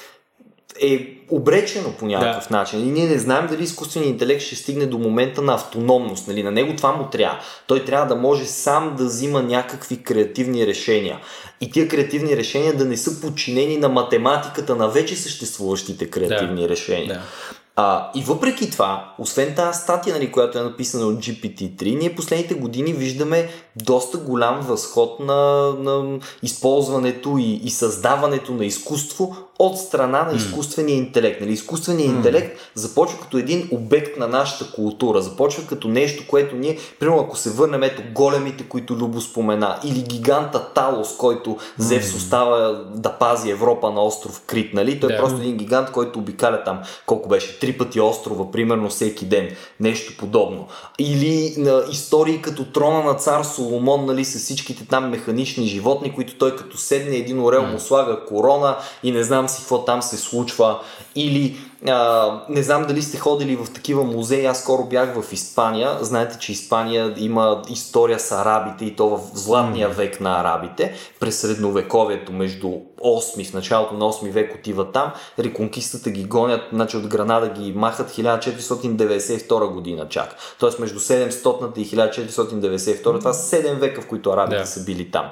[0.81, 2.57] е обречено по някакъв Да.
[2.57, 2.79] начин.
[2.79, 6.27] И ние не знаем дали изкуственият интелект ще стигне до момента на автономност.
[6.27, 6.43] Нали?
[6.43, 7.39] На него това му трябва.
[7.67, 11.19] Той трябва да може сам да взима някакви креативни решения.
[11.61, 16.69] И тия креативни решения да не са подчинени на математиката на вече съществуващите креативни Да.
[16.69, 17.07] решения.
[17.13, 17.21] Да.
[17.75, 22.53] А, и въпреки това, освен тази статия, нали, която е написана от GPT-3, ние последните
[22.53, 30.23] години виждаме доста голям възход на, на използването и, и създаването на изкуство от страна
[30.23, 31.41] на изкуствения интелект.
[31.41, 36.77] Нали, изкуственият интелект започва като един обект на нашата култура, започва като нещо, което ние,
[36.99, 42.57] примерно ако се върнем ето големите, които Любо спомена, или гиганта Талос, който Зевс остава
[42.95, 44.99] да пази Европа на остров Крит, нали?
[44.99, 45.15] Той Да.
[45.15, 49.49] е просто един гигант, който обикаля там, колко беше, три пъти острова, примерно всеки ден,
[49.79, 50.67] нещо подобно.
[50.99, 56.37] Или на истории като трона на цар Соломон, нали, с всичките там механични животни, които
[56.37, 60.17] той като седне един орел му слага корона и не знам си какво там се
[60.17, 60.79] случва.
[61.15, 61.57] Или
[61.87, 65.97] а, не знам дали сте ходили в такива музеи, аз скоро бях в Испания.
[66.01, 71.39] Знаете, че Испания има история с арабите и то в златния век на арабите, през
[71.39, 77.07] средновековието, между 8 в началото на 8 век отива там, реконкистата ги гонят, значи от
[77.07, 80.35] Гранада ги махат 1492 година чак.
[80.59, 84.65] Тоест между 700 и 1492, това са 7 века, в които арабите Да.
[84.67, 85.25] са били там.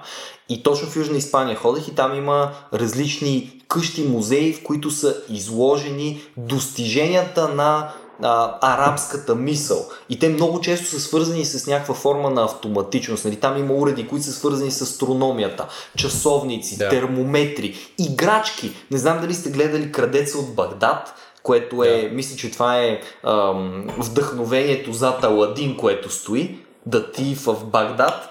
[0.50, 5.16] И точно в Южна Испания ходех и там има различни къщи, музеи, в които са
[5.30, 7.92] изложени достиженията на
[8.24, 9.86] а, арабската мисъл.
[10.10, 13.26] И те много често са свързани с някаква форма на автоматичност.
[13.26, 13.36] Нали?
[13.36, 16.90] Там има уреди, които са свързани с астрономията, часовници, Да.
[16.90, 18.72] термометри, играчки.
[18.92, 22.16] Не знам дали сте гледали Крадеца от Багдад, което е, Да.
[22.16, 28.30] мисля, че това е ам, вдъхновението зад Аладин, което стои, The Thief в Багдад,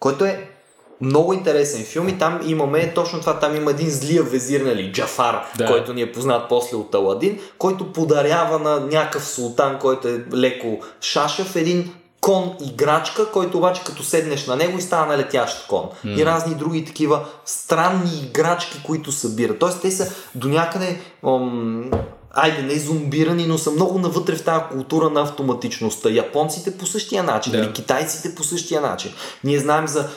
[0.00, 0.49] който е
[1.00, 5.44] много интересен филм и там имаме точно това, там има един злия везир, нали, Джафар,
[5.58, 5.66] Да.
[5.66, 10.78] който ни е познат после от Аладин, който подарява на някакъв султан, който е леко
[11.00, 15.88] шашев, един кон играчка, който обаче като седнеш на него и става на летящ кон.
[16.04, 19.58] И разни други такива странни играчки, които събира.
[19.58, 21.90] Тоест те са до някъде ам,
[22.34, 26.10] айде не зомбирани, но са много навътре в тази култура на автоматичността.
[26.10, 27.58] Японците по същия начин, Да.
[27.58, 29.12] или китайците по същия начин.
[29.44, 30.08] Ние знаем за,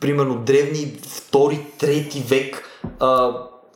[0.00, 2.64] примерно, древни втори, трети век
[3.00, 3.30] а,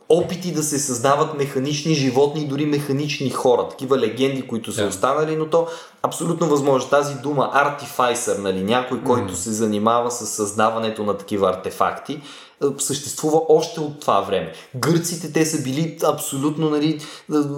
[0.09, 3.67] опити да се създават механични животни, дори механични хора.
[3.69, 4.87] Такива легенди, които са Да.
[4.87, 5.67] останали, но то
[6.03, 6.89] абсолютно възможно.
[6.89, 12.21] Тази дума артифайсър, нали, някой, който се занимава с създаването на такива артефакти,
[12.63, 14.51] а, съществува още от това време.
[14.75, 16.99] Гърците, те са били абсолютно нали,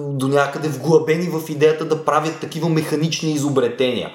[0.10, 4.12] до някъде вглъбени в идеята да правят такива механични изобретения.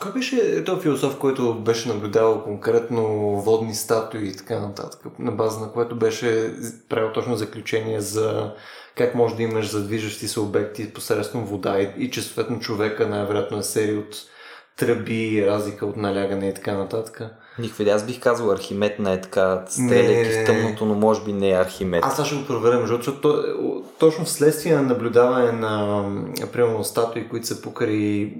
[0.00, 3.06] Кой беше този философ, който беше наблюдавал конкретно
[3.40, 6.52] водни статуи и така нататък, на база на което беше
[6.88, 8.52] правил точно заключение за
[8.96, 13.58] как може да имаш задвижащи се обекти посредством вода и, и че съответно човека най-вероятно
[13.58, 14.16] е серия от
[14.76, 17.22] тръби, разлика от налягане и така нататък.
[17.58, 17.96] Никаква идея.
[17.96, 21.60] Аз бих казал Архимед не е така стреляйки в тъмното, но може би не е
[21.60, 22.04] Архимед.
[22.04, 26.04] Аз сега ще го проверя, между защото то- точно вследствие на наблюдаване на,
[26.52, 28.34] примерно, статуи, които са покрай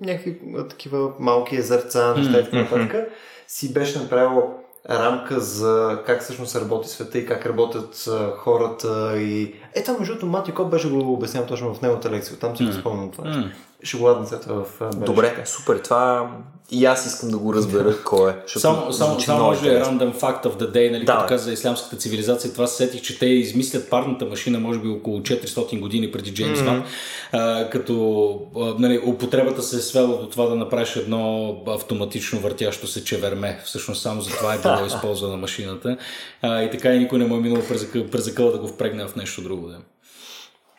[0.00, 3.12] някакви такива малки езерца, неща и така нататък,
[3.48, 4.42] си беше направил
[4.90, 9.54] рамка за как всъщност работи света и как работят а, хората и...
[9.74, 12.64] Е, там между другото Мати Коп беше го обяснявал точно в неговата лекция, там си
[12.64, 13.30] го спомням това.
[13.30, 13.50] М.
[13.82, 15.04] Ще го ладна след това в а, бележките.
[15.04, 15.78] Добре, супер.
[15.78, 16.30] Това
[16.72, 18.34] и аз искам да го разбера кой е.
[18.42, 19.98] защото Само, само, само може интересно.
[19.98, 23.02] random fact of the day, нали, Да, като каза за ислямската цивилизация, това се сетих,
[23.02, 26.64] че те измислят парната машина, може би около 400 години преди Джеймс mm-hmm.
[26.64, 26.84] Ван,
[27.32, 32.86] а, като а, нали, употребата се е свела до това да направиш едно автоматично въртящо
[32.86, 33.60] се чеверме.
[33.64, 35.96] Всъщност само за това е било използвана машината.
[36.42, 39.16] А, и така и никой не му е минал през, през да го впрегне в
[39.16, 39.68] нещо друго.
[39.68, 39.78] Да.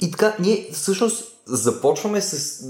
[0.01, 2.63] И така, ние всъщност започваме с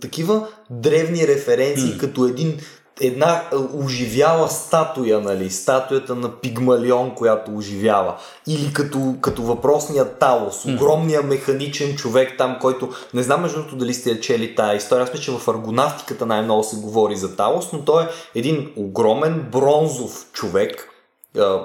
[0.00, 1.98] такива древни референции, mm.
[1.98, 2.58] като един
[3.00, 8.14] една а, оживяла статуя, нали, статуята на Пигмалион, която оживява.
[8.46, 13.94] Или като, като въпросния Талос, огромния механичен човек там, който, не знам между другото дали
[13.94, 17.72] сте я чели тая история, аз мисля, че в аргонавтиката най-много се говори за Талос,
[17.72, 20.87] но той е един огромен бронзов човек,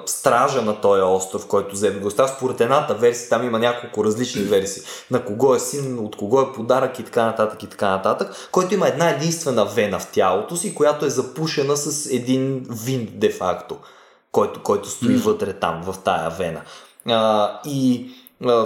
[0.06, 2.28] стража на този остров, който взе да го оставя.
[2.28, 4.82] Според едната версия, там има няколко различни версии.
[5.10, 8.74] На кого е син, от кого е подарък и така нататък и така нататък, който
[8.74, 13.76] има една единствена вена в тялото си, която е запушена с един винт де-факто,
[14.32, 16.60] който, който стои вътре там, в тая вена.
[17.08, 18.10] А, и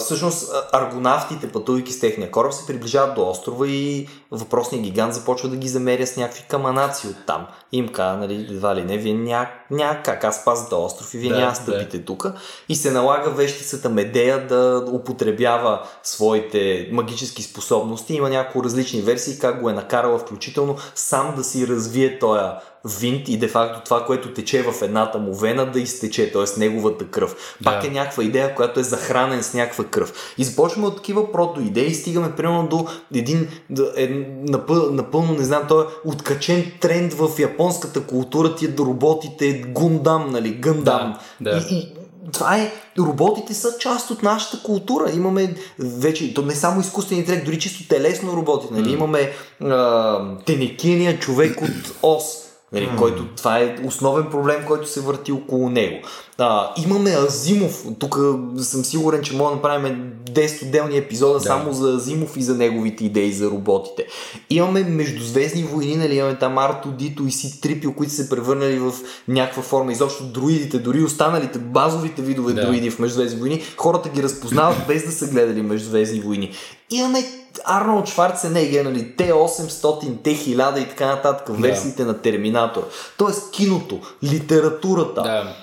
[0.00, 5.56] всъщност аргонавтите, пътувайки с техния кораб, се приближават до острова и въпросният гигант започва да
[5.56, 7.46] ги замеря с някакви каманаци оттам.
[7.72, 11.14] И им казва, нали, едва ли не, вие ня, няма как, аз пазя този остров
[11.14, 11.56] и вие Да, няма да.
[11.56, 12.26] стъпите тук.
[12.68, 18.14] И се налага вещицата Медея да употребява своите магически способности.
[18.14, 22.40] Има няколко различни версии, как го е накарала включително сам да си развие този
[22.88, 26.58] винт и де-факто това, което тече в едната му вена да изтече, т.е.
[26.58, 27.56] неговата кръв.
[27.64, 27.86] Пак Да.
[27.86, 30.34] е някаква идея, която е захранен с някаква кръв.
[30.38, 34.08] И започваме от такива прото-идеи и стигаме примерно до един да, е,
[34.48, 40.50] напъл, напълно, не знам, той е откачен тренд в японската култура, тия роботите, Гундам, нали,
[40.50, 41.16] Гъндам.
[41.40, 41.66] Да, да.
[41.70, 41.92] И, и
[42.32, 45.10] това е, роботите са част от нашата култура.
[45.14, 48.66] Имаме вече, то не само изкуствен интелект, дори чисто телесно роботи.
[48.70, 48.92] Нали?
[48.92, 49.32] Имаме
[49.64, 52.47] а, тенекиния човек от ОС.
[52.72, 55.96] Нали, който, това е основен проблем, който се върти около него.
[56.38, 57.84] А, имаме Азимов.
[57.98, 58.18] Тук
[58.58, 61.40] съм сигурен, че можем да направим 10 отделни епизода да.
[61.40, 64.06] само за Азимов и за неговите идеи за роботите.
[64.50, 68.92] Имаме междузвездни войни, нали, имаме там Арто, Дито и Си Трипио, които се превърнали в
[69.28, 69.92] някаква форма.
[69.92, 72.66] Изобщо друидите, дори останалите базовите видове да.
[72.66, 76.52] друиди в междузвездни войни, хората ги разпознават без да са гледали междузвездни войни.
[76.90, 77.24] Имаме
[77.64, 82.88] Арнолд Шварценегер, нали, Т-800, Т-1000 и така нататък, версиите на Терминатор.
[83.16, 85.54] Тоест киното, литературата, Да.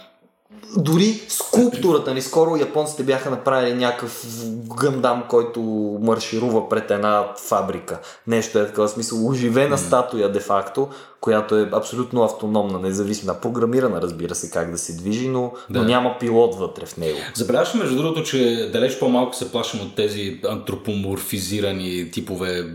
[0.77, 2.21] дори скулптурата ни.
[2.21, 4.25] Скоро японците бяха направили някакъв
[4.77, 5.61] гъндам, който
[6.01, 7.99] марширува пред една фабрика.
[8.27, 9.27] Нещо е такова смисъл.
[9.27, 10.87] Оживена статуя, де-факто,
[11.25, 13.33] която е абсолютно автономна, независима.
[13.41, 15.79] Програмирана, разбира се, как да се движи, но, Да.
[15.79, 17.17] но няма пилот вътре в него.
[17.33, 22.73] Забеляваш ли, между другото, че далеч по-малко се плашим от тези антропоморфизирани типове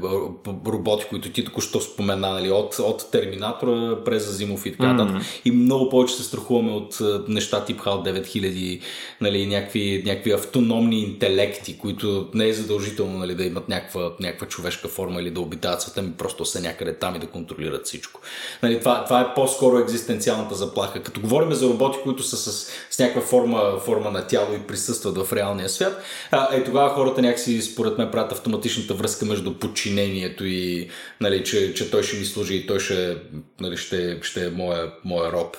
[0.67, 5.23] роботи, които ти току-що спомена, нали, от, от Терминатора през Азимов и така нататък.
[5.45, 6.99] И много повече се страхуваме от
[7.29, 8.81] неща тип HAL 9000,
[9.21, 14.89] нали, някакви, някакви автономни интелекти, които не е задължително нали, да имат някаква, някаква човешка
[14.89, 18.21] форма или да обитават света, ми просто са някъде там и да контролират всичко.
[18.62, 21.03] Нали, това, това е по-скоро екзистенциалната заплаха.
[21.03, 25.18] Като говорим за роботи, които са с, с някаква форма, форма на тяло и присъстват
[25.18, 30.45] в реалния свят, а, е тогава хората някакси, според мен, правят автоматичната връзка между подчинението
[30.45, 30.88] и
[31.20, 33.16] нали, че, че той ще ми служи и той ще,
[33.61, 35.57] нали, ще, ще е моя, моя роб.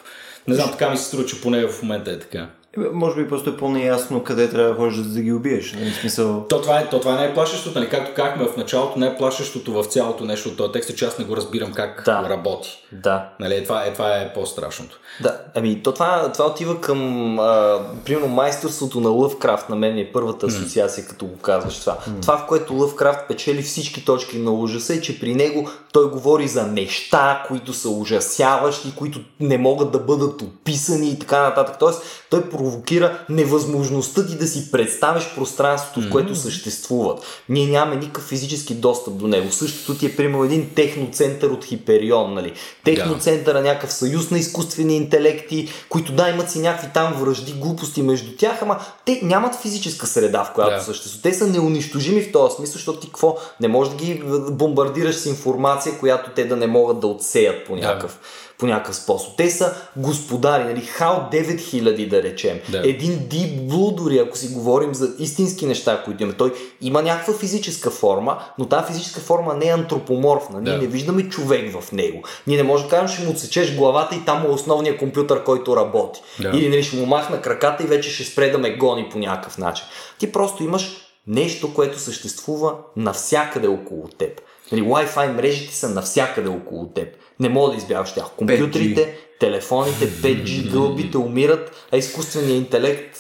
[0.48, 2.48] Не знам, така ми се струва, че поне в момента е така.
[2.78, 5.74] Може би просто е по-неясно къде трябва да ходиш да ги убиеш.
[5.74, 5.92] Нали?
[5.92, 6.46] Смисъл...
[6.50, 7.90] То това, е, то това е най-плашещото, нали?
[7.90, 11.26] както казахме в началото, най-плашещото в цялото нещо от този текст е, че аз не
[11.26, 12.30] го разбирам как да.
[12.30, 12.84] работи.
[12.92, 13.30] Да.
[13.40, 13.64] Нали?
[13.64, 15.00] Това, е, това е по-страшното.
[15.22, 20.12] Да, ами то това, това отива към, а, примерно, майсторството на Лъвкрафт, на мен е
[20.14, 21.10] първата асоциация, mm.
[21.10, 21.98] като го казваш това.
[21.98, 22.22] Mm.
[22.22, 26.48] Това, в което Лъвкрафт печели всички точки на ужаса е, че при него той говори
[26.48, 31.76] за неща, които са ужасяващи, които не могат да бъдат описани и така нататък.
[31.80, 37.44] Тоест, той провокира невъзможността ти да си представиш пространството, в което съществуват.
[37.50, 39.52] Ние нямаме никакъв физически достъп до него.
[39.52, 42.54] Същото ти е, примерно, един техноцентър от Хиперион, нали?
[42.84, 48.32] Техноцентъра, някакъв съюз на изкуствени интелекти, които да имат си някакви там връжди, глупости между
[48.38, 50.84] тях, ама те нямат физическа среда, в която да.
[50.84, 51.24] съществуват.
[51.24, 53.38] Те са неунищожими в този смисъл, защото ти какво?
[53.62, 57.76] Не можеш да ги бомбардираш с информация, която те да не могат да отсеят по
[57.76, 58.12] някакъв.
[58.12, 58.28] Да
[58.62, 59.38] по някакъв способ.
[59.38, 62.60] Те са господари, нали, HAL 9000 да речем.
[62.70, 62.82] Да.
[62.90, 66.38] Един Deep Blue дори, ако си говорим за истински неща, които имаме.
[66.38, 70.62] Той има някаква физическа форма, но тази физическа форма не е антропоморфна.
[70.62, 70.82] Ние да.
[70.82, 72.24] не виждаме човек в него.
[72.48, 75.76] Ние не можем да кажем, ще му отсечеш главата и там е основният компютър, който
[75.76, 76.22] работи.
[76.40, 76.50] Да.
[76.50, 79.58] Или нали, ще му махна краката и вече ще спре да ме гони по някакъв
[79.58, 79.86] начин.
[80.20, 80.92] Ти просто имаш
[81.28, 84.42] нещо, което съществува навсякъде около теб.
[84.72, 87.08] Нали, Wi-Fi мрежите са навсякъде около теб.
[87.42, 88.26] Не мога да избягаш тях.
[88.38, 89.40] Компютрите, 5G.
[89.40, 93.18] телефоните, 5G, гълбите умират, а изкуственият интелект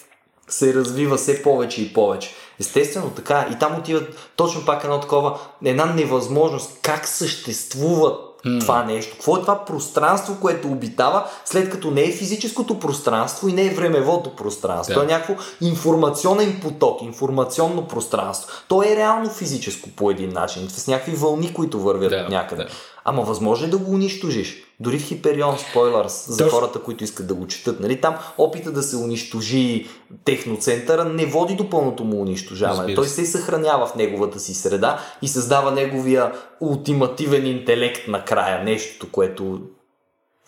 [0.49, 2.29] се развива все повече и повече.
[2.59, 3.47] Естествено така.
[3.55, 8.59] И там отиват точно пак едно такова, една невъзможност как съществуват Hmm.
[8.59, 9.13] Това нещо.
[9.13, 13.69] Какво е това пространство, което обитава, след като не е физическото пространство и не е
[13.69, 14.93] времевото пространство.
[14.93, 14.97] Yeah.
[14.97, 18.49] То е някакво информационен поток, информационно пространство.
[18.67, 22.29] То е реално физическо по един начин, с някакви вълни, които вървят yeah.
[22.29, 22.63] някъде.
[22.63, 22.71] Yeah.
[23.05, 24.63] Ама възможно е да го унищожиш.
[24.79, 26.59] Дори в Хиперион, спойлърс, за Точно.
[26.59, 27.79] хората, които искат да го четат.
[27.79, 28.01] Нали?
[28.01, 29.87] Там опита да се унищожи
[30.25, 32.95] техноцентъра не води до пълното му унищожаване.
[32.95, 36.31] Той се съхранява в неговата си среда и създава неговия
[36.61, 38.63] ултимативен интелект накрая.
[38.63, 39.59] Нещото, което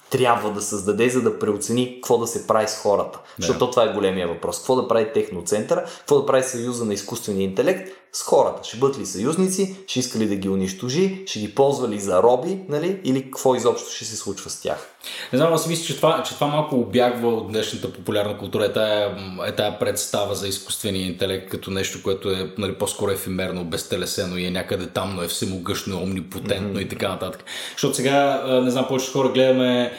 [0.10, 3.20] трябва да създаде, за да преоцени какво да се прави с хората.
[3.20, 3.24] Да.
[3.39, 4.58] Защото това е големия въпрос.
[4.58, 8.64] Какво да прави техноцентъра, какво да прави съюза на изкуствения интелект с хората.
[8.64, 12.24] Ще бъдат ли съюзници, ще иска ли да ги унищожи, ще ги ползва ли за
[12.24, 12.99] роби, нали?
[13.03, 14.89] или какво изобщо ще се случва с тях.
[15.34, 18.66] Не знам, аз мисля, че това, че това малко обягва от днешната популярна култура.
[18.66, 23.66] Е тая, е тая представа за изкуствения интелект като нещо, което е нали, по-скоро ефимерно,
[23.66, 26.86] безтелесено и е някъде там, но е всемогъщно, омнипотентно mm-hmm.
[26.86, 27.43] и така нататък.
[27.72, 29.93] Защото сега, не знам, повече хора гледаме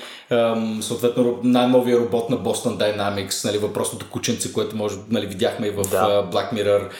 [0.80, 5.82] съответно най-новия робот на Boston Dynamics, нали, въпросното кученце, което може, нали, видяхме и в
[5.82, 6.30] да.
[6.32, 6.90] Black Mirror.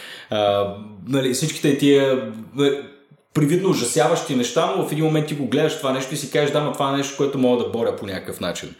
[1.08, 2.32] нали, всичките тия
[3.34, 6.50] привидно ужасяващи неща, но в един момент ти го гледаш това нещо и си кажеш,
[6.50, 8.74] да, но това е нещо, което мога да боря по някакъв начин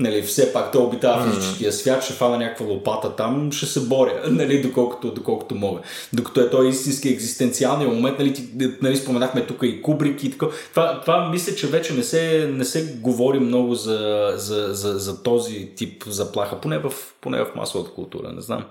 [0.00, 4.22] нали, все пак той обитава физическия свят, ще фана някаква лопата там, ще се боря,
[4.30, 5.80] нали, доколкото, доколкото мога.
[6.12, 8.48] Докато е той истински екзистенциалния момент, нали, ти,
[8.82, 10.46] нали споменахме тук и Кубрик и така.
[10.70, 15.22] Това, това мисля, че вече не се, не се говори много за, за, за, за
[15.22, 18.64] този тип заплаха, поне в, поне в масовата култура, не знам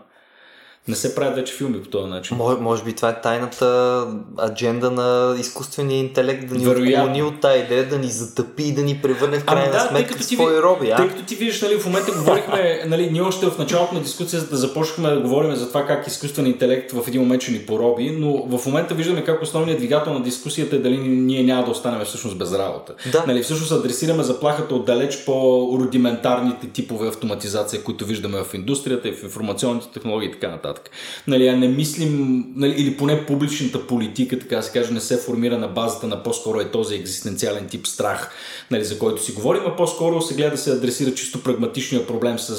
[0.88, 2.38] не се правят вече филми по този начин.
[2.38, 4.07] Може, може би това е тайната
[4.43, 8.81] адженда на изкуствения интелект, да ни отклони от тази идея, да ни затъпи и да
[8.81, 10.89] ни превърне в ами крайна да, сметка в свои роби.
[10.89, 10.95] А?
[10.95, 14.49] Тъй като ти виждаш, нали, в момента говорихме, нали, ние още в началото на дискусията
[14.49, 18.11] да започнахме да говорим за това как изкуственият интелект в един момент ще ни пороби,
[18.19, 22.05] но в момента виждаме как основният двигател на дискусията е дали ние няма да останем
[22.05, 22.93] всъщност без работа.
[23.11, 23.23] Да.
[23.27, 29.23] Нали, всъщност адресираме заплахата от далеч по-рудиментарните типове автоматизация, които виждаме в индустрията и в
[29.23, 30.93] информационните технологии и така нататък нататък.
[31.28, 35.17] Нали, а не мислим, нали, или поне публичната политика, така да се каже, не се
[35.17, 38.32] формира на базата на по-скоро е този екзистенциален тип страх,
[38.71, 42.39] нали, за който си говорим, а по-скоро се гледа да се адресира чисто прагматичния проблем
[42.39, 42.57] с,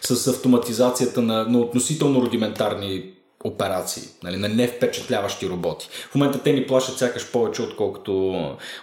[0.00, 3.10] с автоматизацията на, на относително рудиментарни
[3.44, 5.88] операции, нали, на невпечатляващи роботи.
[6.10, 8.34] В момента те ни плашат сякаш повече, отколкото,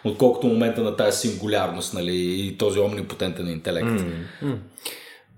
[0.04, 3.88] отколкото момента на тази сингулярност нали, и този омнипотентен интелект.
[3.88, 4.56] Mm-hmm.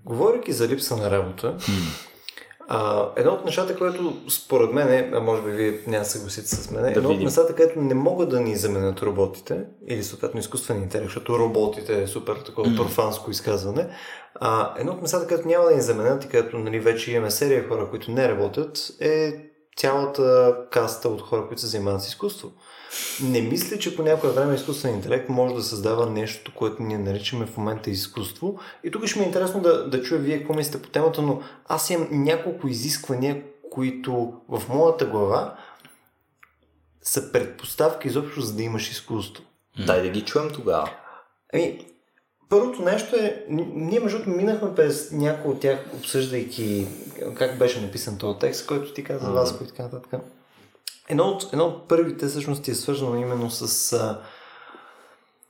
[0.04, 2.13] Говорейки за липса на работа, mm.
[2.68, 6.48] А, едно от нещата, което според мен е, а може би вие няма да съгласите
[6.48, 7.16] с мен, да едно видим.
[7.16, 12.02] от нещата, където не могат да ни заменят роботите, или съответно изкуствени интелект, защото роботите
[12.02, 12.76] е супер такова mm.
[12.76, 13.88] профанско изказване,
[14.34, 17.68] а, едно от нещата, където няма да ни заменят и където нали, вече имаме серия
[17.68, 19.32] хора, които не работят, е
[19.76, 22.50] цялата каста от хора, които се занимават с изкуство.
[23.22, 27.46] Не мисля, че по някое време изкуствен интелект може да създава нещо, което ние наричаме
[27.46, 28.58] в момента изкуство.
[28.84, 31.42] И тук ще ми е интересно да, да чуя вие какво мислите по темата, но
[31.66, 35.56] аз имам няколко изисквания, които в моята глава
[37.02, 39.44] са предпоставки изобщо за да имаш изкуство.
[39.86, 40.90] Дай да ги чуем тогава.
[41.54, 41.86] Ами,
[42.48, 46.86] първото нещо е, ние между другото минахме през някои от тях, обсъждайки
[47.34, 50.20] как беше написан този текст, който ти каза за вас, и така нататък.
[51.08, 54.20] Едно от, едно от първите всъщност е свързано именно с а,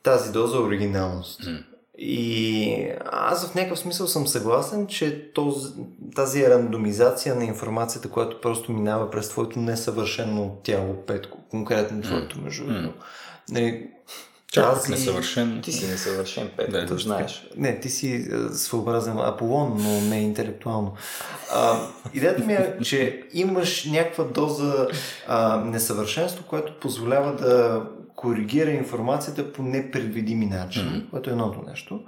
[0.02, 1.40] тази доза оригиналност.
[1.40, 1.64] Mm.
[1.98, 5.72] И аз в някакъв смисъл съм съгласен, че този,
[6.14, 12.64] тази рандомизация на информацията, която просто минава през твоето несъвършено тяло, петко, конкретно твоето, между.
[12.64, 12.92] Mm.
[13.50, 13.90] Нали,
[14.54, 14.90] Чак тази...
[14.90, 15.60] несъвършен.
[15.62, 17.46] Ти си несъвършен, Петко, да, да знаеш.
[17.56, 20.94] Не, ти си своеобразен Аполон, но не интелектуално.
[21.54, 21.78] А,
[22.14, 24.88] идеята ми е, че имаш някаква доза
[25.28, 27.82] а, несъвършенство, което позволява да
[28.16, 31.10] коригира информацията по непредвидими начини, mm-hmm.
[31.10, 32.00] което е едното нещо.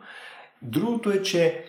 [0.63, 1.65] Другото е, че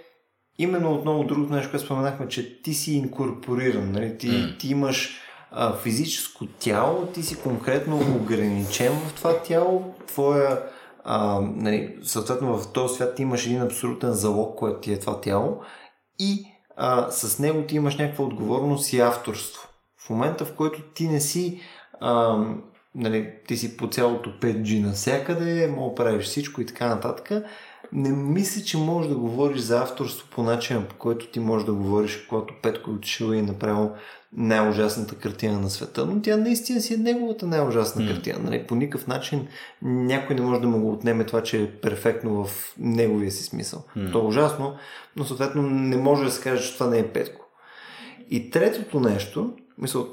[0.57, 4.17] именно отново другото нещо, което споменахме, че ти си инкорпориран, нали?
[4.17, 4.59] ти, mm-hmm.
[4.59, 5.21] ти имаш
[5.51, 10.63] а, физическо тяло, ти си конкретно ограничен в това тяло, твоя
[11.03, 15.21] а, нали, съответно в този свят ти имаш един абсолютен залог, което ти е това
[15.21, 15.61] тяло
[16.19, 16.45] и
[16.75, 19.67] а, с него ти имаш някаква отговорност и авторство.
[20.05, 21.61] В момента, в който ти не си
[21.99, 22.43] а,
[22.95, 27.43] нали, ти си по цялото 5G навсякъде, мога правиш всичко и така нататък,
[27.93, 31.73] не мисля, че можеш да говориш за авторство по начина, по който ти можеш да
[31.73, 33.91] говориш, когато Петко е отишъл и е направил
[34.33, 38.13] най-ужасната картина на света, но тя наистина си е неговата най-ужасна mm.
[38.13, 38.39] картина.
[38.39, 38.67] Нали?
[38.67, 39.47] По никакъв начин
[39.81, 43.83] някой не може да му го отнеме това, че е перфектно в неговия си смисъл.
[43.97, 44.11] Mm.
[44.11, 44.75] То е ужасно,
[45.15, 47.45] но съответно не може да се каже, че това не е Петко.
[48.29, 50.07] И третото нещо, мисъл,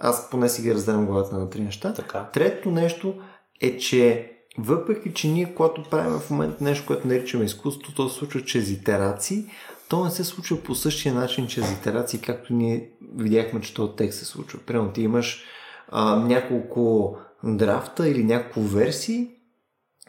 [0.00, 1.94] аз поне си ги разделям главата на три неща.
[1.94, 2.28] Така.
[2.32, 3.14] Третото нещо
[3.60, 8.18] е, че въпреки, че ние, когато правим в момента нещо, което наричаме изкуство, то се
[8.18, 9.46] случва чрез итерации,
[9.88, 14.18] то не се случва по същия начин чрез итерации, както ние видяхме, че този текст
[14.18, 14.58] се случва.
[14.66, 15.44] Примерно ти имаш
[15.88, 19.28] а, няколко драфта или няколко версии,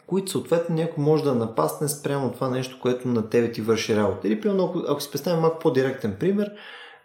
[0.06, 4.28] които съответно някой може да напасне спрямо това нещо, което на тебе ти върши работа.
[4.28, 6.52] Или примерно, ако, ако си представим малко по-директен пример,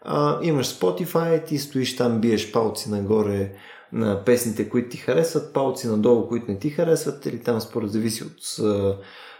[0.01, 3.51] а, имаш Spotify, ти стоиш там, биеш палци нагоре
[3.91, 8.23] на песните, които ти харесват, палци надолу, които не ти харесват, или там според зависи
[8.23, 8.65] от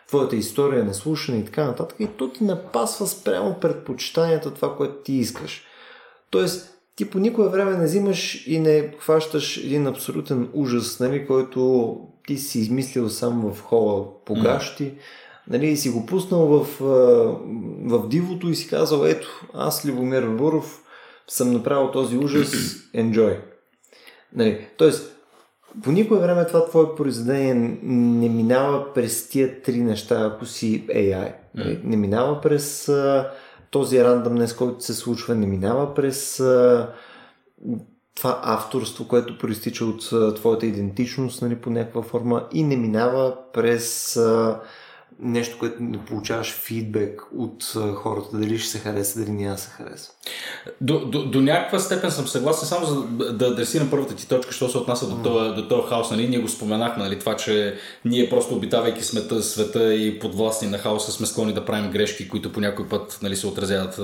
[0.08, 1.96] твоята история на слушане и така нататък.
[2.00, 5.64] И то ти напасва спрямо предпочитанията това, което ти искаш.
[6.30, 11.98] Тоест, ти по никое време не взимаш и не хващаш един абсолютен ужас, нали, който
[12.28, 14.98] ти си измислил сам в хола по гащи, mm.
[15.48, 16.80] нали, и си го пуснал в,
[17.84, 20.84] в дивото и си казал, ето, аз Любомир Буров
[21.28, 22.52] съм направил този ужас,
[22.96, 23.40] enjoy.
[24.36, 25.13] Нали, тоест,
[25.84, 27.54] по никое време това твое произведение
[27.84, 31.34] не минава през тия три неща, ако си AI.
[31.58, 31.84] Mm.
[31.84, 33.32] Не минава през а,
[33.72, 36.90] този рандъмнес, който се случва, не минава през а,
[38.16, 43.36] това авторство, което проистича от а, твоята идентичност нали, по някаква форма и не минава
[43.54, 44.60] през а,
[45.20, 49.70] нещо, което не получаваш фидбек от хората, дали ще се хареса, дали няма да се
[49.70, 50.12] хареса.
[50.82, 53.02] До, до, до някаква степен съм съгласен, само за
[53.34, 56.12] да адресирам първата ти точка, що се отнася до, този, до този хаос.
[56.12, 56.28] Нали?
[56.28, 57.20] Ние го споменахме, нали?
[57.20, 61.92] това, че ние просто обитавайки смета, света и подвластни на хаоса сме склонни да правим
[61.92, 64.00] грешки, които по някой път нали, се отразяват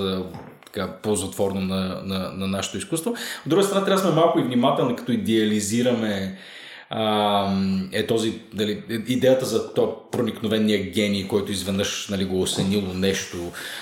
[0.66, 3.10] така, по-затворно на, на, на нашето изкуство.
[3.10, 6.38] От друга страна, трябва да сме малко и внимателни, като идеализираме
[6.92, 7.46] а,
[7.92, 13.36] е този, дали, идеята за то проникновения гений, който изведнъж нали, го осенило нещо,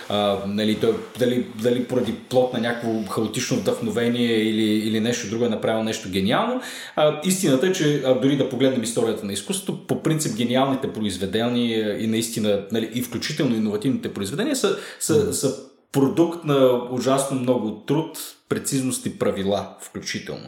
[0.08, 5.44] а, нали, той, дали, дали поради плод на някакво хаотично вдъхновение или, или нещо друго
[5.44, 6.60] е направил нещо гениално.
[6.96, 12.04] А, истината е, че а, дори да погледнем историята на изкуството, по принцип гениалните произведения
[12.04, 15.54] и наистина, нали, и включително иновативните произведения са, са, са
[15.92, 20.46] продукт на ужасно много труд, прецизност и правила включително.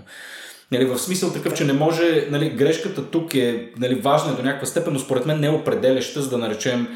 [0.73, 4.66] Нали, в смисъл такъв, че не може, нали, грешката тук е нали, важна до някаква
[4.66, 6.89] степен, но според мен не е определяща, за да наречем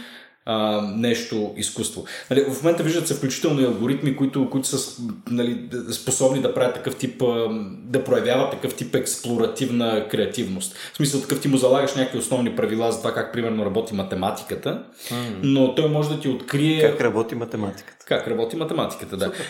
[0.47, 2.05] а, нещо изкуство.
[2.31, 6.75] Нали, в момента виждат се включително и алгоритми, които, които са нали, способни да правят
[6.75, 7.23] такъв тип,
[7.69, 10.77] да проявяват такъв тип експлоративна креативност.
[10.93, 14.83] В смисъл такъв ти му залагаш някакви основни правила за това как примерно работи математиката,
[15.11, 15.15] mm.
[15.43, 16.91] но той може да ти открие...
[16.91, 18.05] Как работи математиката.
[18.07, 19.25] Как работи математиката, да.
[19.25, 19.47] Супер.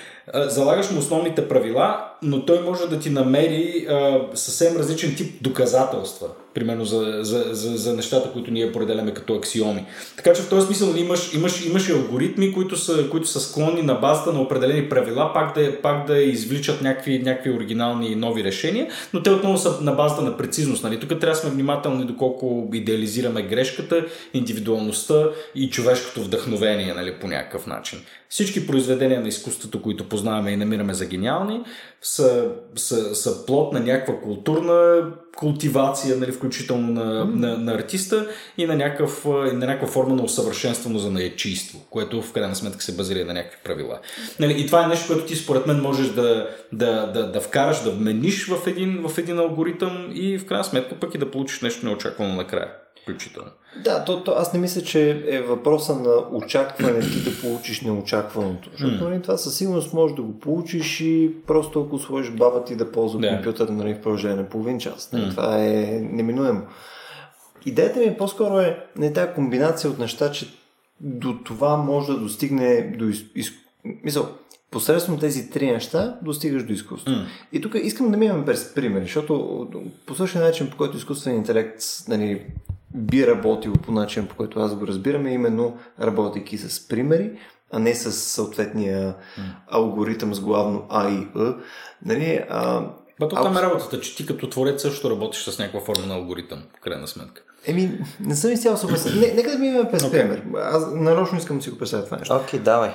[0.50, 6.28] Залагаш му основните правила, но той може да ти намери а, съвсем различен тип доказателства
[6.54, 9.86] примерно за, за, за, за нещата, които ние определяме като аксиоми.
[10.16, 13.82] Така че в този смисъл имаш, имаш, имаш и алгоритми, които са, които са склонни
[13.82, 18.88] на базата на определени правила, пак да, пак да извличат някакви, някакви оригинални нови решения,
[19.12, 20.84] но те отново са на базата на прецизност.
[20.84, 21.00] Нали?
[21.00, 27.66] Тук трябва да сме внимателни доколко идеализираме грешката, индивидуалността и човешкото вдъхновение нали, по някакъв
[27.66, 27.98] начин.
[28.34, 31.60] Всички произведения на изкуството, които познаваме и намираме за гениални,
[32.02, 37.34] са, са, са плод на някаква културна култивация, нали, включително на, mm.
[37.34, 38.28] на, на артиста
[38.58, 42.96] и на, някакъв, на някаква форма на усъвършенствано за наечийство, което в крайна сметка се
[42.96, 43.98] базира на някакви правила.
[44.40, 47.82] Нали, и това е нещо, което ти според мен можеш да, да, да, да вкараш,
[47.82, 51.60] да вмениш в един, в един алгоритъм и в крайна сметка пък и да получиш
[51.60, 52.68] нещо неочаквано накрая
[53.04, 53.50] включително.
[53.84, 58.70] Да, то, то, аз не мисля, че е въпроса на очакване ти да получиш неочакваното.
[58.70, 59.22] Защото mm.
[59.22, 63.20] това със сигурност можеш да го получиш и просто ако сложиш баба ти да ползва
[63.20, 63.34] yeah.
[63.34, 65.10] компютър нали, в продължение на половин час.
[65.12, 65.30] Mm.
[65.30, 66.62] Това е неминуемо.
[67.66, 70.46] Идеята ми по-скоро е не тази комбинация от неща, че
[71.00, 73.24] до това може да достигне до из...
[73.34, 73.52] из...
[74.04, 74.28] Мисъл,
[74.70, 77.12] посредством тези три неща достигаш до изкуство.
[77.12, 77.26] Mm.
[77.52, 79.66] И тук искам да минем през примери, защото
[80.06, 82.46] по същия начин, по който изкуственият интелект нали,
[82.94, 87.38] би работил по начин, по който аз го разбирам, е именно работейки с примери,
[87.72, 89.14] а не с съответния
[89.66, 91.52] алгоритъм с главно А и Е.
[92.04, 92.80] Нали, а,
[93.20, 96.14] Ба, то там е работата, че ти като творец също работиш с някаква форма на
[96.14, 97.42] алгоритъм, в крайна сметка.
[97.66, 99.20] Еми, не съм изцяло съгласен.
[99.20, 100.10] Не, нека да минем през okay.
[100.10, 100.42] пример.
[100.56, 102.34] Аз нарочно искам да си го представя това нещо.
[102.34, 102.90] Окей, okay, давай.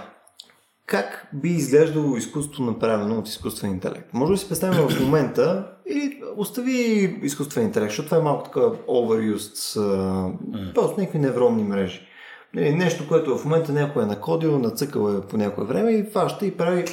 [0.90, 4.14] Как би изглеждало изкуство направено от изкуствен интелект?
[4.14, 6.74] Може да си представим в момента и остави
[7.22, 10.74] изкуствен интелект, защото това е малко така overused, mm.
[10.74, 12.08] просто някакви невронни мрежи.
[12.54, 16.58] Нещо, което в момента някой е накодил, нацъкал е по някое време и фаща и
[16.58, 16.86] прави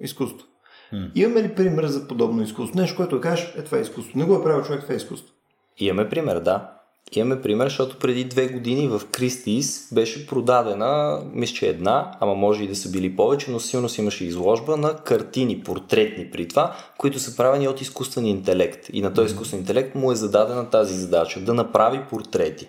[0.00, 0.46] изкуство.
[0.92, 1.10] Mm.
[1.14, 2.80] Имаме ли пример за подобно изкуство?
[2.80, 4.18] Нещо, което кажеш, е това е изкуство.
[4.18, 5.34] Не го е правил човек, това е изкуство.
[5.78, 6.79] Имаме пример, да.
[7.12, 12.64] Имаме пример, защото преди две години в Кристис беше продадена, мисля, че една, ама може
[12.64, 16.76] и да са били повече, но силно си имаше изложба на картини, портретни при това,
[16.98, 18.86] които са правени от изкуствен интелект.
[18.92, 22.68] И на този изкуствен интелект му е зададена тази задача да направи портрети.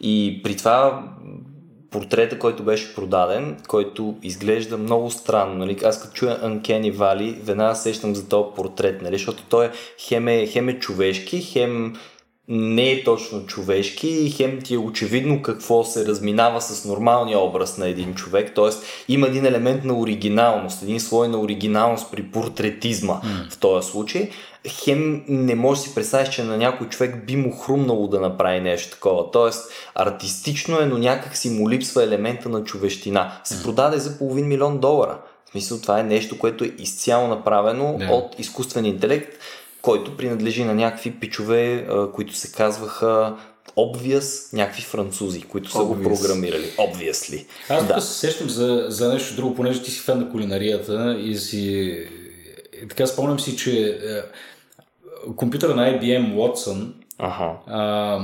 [0.00, 1.08] И при това
[1.90, 5.54] портрета, който беше продаден, който изглежда много странно.
[5.54, 5.78] Нали?
[5.84, 9.14] Аз като чуя Uncanny Valley, веднага сещам за този портрет, нали?
[9.14, 11.94] защото той е хем, е хем е човешки, хем
[12.48, 17.78] не е точно човешки и хем ти е очевидно какво се разминава с нормалния образ
[17.78, 18.70] на един човек, т.е.
[19.08, 23.50] има един елемент на оригиналност, един слой на оригиналност при портретизма mm.
[23.50, 24.30] в този случай.
[24.68, 28.60] Хем не може да си представиш, че на някой човек би му хрумнало да направи
[28.60, 29.30] нещо такова.
[29.30, 33.32] Тоест, артистично е, но някак си му липсва елемента на човещина.
[33.44, 35.18] Се продаде за половин милион долара.
[35.44, 38.10] В смисъл, това е нещо, което е изцяло направено yeah.
[38.10, 39.38] от изкуствен интелект
[39.86, 43.36] който принадлежи на някакви пичове, които се казваха
[43.76, 45.84] Obvious, някакви французи, които са Obvious.
[45.84, 46.64] го програмирали.
[46.64, 47.46] Obviously.
[47.68, 48.00] Аз да.
[48.00, 51.60] се сещам за, за нещо друго, понеже ти си фен на кулинарията и си...
[52.82, 57.52] И така спомням си, че е, компютъра на IBM Watson ага.
[57.66, 58.20] а,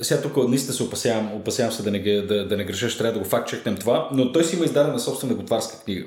[0.00, 3.12] сега тук наистина се опасявам, опасявам се да не, да, да не греша, ще трябва
[3.12, 6.04] да го факт чекнем това, но той си има издадена собствена готварска книга.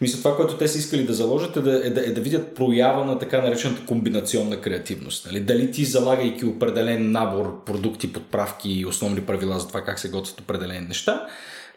[0.00, 2.54] Мисля, това, което те са искали да заложат е да, е да, е да видят
[2.54, 5.26] проява на така наречената комбинационна креативност.
[5.26, 5.40] Нали?
[5.40, 10.40] Дали ти залагайки определен набор продукти, подправки и основни правила за това как се готвят
[10.40, 11.26] определени неща,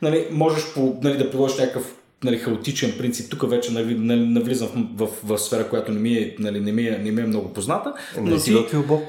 [0.01, 3.29] нали, можеш по, нали, да приложиш някакъв нали, хаотичен принцип.
[3.31, 3.95] Тук вече нали,
[4.25, 7.21] навлизам в, в, в сфера, която не ми е, нали, не ми е, не ми
[7.21, 7.93] е много позната.
[8.17, 9.03] Но не си готвил Боб?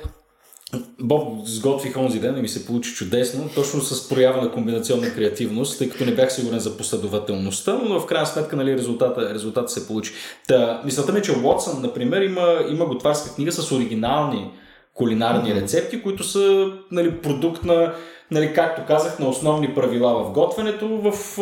[1.01, 5.79] Боб сготвих онзи ден и ми се получи чудесно, точно с проява на комбинационна креативност,
[5.79, 9.87] тъй като не бях сигурен за последователността, но в крайна сметка нали, резултата, резултата се
[9.87, 10.13] получи.
[10.49, 14.51] Та, мисълта ми е, че Уотсън, например, има, има готварска книга с оригинални
[14.95, 17.95] кулинарни рецепти, които са нали, продукт на
[18.31, 21.39] нали, както казах, на основни правила в готвенето, в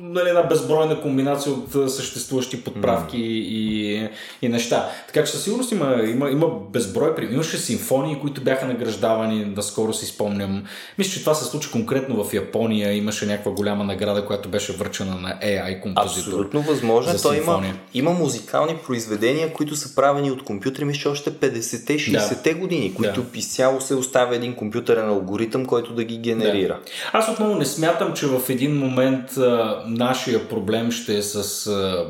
[0.00, 3.20] нали, една безбройна комбинация от съществуващи подправки mm.
[3.20, 4.08] и,
[4.42, 4.88] и неща.
[5.06, 7.34] Така че със сигурност има, има, има безброй примери.
[7.34, 10.64] Имаше симфонии, които бяха награждавани, наскоро си спомням.
[10.98, 12.92] Мисля, че това се случи конкретно в Япония.
[12.92, 16.28] Имаше някаква голяма награда, която беше връчена на AI композитор.
[16.28, 17.12] Абсолютно възможно.
[17.22, 17.62] Той има,
[17.94, 22.60] има музикални произведения, които са правени от компютри, мисля, още 50-те, 60-те да.
[22.60, 23.38] години, които да.
[23.38, 26.74] изцяло се оставя един компютърен алгоритъм, който да ги генерира.
[26.74, 26.90] Да.
[27.12, 32.06] Аз отново не смятам, че в един момент а, нашия проблем ще е с а,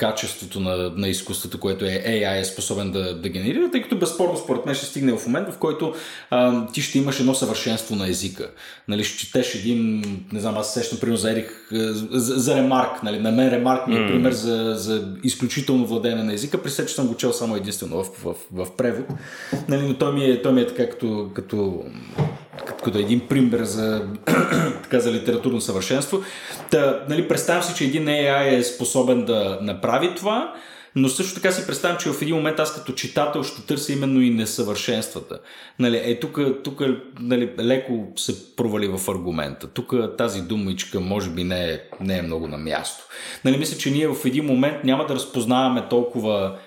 [0.00, 4.36] качеството на, на изкуството, което е AI е способен да, да генерира, тъй като безспорно
[4.36, 5.94] според мен ще стигне в момент, в който
[6.30, 8.50] а, ти ще имаш едно съвършенство на езика.
[8.88, 10.02] Нали, ще четеш един,
[10.32, 11.68] не знам, аз сещам пример за Ерих,
[12.12, 13.02] за, за Ремарк.
[13.02, 16.94] Нали, на мен Ремарк ми е пример за, за изключително владеене на езика, при че
[16.94, 19.06] съм го чел само единствено в, в, в, в превод.
[19.68, 21.84] Нали, но той ми е, той ми е така като, като
[22.84, 24.06] като един пример за,
[24.82, 26.22] така, за литературно съвършенство.
[26.70, 30.54] Та, нали, представям си, че един AI е способен да направи това,
[30.96, 34.20] но също така си представям, че в един момент аз като читател ще търся именно
[34.20, 35.38] и несъвършенствата.
[35.78, 36.82] Нали, е, тук, тук
[37.20, 39.66] нали, леко се провали в аргумента.
[39.66, 43.04] Тук тази думичка може би не е, не е много на място.
[43.44, 46.58] Нали, мисля, че ние в един момент няма да разпознаваме толкова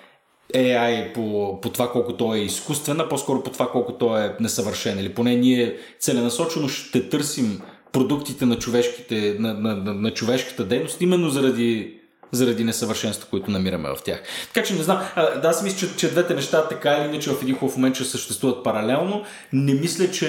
[0.54, 5.00] AI по, по това колко той е изкуствен, по-скоро по това колко той е несъвършен.
[5.00, 11.02] Или поне ние целенасочено ще търсим продуктите на, човешките, на, на, на, на човешката дейност,
[11.02, 12.00] именно заради
[12.34, 14.24] заради несъвършенство, които намираме в тях.
[14.54, 17.42] Така че не знам, да, аз мисля, че, че двете неща така или иначе в
[17.42, 19.24] един хубав момент ще съществуват паралелно.
[19.54, 20.28] Не мисля, че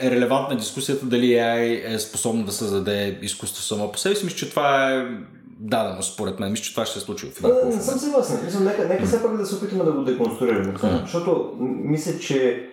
[0.00, 4.24] е релевантна дискусията дали AI е способно да създаде изкуство само по себе си.
[4.24, 5.06] Мисля, че това е
[5.64, 6.50] дадено според мен.
[6.50, 8.40] Мисля, че това ще се случи в един Не съм съгласен.
[8.44, 10.72] Мисля, нека, нека все пак да се опитаме да го деконструираме.
[10.72, 11.02] Mm.
[11.02, 12.68] Защото мисля, че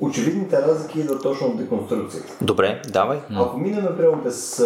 [0.00, 2.44] очевидните разлики идват точно от деконструкцията.
[2.44, 3.18] Добре, давай.
[3.36, 4.62] Ако минем, например, без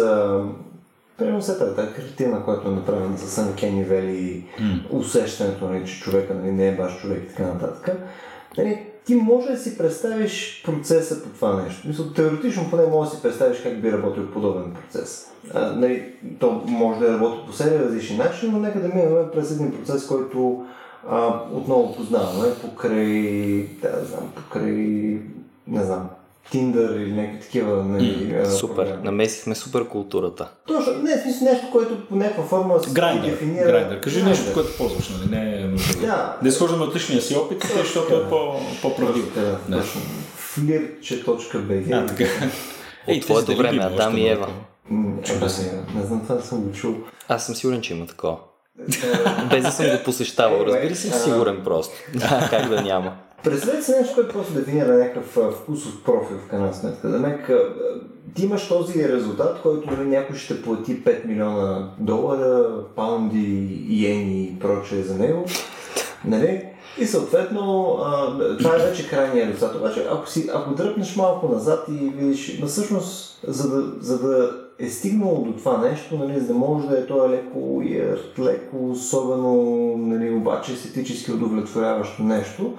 [1.17, 4.81] Примерно след тази картина, която е направена за Uncanny Вели, mm.
[4.89, 7.97] усещането, нали, че човека нали, не е баш човек и така нататък,
[8.57, 11.87] нали, ти може да си представиш процеса по това нещо.
[11.87, 15.31] Мисля, теоретично поне може да си представиш как би работил подобен процес.
[15.53, 19.51] А, нали, то може да работи по себе различни начини, но нека да минем през
[19.51, 20.65] един процес, който
[21.09, 24.73] а, отново познаваме покрай, да, знам, покрай,
[25.67, 26.09] не знам,
[26.51, 27.83] Тиндър или някакви такива.
[27.83, 29.03] Нали, mm, супер, програми.
[29.03, 30.49] намесихме супер културата.
[30.67, 32.89] Точно, не, в смисъл нещо, което по някаква форма се
[33.21, 33.65] дефинира.
[33.65, 34.25] Грайдър, кажи Grindr.
[34.25, 35.29] нещо, което ползваш, нали?
[35.31, 35.67] Не, е
[36.01, 36.37] да.
[36.41, 39.27] да изхождаме от личния си опит, точно, защото е по, по-правдиво.
[39.35, 40.01] Да, точно.
[40.35, 42.03] Флирче.bg.
[42.03, 42.23] А, така.
[43.07, 44.47] От твоето време, Адам и Ева.
[44.89, 46.95] Не знам, това съм го чул.
[47.27, 48.37] Аз съм сигурен, че има такова.
[49.49, 51.95] Без да съм го посещавал, разбира се, сигурен просто.
[52.15, 53.15] Да, как да няма.
[53.43, 57.09] Представете си нещо, което просто дефинира някакъв вкусов профил в крайна сметка.
[57.09, 57.51] Да мек,
[58.35, 64.59] ти имаш този резултат, който нали, някой ще плати 5 милиона долара, паунди, иени и
[64.59, 65.45] прочее за него.
[66.25, 66.65] Нали?
[66.99, 69.75] И съответно, а, това е вече крайния резултат.
[69.75, 74.66] Обаче, ако, си, ако дръпнеш малко назад и видиш, но всъщност, за да, за да
[74.79, 77.83] е стигнало до това нещо, нали, за да може да е то е леко
[78.39, 79.53] леко, особено,
[79.97, 82.73] нали, обаче естетически удовлетворяващо нещо,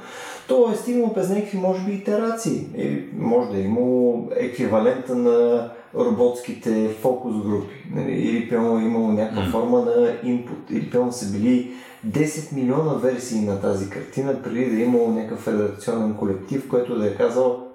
[0.49, 2.66] то е стигнало през някакви, може би, итерации.
[2.76, 7.74] Или може да е имало еквивалента на роботските фокус групи.
[7.94, 8.12] Нали?
[8.12, 10.70] Или пълно е имало някаква форма на инпут.
[10.70, 11.70] Или пълно са били
[12.07, 17.07] 10 милиона версии на тази картина, преди да е имало някакъв редакционен колектив, който да
[17.07, 17.66] е казал,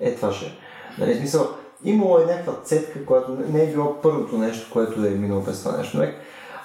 [0.00, 0.52] е това ще.
[0.98, 1.48] Нали, смисъл,
[1.84, 5.76] имало е някаква цетка, която не е било първото нещо, което е минало през това
[5.76, 6.02] нещо.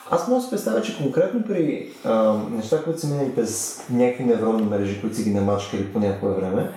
[0.10, 4.24] Аз мога да си представя, че конкретно при а, неща, които са минали през някакви
[4.24, 6.70] невронни мрежи, които си ги намачкали по някое време,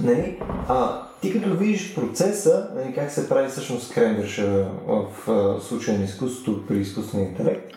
[0.00, 5.98] нали, а, ти като видиш процеса, нали, как се прави всъщност кренвирша в а, случая
[5.98, 7.72] на изкуството при изкуствения интелект,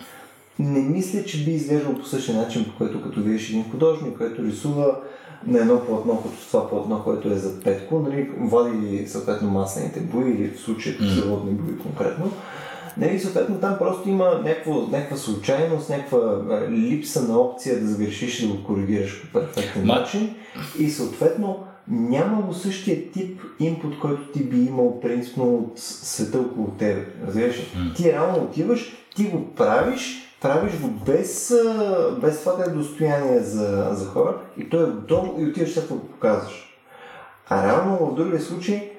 [0.59, 4.43] не мисля, че би изглеждал по същия начин, по който като видиш един художник, който
[4.43, 4.99] рисува
[5.47, 10.31] на едно платно, като това платно, което е за петко, нали, вади съответно маслените бои
[10.31, 11.35] или в случая mm.
[11.35, 12.31] бои конкретно,
[12.97, 18.47] Нали, съответно там просто има някаква, някаква случайност, някаква липса на опция да сгрешиш и
[18.47, 20.35] да го коригираш по перфектен начин
[20.79, 26.67] и съответно няма го същия тип инпут, който ти би имал принципно от света около
[26.67, 27.05] тебе.
[27.27, 27.55] Разбираш?
[27.55, 27.95] Mm.
[27.95, 31.53] Ти реално отиваш, ти го правиш, правиш го без,
[32.21, 35.87] без това да е достояние за, за хора и той е готово и отиваш след
[35.87, 36.79] го показваш.
[37.49, 38.91] А реално в другия случай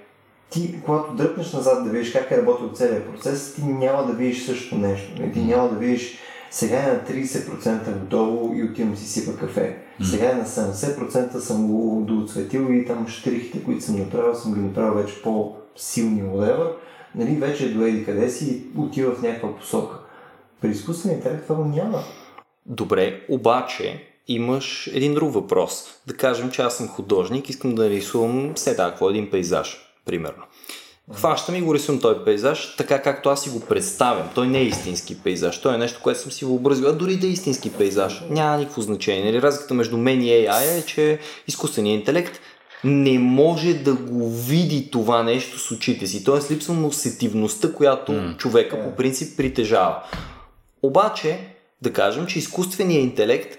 [0.51, 4.47] ти, когато дръпнеш назад да видиш как е работил целият процес, ти няма да видиш
[4.47, 5.23] същото нещо.
[5.33, 6.19] Ти няма да видиш
[6.51, 9.77] сега е на 30% готово и отивам си сипа кафе.
[10.03, 14.61] Сега е на 70% съм го доцветил и там штрихите, които съм направил, съм ги
[14.61, 16.73] направил вече по-силни whatever.
[17.15, 19.99] Нали, вече е до еди къде си и отива в някаква посока.
[20.61, 22.03] При изкуствения интелект това няма.
[22.67, 25.85] Добре, обаче имаш един друг въпрос.
[26.07, 30.43] Да кажем, че аз съм художник, искам да рисувам все такво един пейзаж примерно.
[31.15, 34.29] Хващам и го рисувам този пейзаж, така както аз си го представям.
[34.35, 36.89] Той не е истински пейзаж, той е нещо, което съм си въобразил.
[36.89, 39.25] А дори да е истински пейзаж, няма никакво значение.
[39.25, 39.43] Нали?
[39.43, 42.41] Разликата между мен и AI е, че изкуственият интелект
[42.85, 46.25] не може да го види това нещо с очите си.
[46.25, 48.37] Тоест липсва му сетивността, която mm.
[48.37, 50.03] човека по принцип притежава.
[50.83, 53.59] Обаче, да кажем, че изкуственият интелект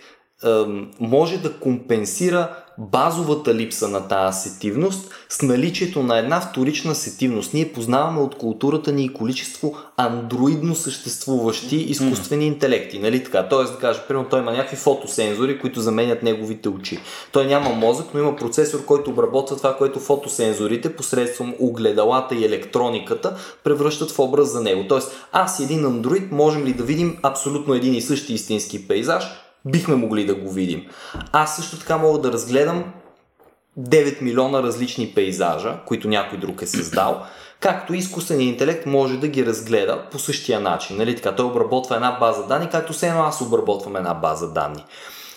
[1.00, 7.54] може да компенсира базовата липса на тази сетивност с наличието на една вторична сетивност.
[7.54, 13.50] Ние познаваме от културата ни количество андроидно съществуващи изкуствени интелекти, нали така?
[13.50, 17.00] Тоест да кажа, примерно той има някакви фотосензори, които заменят неговите очи.
[17.32, 23.38] Той няма мозък, но има процесор, който обработва това, което фотосензорите посредством огледалата и електрониката
[23.64, 24.86] превръщат в образ за него.
[24.90, 29.24] Тоест аз един андроид можем ли да видим абсолютно един и същи истински пейзаж,
[29.72, 30.86] бихме могли да го видим.
[31.32, 32.94] Аз също така мога да разгледам
[33.80, 37.22] 9 милиона различни пейзажа, които някой друг е създал,
[37.60, 40.98] както изкуственият интелект може да ги разгледа по същия начин.
[40.98, 41.16] Нали?
[41.16, 44.86] Така, той обработва една база данни, както все едно аз обработвам една база данни.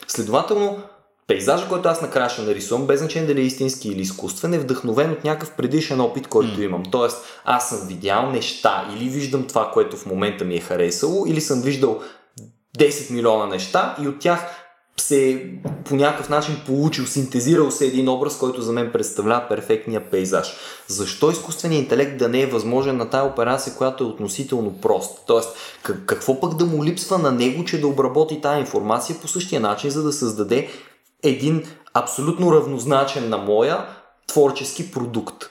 [0.09, 0.82] Следователно,
[1.27, 5.12] пейзажа, който аз накрая ще нарисувам, без значение дали е истински или изкуствен, е вдъхновен
[5.12, 6.65] от някакъв предишен опит, който mm.
[6.65, 6.82] имам.
[6.90, 11.40] Тоест, аз съм видял неща или виждам това, което в момента ми е харесало, или
[11.40, 12.01] съм виждал
[12.78, 14.60] 10 милиона неща и от тях
[15.01, 15.51] се
[15.84, 20.55] по някакъв начин получил, синтезирал се един образ, който за мен представлява перфектния пейзаж.
[20.86, 25.20] Защо изкуственият интелект да не е възможен на тази операция, която е относително проста?
[25.26, 25.56] Тоест,
[26.06, 29.90] какво пък да му липсва на него, че да обработи тази информация по същия начин,
[29.90, 30.68] за да създаде
[31.22, 31.64] един
[31.94, 33.86] абсолютно равнозначен на моя
[34.26, 35.51] творчески продукт.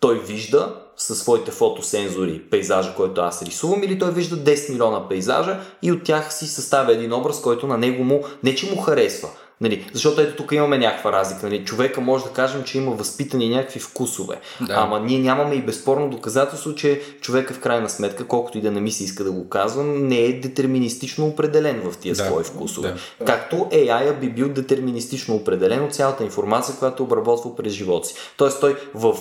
[0.00, 5.60] Той вижда със своите фотосензори пейзажа, който аз рисувам, или той вижда 10 милиона пейзажа
[5.82, 9.28] и от тях си съставя един образ, който на него му не че му харесва,
[9.62, 11.46] Нали, защото ето тук имаме някаква разлика.
[11.46, 14.40] Нали, човека може да кажем, че има възпитани някакви вкусове.
[14.60, 14.74] Да.
[14.76, 18.80] Ама ние нямаме и безспорно доказателство, че човека в крайна сметка, колкото и да не
[18.80, 22.24] ми се иска да го казвам, не е детерминистично определен в тия да.
[22.24, 22.94] свои вкусове.
[23.18, 23.24] Да.
[23.24, 28.14] Както AI би бил детерминистично определен от цялата информация, която обработва през живота си.
[28.36, 29.16] Тоест той в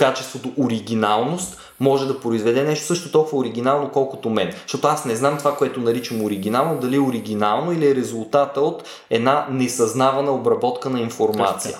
[0.00, 4.52] качеството оригиналност може да произведе нещо също толкова оригинално, колкото мен.
[4.62, 8.84] Защото аз не знам това, което наричам оригинално, дали е оригинално или е резултата от
[9.10, 11.78] една несъзнавана обработка на информация.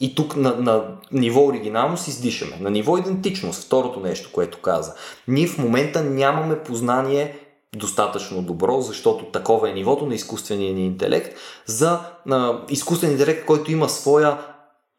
[0.00, 2.56] И тук на, на ниво оригиналност издишаме.
[2.60, 4.94] На ниво идентичност, второто нещо, което каза.
[5.28, 7.38] Ние в момента нямаме познание
[7.76, 11.36] достатъчно добро, защото такова е нивото на изкуствения ни интелект,
[11.66, 14.38] за на изкуствен интелект, който има своя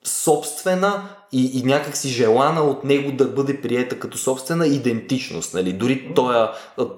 [0.05, 1.03] собствена
[1.33, 5.53] и, и някак си желана от него да бъде приета като собствена идентичност.
[5.53, 5.73] Нали?
[5.73, 6.37] Дори този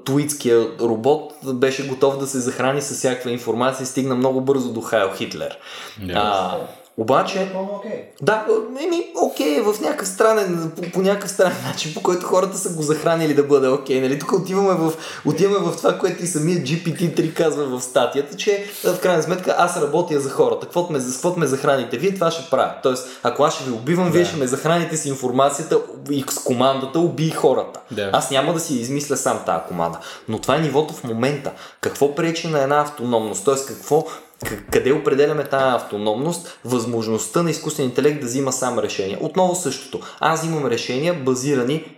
[0.05, 4.81] туитския робот беше готов да се захрани с всякаква информация и стигна много бързо до
[4.81, 5.57] Хайл Хитлер.
[6.01, 6.11] Yes.
[6.15, 6.57] А,
[6.97, 8.03] обаче, okay.
[8.21, 8.45] да,
[8.83, 12.69] еми, окей, okay, в някакъв странен, по, по някакъв странен начин, по който хората са
[12.69, 13.97] го захранили да бъде окей.
[13.97, 14.19] Okay, нали?
[14.19, 14.93] Тук отиваме в,
[15.25, 19.81] отиваме в това, което и самият GPT-3 казва в статията, че в крайна сметка аз
[19.81, 20.65] работя за хората.
[20.65, 22.73] Каквото ме, каквото ме захраните вие, това ще правя.
[22.83, 24.11] Тоест, ако аз ще ви убивам, да.
[24.11, 25.79] вие ще ме захраните с информацията
[26.11, 27.79] и с командата убий хората.
[27.91, 28.09] Да.
[28.13, 29.99] Аз няма да си измисля сам тази команда.
[30.27, 31.51] Но това е нивото в момента.
[31.81, 33.45] Какво пречи на една автономност?
[33.45, 34.05] Тоест, какво
[34.71, 39.17] къде определяме тази автономност, възможността на изкуствен интелект да взима сам решения.
[39.21, 39.99] Отново същото.
[40.19, 41.95] Аз имам решения базирани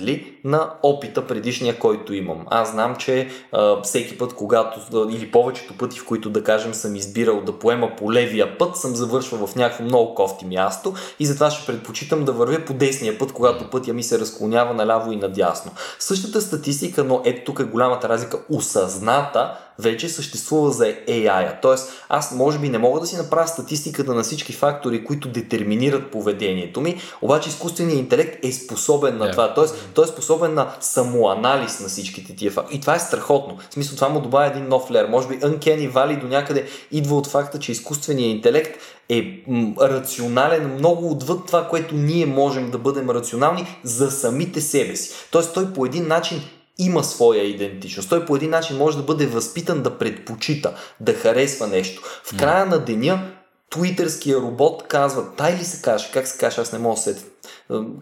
[0.00, 2.46] ли на опита предишния, който имам.
[2.50, 6.96] Аз знам, че а, всеки път, когато, или повечето пъти, в които да кажем съм
[6.96, 11.50] избирал да поема по левия път, съм завършвал в някакво много кофти място и затова
[11.50, 15.72] ще предпочитам да вървя по десния път, когато пътя ми се разклонява наляво и надясно.
[15.98, 21.60] Същата статистика, но ето тук е голямата разлика, осъзната вече съществува за AI.
[21.62, 26.10] Тоест, аз може би не мога да си направя статистиката на всички фактори, които детерминират
[26.10, 29.32] поведението ми, обаче изкуственият интелект е способен на yeah.
[29.32, 29.54] това.
[29.54, 32.76] Тоест, той е способен на самоанализ на всичките тия фактори.
[32.76, 33.56] И това е страхотно.
[33.70, 35.08] В смисъл, това му добавя един нов лер.
[35.08, 39.42] Може би Uncanny Valley до някъде идва от факта, че изкуственият интелект е
[39.80, 45.10] рационален много отвъд това, което ние можем да бъдем рационални за самите себе си.
[45.30, 46.42] Тоест той по един начин
[46.78, 48.08] има своя идентичност.
[48.08, 52.02] Той по един начин може да бъде възпитан да предпочита, да харесва нещо.
[52.24, 53.30] В края на деня
[53.70, 57.16] твитърския робот казва, тай ли се каже, как се каже, аз не мога да се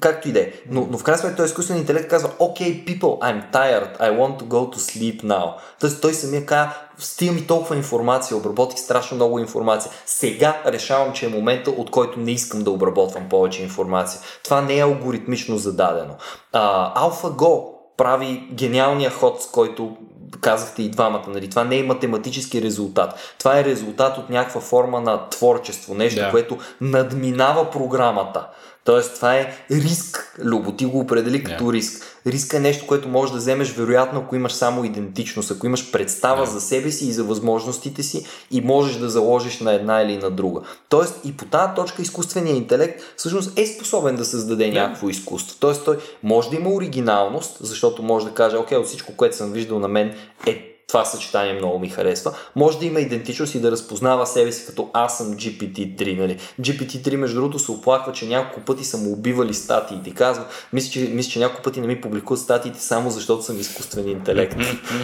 [0.00, 0.52] Както и да е.
[0.70, 4.38] Но, но в крайна сметка той изкуствен интелект казва, okay, people, I'm tired, I want
[4.38, 5.52] to go to sleep now.
[5.80, 9.92] Тоест той самия казва, стига ми толкова информация, обработих страшно много информация.
[10.06, 14.20] Сега решавам, че е момента, от който не искам да обработвам повече информация.
[14.44, 16.14] Това не е алгоритмично зададено.
[16.54, 19.96] AlphaGo прави гениалния ход, с който
[20.40, 21.24] казахте и двамата.
[21.28, 21.50] Нали?
[21.50, 23.34] Това не е математически резултат.
[23.38, 26.30] Това е резултат от някаква форма на творчество, нещо, yeah.
[26.30, 28.46] което надминава програмата.
[28.84, 30.36] Тоест, това е риск.
[30.38, 31.72] Любо, ти го определи като yeah.
[31.72, 32.18] риск.
[32.26, 36.46] Риск е нещо, което можеш да вземеш, вероятно, ако имаш само идентичност, ако имаш представа
[36.46, 36.50] yeah.
[36.50, 40.30] за себе си и за възможностите си и можеш да заложиш на една или на
[40.30, 40.60] друга.
[40.88, 44.74] Тоест, и по тази точка изкуственият интелект всъщност е способен да създаде yeah.
[44.74, 45.56] някакво изкуство.
[45.60, 49.52] Тоест, той може да има оригиналност, защото може да каже, окей, от всичко, което съм
[49.52, 50.14] виждал на мен
[50.46, 52.32] е това съчетание много ми харесва.
[52.56, 56.18] Може да има идентичност и да разпознава себе си като аз съм GPT-3.
[56.18, 56.38] Нали?
[56.60, 60.14] GPT-3, между другото, се оплаква, че няколко пъти са му убивали статиите.
[60.14, 64.08] Казва, мисля, че, мисля, че няколко пъти не ми публикуват статиите само защото съм изкуствен
[64.08, 64.56] интелект.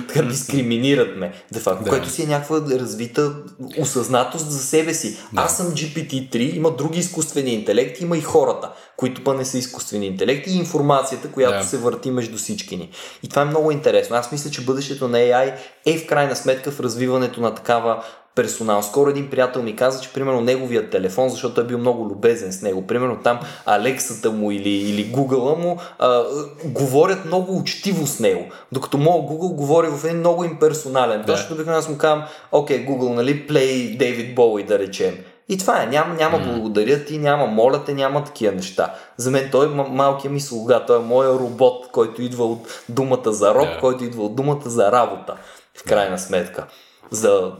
[0.09, 1.91] така дискриминират ме, де факто, да.
[1.91, 3.35] което си е някаква развита
[3.79, 5.17] осъзнатост за себе си.
[5.33, 5.43] Да.
[5.43, 10.07] Аз съм GPT-3, има други изкуствени интелекти, има и хората, които па не са изкуствени
[10.07, 11.65] интелекти и информацията, която да.
[11.65, 12.91] се върти между всички ни.
[13.23, 14.17] И това е много интересно.
[14.17, 15.55] Аз мисля, че бъдещето на AI
[15.95, 18.03] е в крайна сметка в развиването на такава
[18.35, 18.83] персонал.
[18.83, 22.53] Скоро един приятел ми каза, че примерно неговият телефон, защото той е бил много любезен
[22.53, 26.23] с него, примерно там Алексата му или, или Google му а,
[26.65, 31.21] говорят много учтиво с него, докато моят Google говори в един много имперсонален.
[31.21, 31.27] Да.
[31.27, 35.15] Точно обикновено аз му казвам, окей, Google, нали, play David Bowie да речем.
[35.49, 35.87] И това е.
[35.87, 36.55] Няма, няма mm.
[36.55, 38.95] благодаря ти, няма моля те, няма такива неща.
[39.17, 43.33] За мен той е малкият ми слуга, той е моя робот, който идва от думата
[43.33, 43.81] за роб, yeah.
[43.81, 45.35] който идва от думата за работа,
[45.79, 46.67] в крайна сметка.
[47.11, 47.53] За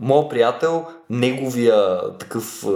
[0.00, 2.66] моят приятел, неговия такъв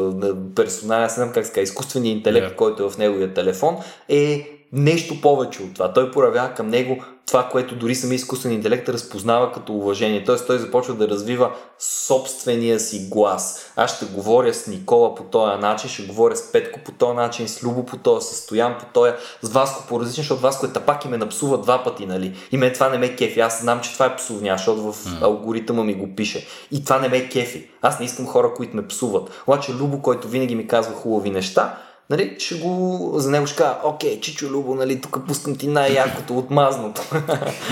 [0.57, 2.57] персонал, аз не знам как се казва, изкуственият интелект, yeah.
[2.57, 3.77] който е в неговия телефон,
[4.09, 5.93] е нещо повече от това.
[5.93, 10.25] Той проявява към него това, което дори самия изкуствен интелект разпознава като уважение.
[10.25, 13.73] Тоест той започва да развива собствения си глас.
[13.77, 17.49] Аз ще говоря с Никола по този начин, ще говоря с Петко по този начин,
[17.49, 19.13] с Любо по този, с Стоян по този,
[19.43, 22.37] с Васко по различен, защото Васко е тапак и ме напсува два пъти, нали?
[22.53, 23.41] И мен това не ме кефи.
[23.41, 26.47] Аз знам, че това е псовня, защото в алгоритъма ми го пише.
[26.73, 27.71] И това не ме кефи.
[27.83, 29.43] Аз не искам хора, които ме псуват.
[29.47, 31.79] Обаче Любо, който винаги ми казва хубави неща,
[32.11, 36.39] нали, ще го, за него ще кажа, окей, Чичо Любо, нали, тук пускам ти най-якото
[36.39, 37.03] от мазното.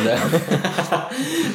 [0.05, 0.19] да,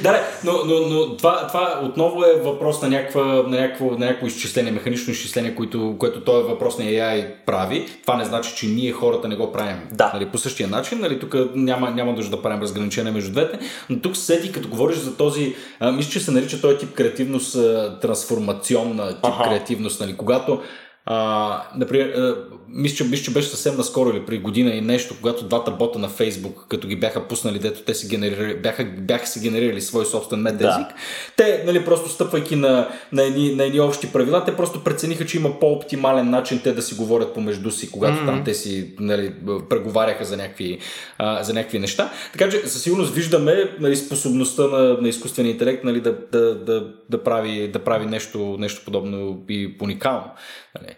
[0.04, 4.28] да но, но, но това, това отново е въпрос на, някаква, на, някакво, на някакво
[4.28, 7.86] изчисление, механично изчисление, което, което този въпрос на AI прави.
[8.02, 9.78] Това не значи, че ние хората не го правим.
[9.92, 10.12] Да.
[10.14, 13.60] Нали, по същия начин, нали, тук няма, няма нужда да правим разграничение между двете,
[13.90, 17.58] но тук седи, като говориш за този, а, мисля, че се нарича този тип креативност,
[18.02, 19.44] трансформационна тип ага.
[19.50, 20.62] креативност, нали, когато
[21.06, 22.36] а, например,
[22.74, 26.00] мисля, че, мисля, че беше съвсем наскоро или при година и нещо, когато двата бота
[26.00, 30.06] на Фейсбук, като ги бяха пуснали, дето те си генерирали, бяха, бяха си генерирали свой
[30.06, 30.90] собствен мет да.
[31.38, 35.38] те, нали, просто стъпвайки на, на, едни, на едни общи правила, те просто прецениха, че
[35.38, 38.26] има по-оптимален начин те да си говорят помежду си, когато mm-hmm.
[38.26, 39.34] там те си нали,
[39.70, 40.80] преговаряха за някакви,
[41.18, 42.12] а, за някакви неща.
[42.32, 46.94] Така че със сигурност виждаме нали, способността на, на изкуствения интелект нали, да, да, да,
[47.10, 50.32] да, прави, да прави нещо, нещо подобно и уникално.
[50.76, 50.96] Нали.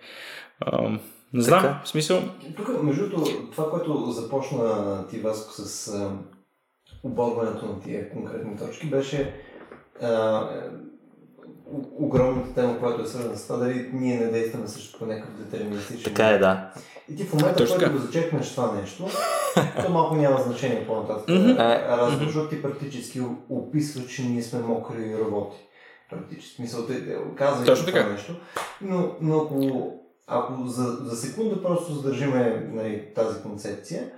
[1.33, 1.81] Не знам, така.
[1.83, 2.21] в смисъл.
[2.55, 6.11] Тук, между другото, това, което започна ти, Васко, с а,
[7.03, 9.33] оборването на тия конкретни точки, беше
[10.01, 10.41] а,
[11.97, 16.03] огромната тема, която е свързана с това, дали ние не действаме също по някакъв детерминистичен.
[16.03, 16.73] Така е, да.
[17.09, 19.07] И ти в момента, в който го зачекнеш това нещо,
[19.85, 21.27] то малко няма значение по-нататък.
[21.27, 21.87] Mm-hmm.
[21.87, 25.57] Разговор, защото ти практически описва, че ние сме мокри роботи.
[26.13, 26.61] Практически.
[26.61, 28.35] Мисъл, те казвай това нещо.
[28.81, 29.91] Но, но ако
[30.27, 34.11] ако за, за секунда просто задържиме нали, тази концепция,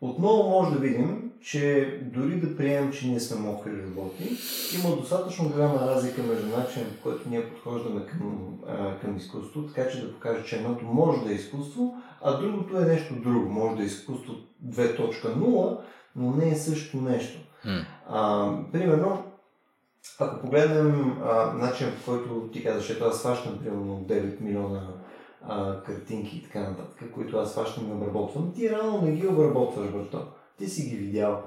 [0.00, 4.38] отново може да видим, че дори да приемем, че ние сме мокри роботи,
[4.78, 9.90] има достатъчно голяма разлика между начинът, по който ние подхождаме към, а, към изкуство, така
[9.90, 13.48] че да покаже, че едното може да е изкуство, а другото е нещо друго.
[13.48, 14.34] Може да е изкуство
[14.66, 15.78] 2.0,
[16.16, 17.38] но не е също нещо.
[17.66, 17.84] Mm.
[18.08, 19.31] А, примерно,
[20.18, 21.70] ако погледнем а,
[22.04, 24.88] по който ти казваш, ето аз сващам примерно 9 милиона
[25.42, 29.90] а, картинки и така нататък, които аз фащам и обработвам, ти реално не ги обработваш
[29.90, 30.26] върто.
[30.58, 31.42] Ти си ги видял.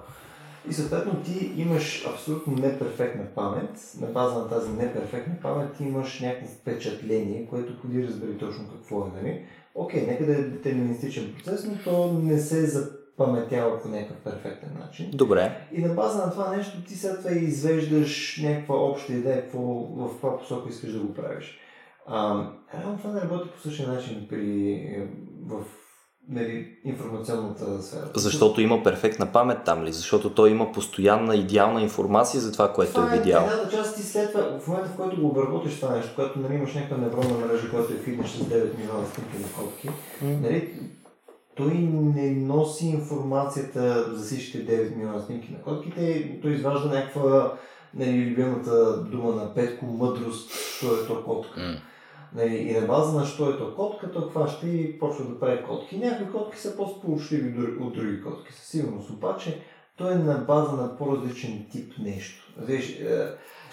[0.70, 3.96] И съответно ти имаш абсолютно неперфектна памет.
[4.02, 9.06] На база на тази неперфектна памет ти имаш някакво впечатление, което ходи разбери точно какво
[9.06, 9.10] е.
[9.16, 9.46] Нали?
[9.76, 12.68] Окей, нека да е детерминистичен процес, но то не се
[13.20, 15.10] запаметява по някакъв перфектен начин.
[15.14, 15.68] Добре.
[15.72, 19.60] И на база на това нещо ти след това извеждаш някаква обща идея какво,
[19.96, 21.60] в каква посока искаш да го правиш.
[22.08, 22.48] А,
[22.80, 25.08] реално това не работи по същия начин при, е,
[25.46, 25.64] в
[26.30, 28.10] нали, информационната сфера.
[28.16, 29.94] Защото има перфектна памет там ли?
[29.94, 33.44] Защото той има постоянна идеална информация за това, което това е видял.
[33.44, 36.12] Това е едната част ти след това, в момента в който го обработиш това нещо,
[36.16, 39.90] когато нали, имаш някаква невронна мрежа, която е фиднеш с 9 милиона снимки на котки,
[39.90, 40.42] mm.
[40.42, 40.74] нали,
[41.56, 47.58] той не носи информацията за всичките 9 милиона снимки на котките, той изважда някаква
[47.94, 51.60] нали, любимата дума на Петко мъдрост, що е то котка.
[51.60, 51.78] Mm.
[52.36, 55.64] Нали, и на база на що е то котка, той хваща и почва да прави
[55.64, 55.98] котки.
[55.98, 59.10] Някои котки са по-сполучливи от други котки, със сигурност.
[59.10, 59.62] Обаче
[59.98, 62.54] той е на база на по-различен тип нещо.
[62.58, 63.28] Виж, е,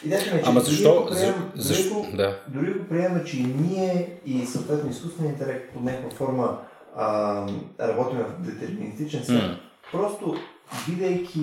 [0.05, 1.05] идеята е, че Ама защо?
[1.05, 1.95] Дори, прием, защо?
[1.95, 2.39] Дори, да.
[2.49, 6.59] дори го приемаме, че и ние и съответно изкуственият интелект под някаква форма
[6.97, 7.47] а,
[7.81, 9.43] работим в детерминистичен свят.
[9.43, 9.57] Mm.
[9.93, 10.35] Просто
[10.89, 11.41] бидейки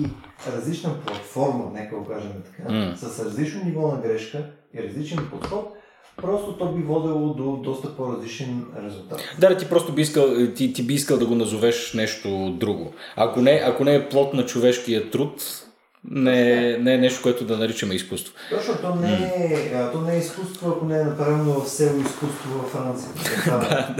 [0.56, 2.94] различна платформа, нека го кажем така, mm.
[2.94, 4.44] с различно ниво на грешка
[4.74, 5.76] и различен подход,
[6.16, 9.20] просто то би водело до доста по-различен резултат.
[9.40, 12.92] Да, ти просто би искал, ти, ти би искал да го назовеш нещо друго.
[13.16, 15.66] Ако не, ако не е плод на човешкия труд,
[16.04, 18.34] не, не е нещо, което да наричаме изкуство.
[18.50, 22.50] Точно, то не, е, то не е изкуство, ако не е направено в село изкуство
[22.62, 23.08] във Франция.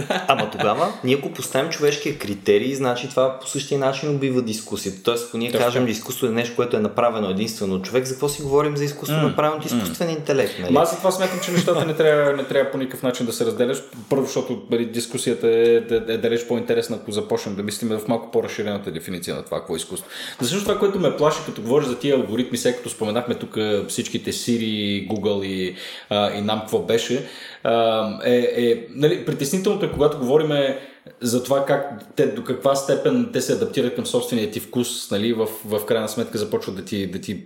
[0.27, 5.03] Ама тогава, ние ако поставим човешкия критерий, значи това по същия начин убива дискусията.
[5.03, 5.65] Тоест, ако ние Точно.
[5.65, 8.77] кажем, че изкуство е нещо, което е направено единствено от човек, за какво си говорим
[8.77, 10.59] за изкуство, М, направено от изкуствен интелект?
[10.59, 10.75] Нали?
[10.75, 13.77] Аз затова смятам, че нещата не трябва, не трябва по никакъв начин да се разделяш.
[14.09, 18.31] Първо, защото нали, дискусията е, е, е далеч по-интересна, ако започнем да мислим в малко
[18.31, 20.09] по-разширената дефиниция на това, какво е изкуство.
[20.41, 23.57] Защото това, което ме плаши, като говориш за тия алгоритми, сега като споменахме тук
[23.87, 25.75] всичките Siri, Google и,
[26.09, 27.25] а, и нам какво беше,
[27.63, 30.79] а, е, е нали, притеснителното е, когато говориме
[31.21, 35.33] за това как те, до каква степен те се адаптират към собствения ти вкус, нали,
[35.33, 37.43] в, в крайна сметка започват да ти, да ти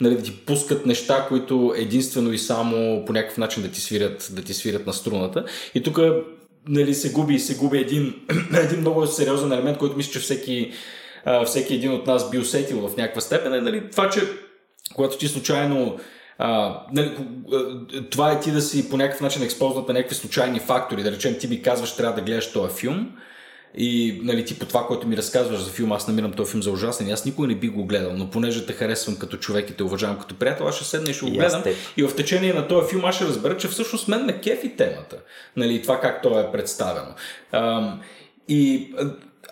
[0.00, 4.30] нали, да ти пускат неща, които единствено и само по някакъв начин да ти свирят,
[4.32, 5.44] да ти свирят на струната.
[5.74, 6.00] И тук
[6.68, 8.14] нали, се губи, се губи един,
[8.54, 10.72] един много сериозен елемент, който мисля, че всеки,
[11.24, 13.54] а, всеки един от нас би усетил в някаква степен.
[13.54, 14.20] Е, нали, това, че
[14.94, 15.98] когато ти случайно
[16.38, 17.16] а, нали,
[18.10, 21.02] това е ти да си по някакъв начин експознат на някакви случайни фактори.
[21.02, 23.12] Да речем, ти ми казваш, трябва да гледаш този филм.
[23.76, 26.70] И нали, ти по това, което ми разказваш за филм, аз намирам този филм за
[26.70, 29.74] ужасен и аз никога не би го гледал, но понеже те харесвам като човек и
[29.74, 31.62] те уважавам като приятел, аз ще седна и ще го гледам.
[31.62, 31.76] теб.
[31.96, 35.16] И в течение на този филм аз ще разбера, че всъщност мен ме кефи темата.
[35.56, 37.14] Нали, това как то е представено.
[37.52, 38.00] Ам,
[38.48, 38.92] и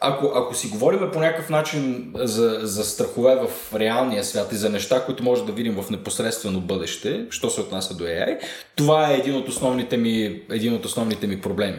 [0.00, 4.70] ако, ако си говорим по някакъв начин за, за страхове в реалния свят и за
[4.70, 8.40] неща, които може да видим в непосредствено бъдеще, що се отнася до AI,
[8.76, 11.78] това е един от основните ми, един от основните ми проблеми.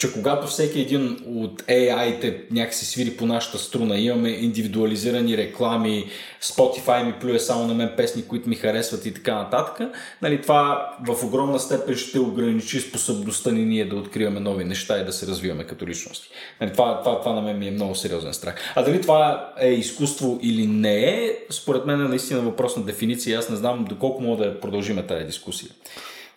[0.00, 6.04] Че когато всеки един от AI-те някакси свири по нашата струна, имаме индивидуализирани реклами,
[6.42, 9.88] Spotify ми плюе само на мен песни, които ми харесват и така нататък,
[10.22, 15.04] нали, това в огромна степен ще ограничи способността ни ние да откриваме нови неща и
[15.04, 16.28] да се развиваме като личности.
[16.60, 18.54] Нали, това, това, това на мен ми е много сериозен страх.
[18.74, 23.38] А дали това е изкуство или не е, според мен е наистина въпрос на дефиниция.
[23.38, 25.70] Аз не знам доколко мога да продължим тази дискусия.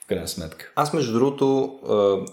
[0.04, 0.72] В крайна сметка.
[0.76, 1.76] Аз, между другото,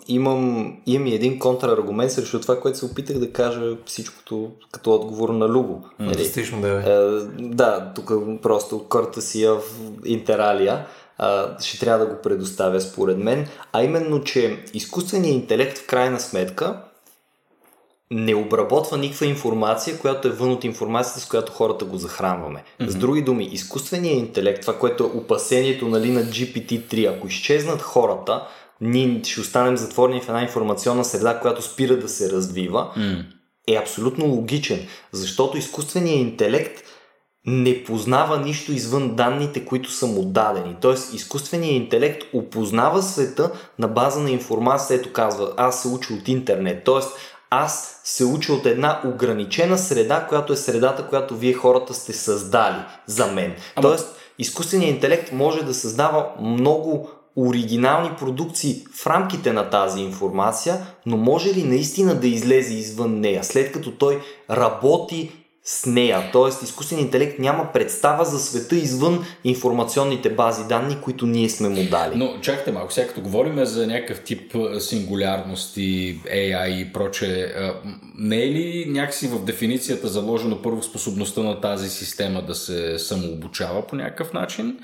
[0.08, 5.28] имам, имам и един контраргумент срещу това, което се опитах да кажа всичкото като отговор
[5.28, 5.48] на.
[5.48, 5.74] Нали?
[5.98, 6.82] Фантастично да е.
[7.38, 9.60] Да, тук просто корта си в
[10.04, 10.86] Интералия
[11.60, 16.82] ще трябва да го предоставя според мен, а именно, че изкуственият интелект в крайна сметка
[18.12, 22.64] не обработва никаква информация, която е вън от информацията, с която хората го захранваме.
[22.80, 22.88] Mm-hmm.
[22.88, 28.46] С други думи, изкуственият интелект, това, което е опасението нали, на GPT-3, ако изчезнат хората,
[28.80, 33.24] ние ще останем затворени в една информационна среда, която спира да се развива, Mm.
[33.68, 36.82] е абсолютно логичен, защото изкуственият интелект
[37.46, 40.76] не познава нищо извън данните, които са му дадени.
[40.80, 46.28] Тоест, изкуственият интелект опознава света на база на информация, ето казва, аз се уча от
[46.28, 46.84] интернет.
[46.84, 47.12] Тоест,
[47.50, 52.82] аз се уча от една ограничена среда, която е средата, която вие хората сте създали
[53.06, 53.54] за мен.
[53.76, 60.86] Ама- Тоест, изкуственият интелект може да създава много оригинални продукции в рамките на тази информация,
[61.06, 64.20] но може ли наистина да излезе извън нея, след като той
[64.50, 65.32] работи
[65.70, 66.30] с нея.
[66.32, 71.82] Тоест, изкуственият интелект няма представа за света извън информационните бази данни, които ние сме му
[71.90, 72.16] дали.
[72.16, 77.54] Но чакайте малко, сега като говорим за някакъв тип сингулярности, AI и проче,
[78.18, 83.86] не е ли някакси в дефиницията заложено първо способността на тази система да се самообучава
[83.86, 84.78] по някакъв начин?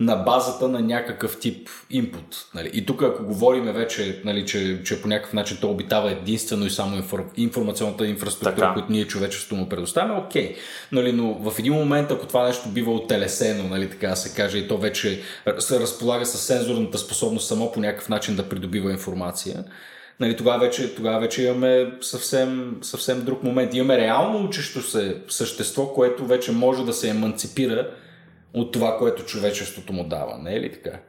[0.00, 2.46] На базата на някакъв тип инпут.
[2.54, 2.70] Нали?
[2.72, 6.70] И тук, ако говорим вече, нали, че, че по някакъв начин то обитава единствено и
[6.70, 8.72] само инфор, информационната инфраструктура, Така.
[8.72, 10.56] която ние човечеството му предоставяме, окей.
[10.92, 14.58] Нали, но в един момент, ако това нещо бива отелесено, нали, така да се каже,
[14.58, 15.20] и то вече
[15.58, 19.64] се разполага с сензорната способност само по някакъв начин да придобива информация,
[20.20, 23.74] нали, тогава, вече, тогава вече имаме съвсем, съвсем друг момент.
[23.74, 27.90] Имаме реално учещо се същество, което вече може да се еманципира
[28.54, 30.38] от това, което човечеството му дава.
[30.38, 31.00] Не е ли така?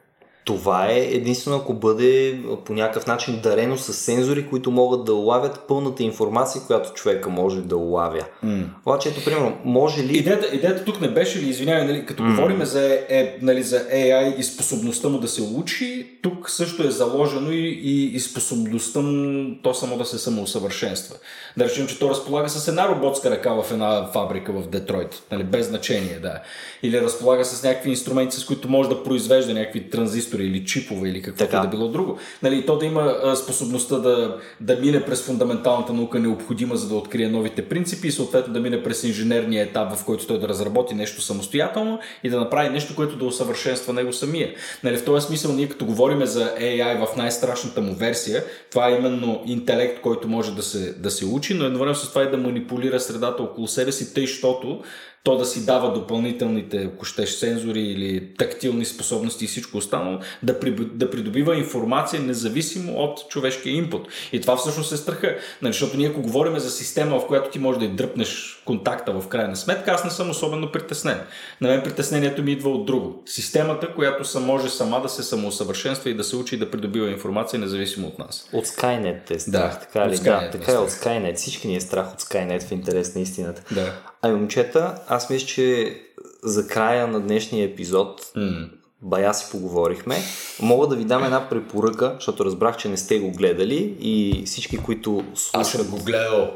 [0.43, 5.59] Това е единствено ако бъде по някакъв начин дарено с сензори, които могат да улавят
[5.67, 8.25] пълната информация, която човека може да улавя.
[8.45, 8.63] Mm.
[8.85, 10.17] Обаче, ето, примерно, може ли...
[10.17, 12.29] Идеята, идеята тук не беше ли, извинявай, нали, като mm.
[12.29, 16.91] говорим за, е, нали, за AI и способността му да се учи, тук също е
[16.91, 21.15] заложено и, и, и способността му то само да се самоусъвършенства.
[21.57, 25.43] Да речем, че то разполага с една роботска ръка в една фабрика в Детройт, нали,
[25.43, 26.39] без значение, да.
[26.83, 31.21] Или разполага с някакви инструменти, с които може да произвежда някакви транзистори или чипове или
[31.21, 32.17] каквото да било друго.
[32.43, 36.95] Нали, и то да има способността да, да мине през фундаменталната наука необходима, за да
[36.95, 40.95] открие новите принципи и съответно да мине през инженерния етап, в който той да разработи
[40.95, 44.53] нещо самостоятелно и да направи нещо, което да усъвършенства него самия.
[44.83, 48.95] Нали, в този смисъл ние като говорим за AI в най-страшната му версия, това е
[48.95, 52.37] именно интелект, който може да се, да се учи, но едновременно с това и да
[52.37, 54.81] манипулира средата около себе си, тъй, щото
[55.23, 60.59] то да си дава допълнителните, ако щеш, сензори или тактилни способности и всичко останало, да,
[60.59, 64.07] при, да придобива информация независимо от човешкия инпут.
[64.31, 65.37] И това всъщност е страха.
[65.61, 69.27] Нали, защото ние ако говорим за система, в която ти можеш да дръпнеш контакта в
[69.27, 71.19] крайна сметка, аз не съм особено притеснен.
[71.61, 73.23] На мен притеснението ми идва от друго.
[73.25, 77.09] Системата, която са може сама да се самоусъвършенства и да се учи и да придобива
[77.09, 78.49] информация независимо от нас.
[78.53, 80.15] От Skynet е страх, Да, така ли?
[80.15, 80.89] от Да, Skynet така е от.
[80.89, 81.35] Skynet.
[81.35, 83.61] Всички ни е страх от Skynet в интерес на истината.
[83.71, 83.93] Да.
[84.21, 85.97] Ами, момчета, аз мисля, че
[86.43, 88.69] за края на днешния епизод М.
[89.01, 90.17] бая си поговорихме.
[90.61, 94.77] Мога да ви дам една препоръка, защото разбрах, че не сте го гледали и всички,
[94.77, 95.89] които Аз съм слушат...
[95.89, 96.51] го гледал.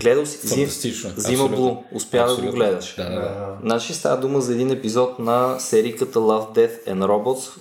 [0.00, 0.46] Гледал си?
[0.46, 0.58] Зим...
[0.58, 1.10] Фантастично.
[1.16, 1.84] Зима Абсолютно.
[1.92, 2.94] Успя да го гледаш.
[2.96, 3.56] Да, да, да.
[3.62, 7.58] Значи става дума за един епизод на сериката Love, Death and Robots,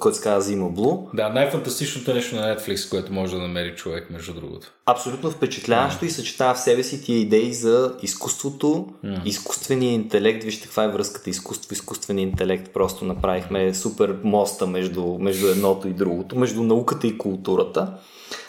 [0.00, 1.06] който се казва Зима Блу.
[1.14, 4.72] Да, най-фантастичното нещо на Netflix, което може да намери човек, между другото.
[4.86, 8.86] Абсолютно впечатляващо и съчетава в себе си тия идеи за изкуството,
[9.24, 10.44] изкуствения интелект.
[10.44, 12.72] Вижте каква е връзката изкуство, изкуствения интелект.
[12.72, 17.92] Просто направихме супер моста между, между едното и другото, между науката и културата.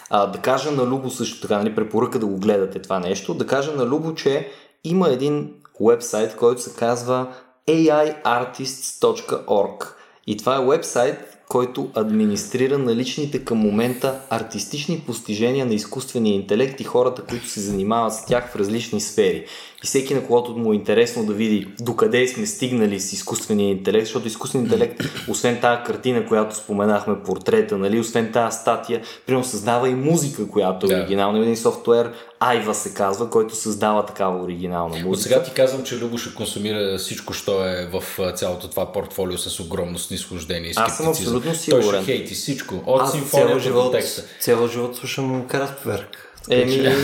[0.10, 3.48] А, да кажа на Любо също така, нали, препоръка да го гледате това нещо, да
[3.48, 4.52] кажа на Любо, че
[4.84, 7.28] има един вебсайт, който се казва
[7.68, 9.95] aiartists.org
[10.28, 16.84] и това е вебсайт, който администрира наличните към момента артистични постижения на изкуствения интелект и
[16.84, 19.46] хората, които се занимават с тях в различни сфери.
[19.86, 24.06] И всеки на когото му е интересно да види докъде сме стигнали с изкуствения интелект,
[24.06, 29.90] защото изкуственият интелект, освен тази картина, която споменахме, портрета, нали, освен тази статия, примерно създава
[29.90, 30.96] и музика, която е Да.
[30.96, 31.40] оригинална.
[31.40, 35.24] Един софтуер, Айва се казва, който създава такава оригинална От музика.
[35.24, 38.04] сега ти казвам, че Любо ще консумира всичко, що е в
[38.36, 41.36] цялото това портфолио с огромно снисхождение и Аз съм скептицизъм.
[41.38, 42.04] абсолютно Той сигурен.
[42.04, 42.76] ще хейти всичко.
[42.86, 44.24] От Аз цял симфонията до живот, текста.
[44.40, 46.25] цял живот слушам Краftwerk.
[46.50, 46.96] Еми,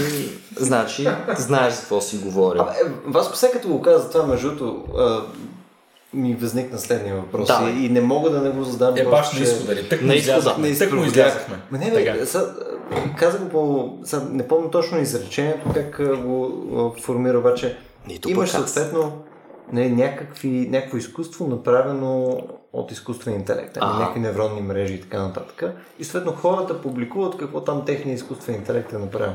[0.56, 1.08] значи,
[1.38, 2.62] знаеш за какво си говорил.
[2.62, 2.72] Абе,
[3.06, 4.84] вас все като го каза това, между другото,
[6.14, 8.98] ми възникна следния въпрос Да, и, и не мога да не го задам.
[8.98, 9.90] Е, баш на че- изхода ли?
[9.90, 10.38] Так му На изхода.
[10.38, 10.64] излязахме.
[10.70, 11.08] Так му изхода.
[11.22, 11.58] излязахме.
[11.72, 12.26] Ма не, бе, Така.
[12.26, 12.54] са,
[13.18, 13.90] каза го по...
[14.04, 16.52] Са, не помня точно изречението, как го
[17.02, 17.78] формира, обаче
[18.08, 19.24] Нито имаш съответно
[19.74, 22.42] не, някакви, някакво изкуство, направено
[22.74, 25.64] от изкуствен интелект, ами някакви невронни мрежи и така нататък.
[26.00, 29.34] И съответно хората публикуват какво там техния изкуствен интелект е направил.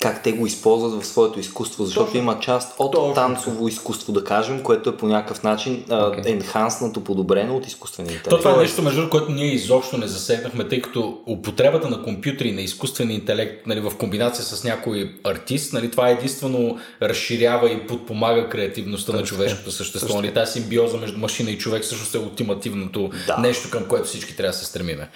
[0.00, 2.20] Как те го използват в своето изкуство, защото Точно.
[2.20, 6.30] има част от Точно танцово изкуство, да кажем, което е по някакъв начин okay.
[6.30, 8.30] енханснато, подобрено от изкуствения интелект.
[8.30, 12.02] То това е нещо, между другото, което ние изобщо не засегнахме, тъй като употребата на
[12.02, 17.86] компютри, на изкуствен интелект, нали, в комбинация с някой артист, нали, това единствено разширява и
[17.86, 20.16] подпомага креативността на човешкото същество.
[20.16, 23.36] Нали, тази симбиоза между машина и човек всъщност е ултимативното Да.
[23.38, 25.08] нещо, към което всички трябва да се стремиме.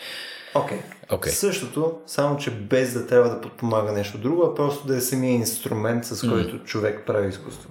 [0.55, 0.79] Окей.
[1.11, 1.33] Окей.
[1.33, 5.33] Същото, само че без да трябва да подпомага нещо друго, а просто да е самия
[5.33, 7.71] инструмент, с който човек прави изкуство.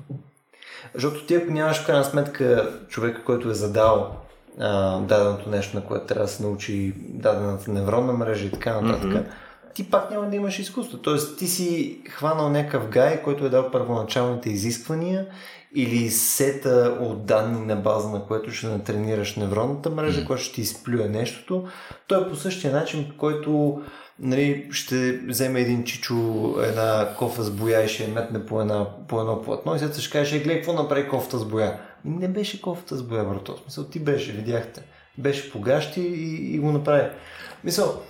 [0.94, 4.16] Защото ти ако нямаш в крайна сметка човека, който е задал
[4.60, 9.26] а, даденото нещо, на което трябва да се научи дадената невронна мрежа и така нататък,
[9.74, 10.98] ти пак няма да имаш изкуство.
[10.98, 15.26] Тоест ти си хванал някакъв гай, който е дал първоначалните изисквания
[15.76, 20.62] или сета от данни на база, на което ще натренираш невронната мрежа, която ще ти
[20.62, 21.68] изплюе нещото.
[22.08, 23.82] Той е по същия начин, по който
[24.20, 26.16] нали, ще вземе един чичо,
[26.64, 30.12] една кофа с боя и ще метне по, една, по едно платно и след ще
[30.12, 31.80] каже, гледай какво направи кофта с боя.
[32.06, 33.58] Ами Не беше кофта с боя, брато.
[33.62, 34.82] Смисъл, ти беше, видяхте.
[35.18, 37.10] Беше погащи и, и го направи.
[37.64, 38.02] Мисъл,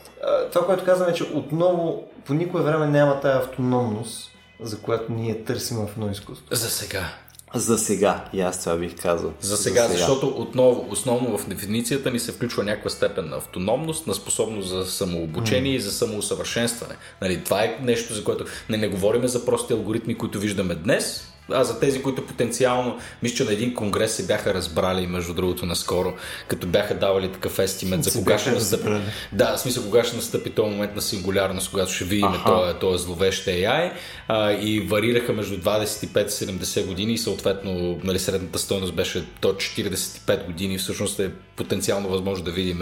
[0.53, 4.31] това, което казваме, е, че отново по никое време няма тази автономност,
[4.61, 6.45] за която ние търсим в едно изкуство.
[6.51, 7.03] За сега.
[7.53, 9.33] За сега, и аз това бих казал.
[9.41, 14.13] За сега, защото отново, основно в дефиницията ни се включва някаква степен на автономност, на
[14.13, 15.75] способност за самообучение mm.
[15.75, 16.95] и за самоусъвършенстване.
[17.21, 21.30] Нали, това е нещо, за което не, не говорим за прости алгоритми, които виждаме днес,
[21.53, 25.65] а за тези, които потенциално, мисля, че на един конгрес се бяха разбрали, между другото,
[25.65, 26.13] наскоро,
[26.47, 28.89] като бяха давали такъв естимет за кога ще настъпи.
[29.31, 33.03] Да, в смисъл, кога ще настъпи този момент на сингулярност, когато ще видим този, този
[33.03, 33.91] зловещ AI
[34.27, 40.77] а, и варираха между 25-70 години и съответно нали, средната стойност беше до 45 години.
[40.77, 42.81] Всъщност е потенциално възможно да видим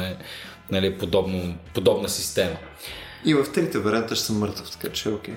[0.71, 2.55] нали, подобно, подобна система.
[3.25, 5.35] И в трите варианта ще съм мъртъв, така че е окей.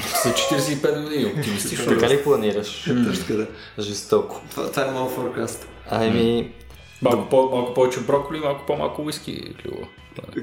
[0.00, 1.86] След 45 години оптимистично.
[1.86, 2.84] Така ли планираш?
[2.84, 3.46] Точно така да.
[3.78, 4.40] Жестоко.
[4.50, 5.68] Това, това е моят форкаст.
[5.90, 6.52] Ами,
[7.02, 9.86] Малко, по, малко повече броколи, малко по-малко уиски, Любо.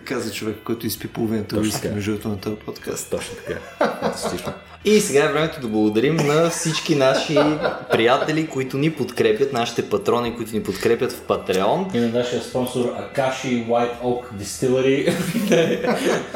[0.06, 3.10] Каза човек, който изпи половината уиски между на този подкаст.
[3.10, 3.60] Точно така.
[3.78, 4.54] Фантастично.
[4.86, 7.38] И сега е времето да благодарим на всички наши
[7.92, 11.96] приятели, които ни подкрепят, нашите патрони, които ни подкрепят в Patreon.
[11.96, 15.16] И на нашия спонсор Akashi White Oak Distillery.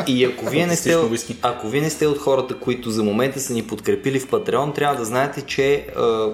[0.07, 0.97] И ако вие, не сте,
[1.41, 4.95] ако вие не сте от хората, които за момента са ни подкрепили в Patreon, трябва
[4.95, 5.85] да знаете, че е,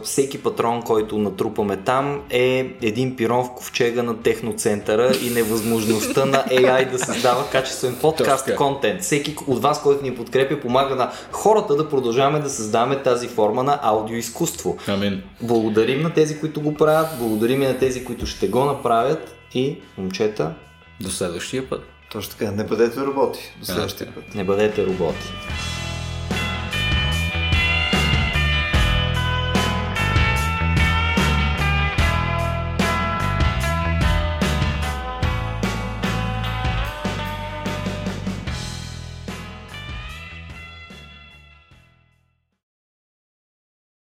[0.04, 6.46] всеки патрон, който натрупаме там е един пирон в ковчега на техноцентъра и невъзможността на
[6.52, 9.02] AI да създава качествен подкаст контент.
[9.02, 13.64] Всеки от вас, който ни подкрепя, помага на хората да продължаваме да създаваме тази форма
[13.64, 14.78] на аудиоизкуство.
[14.88, 15.24] Амин.
[15.42, 19.78] Благодарим на тези, които го правят, благодарим и на тези, които ще го направят и,
[19.98, 20.54] момчета,
[21.02, 21.82] До следващия път.
[22.12, 23.54] Точно така, не бъдете роботи.
[23.60, 24.36] До следващия път.
[24.36, 25.34] не бъдете роботи.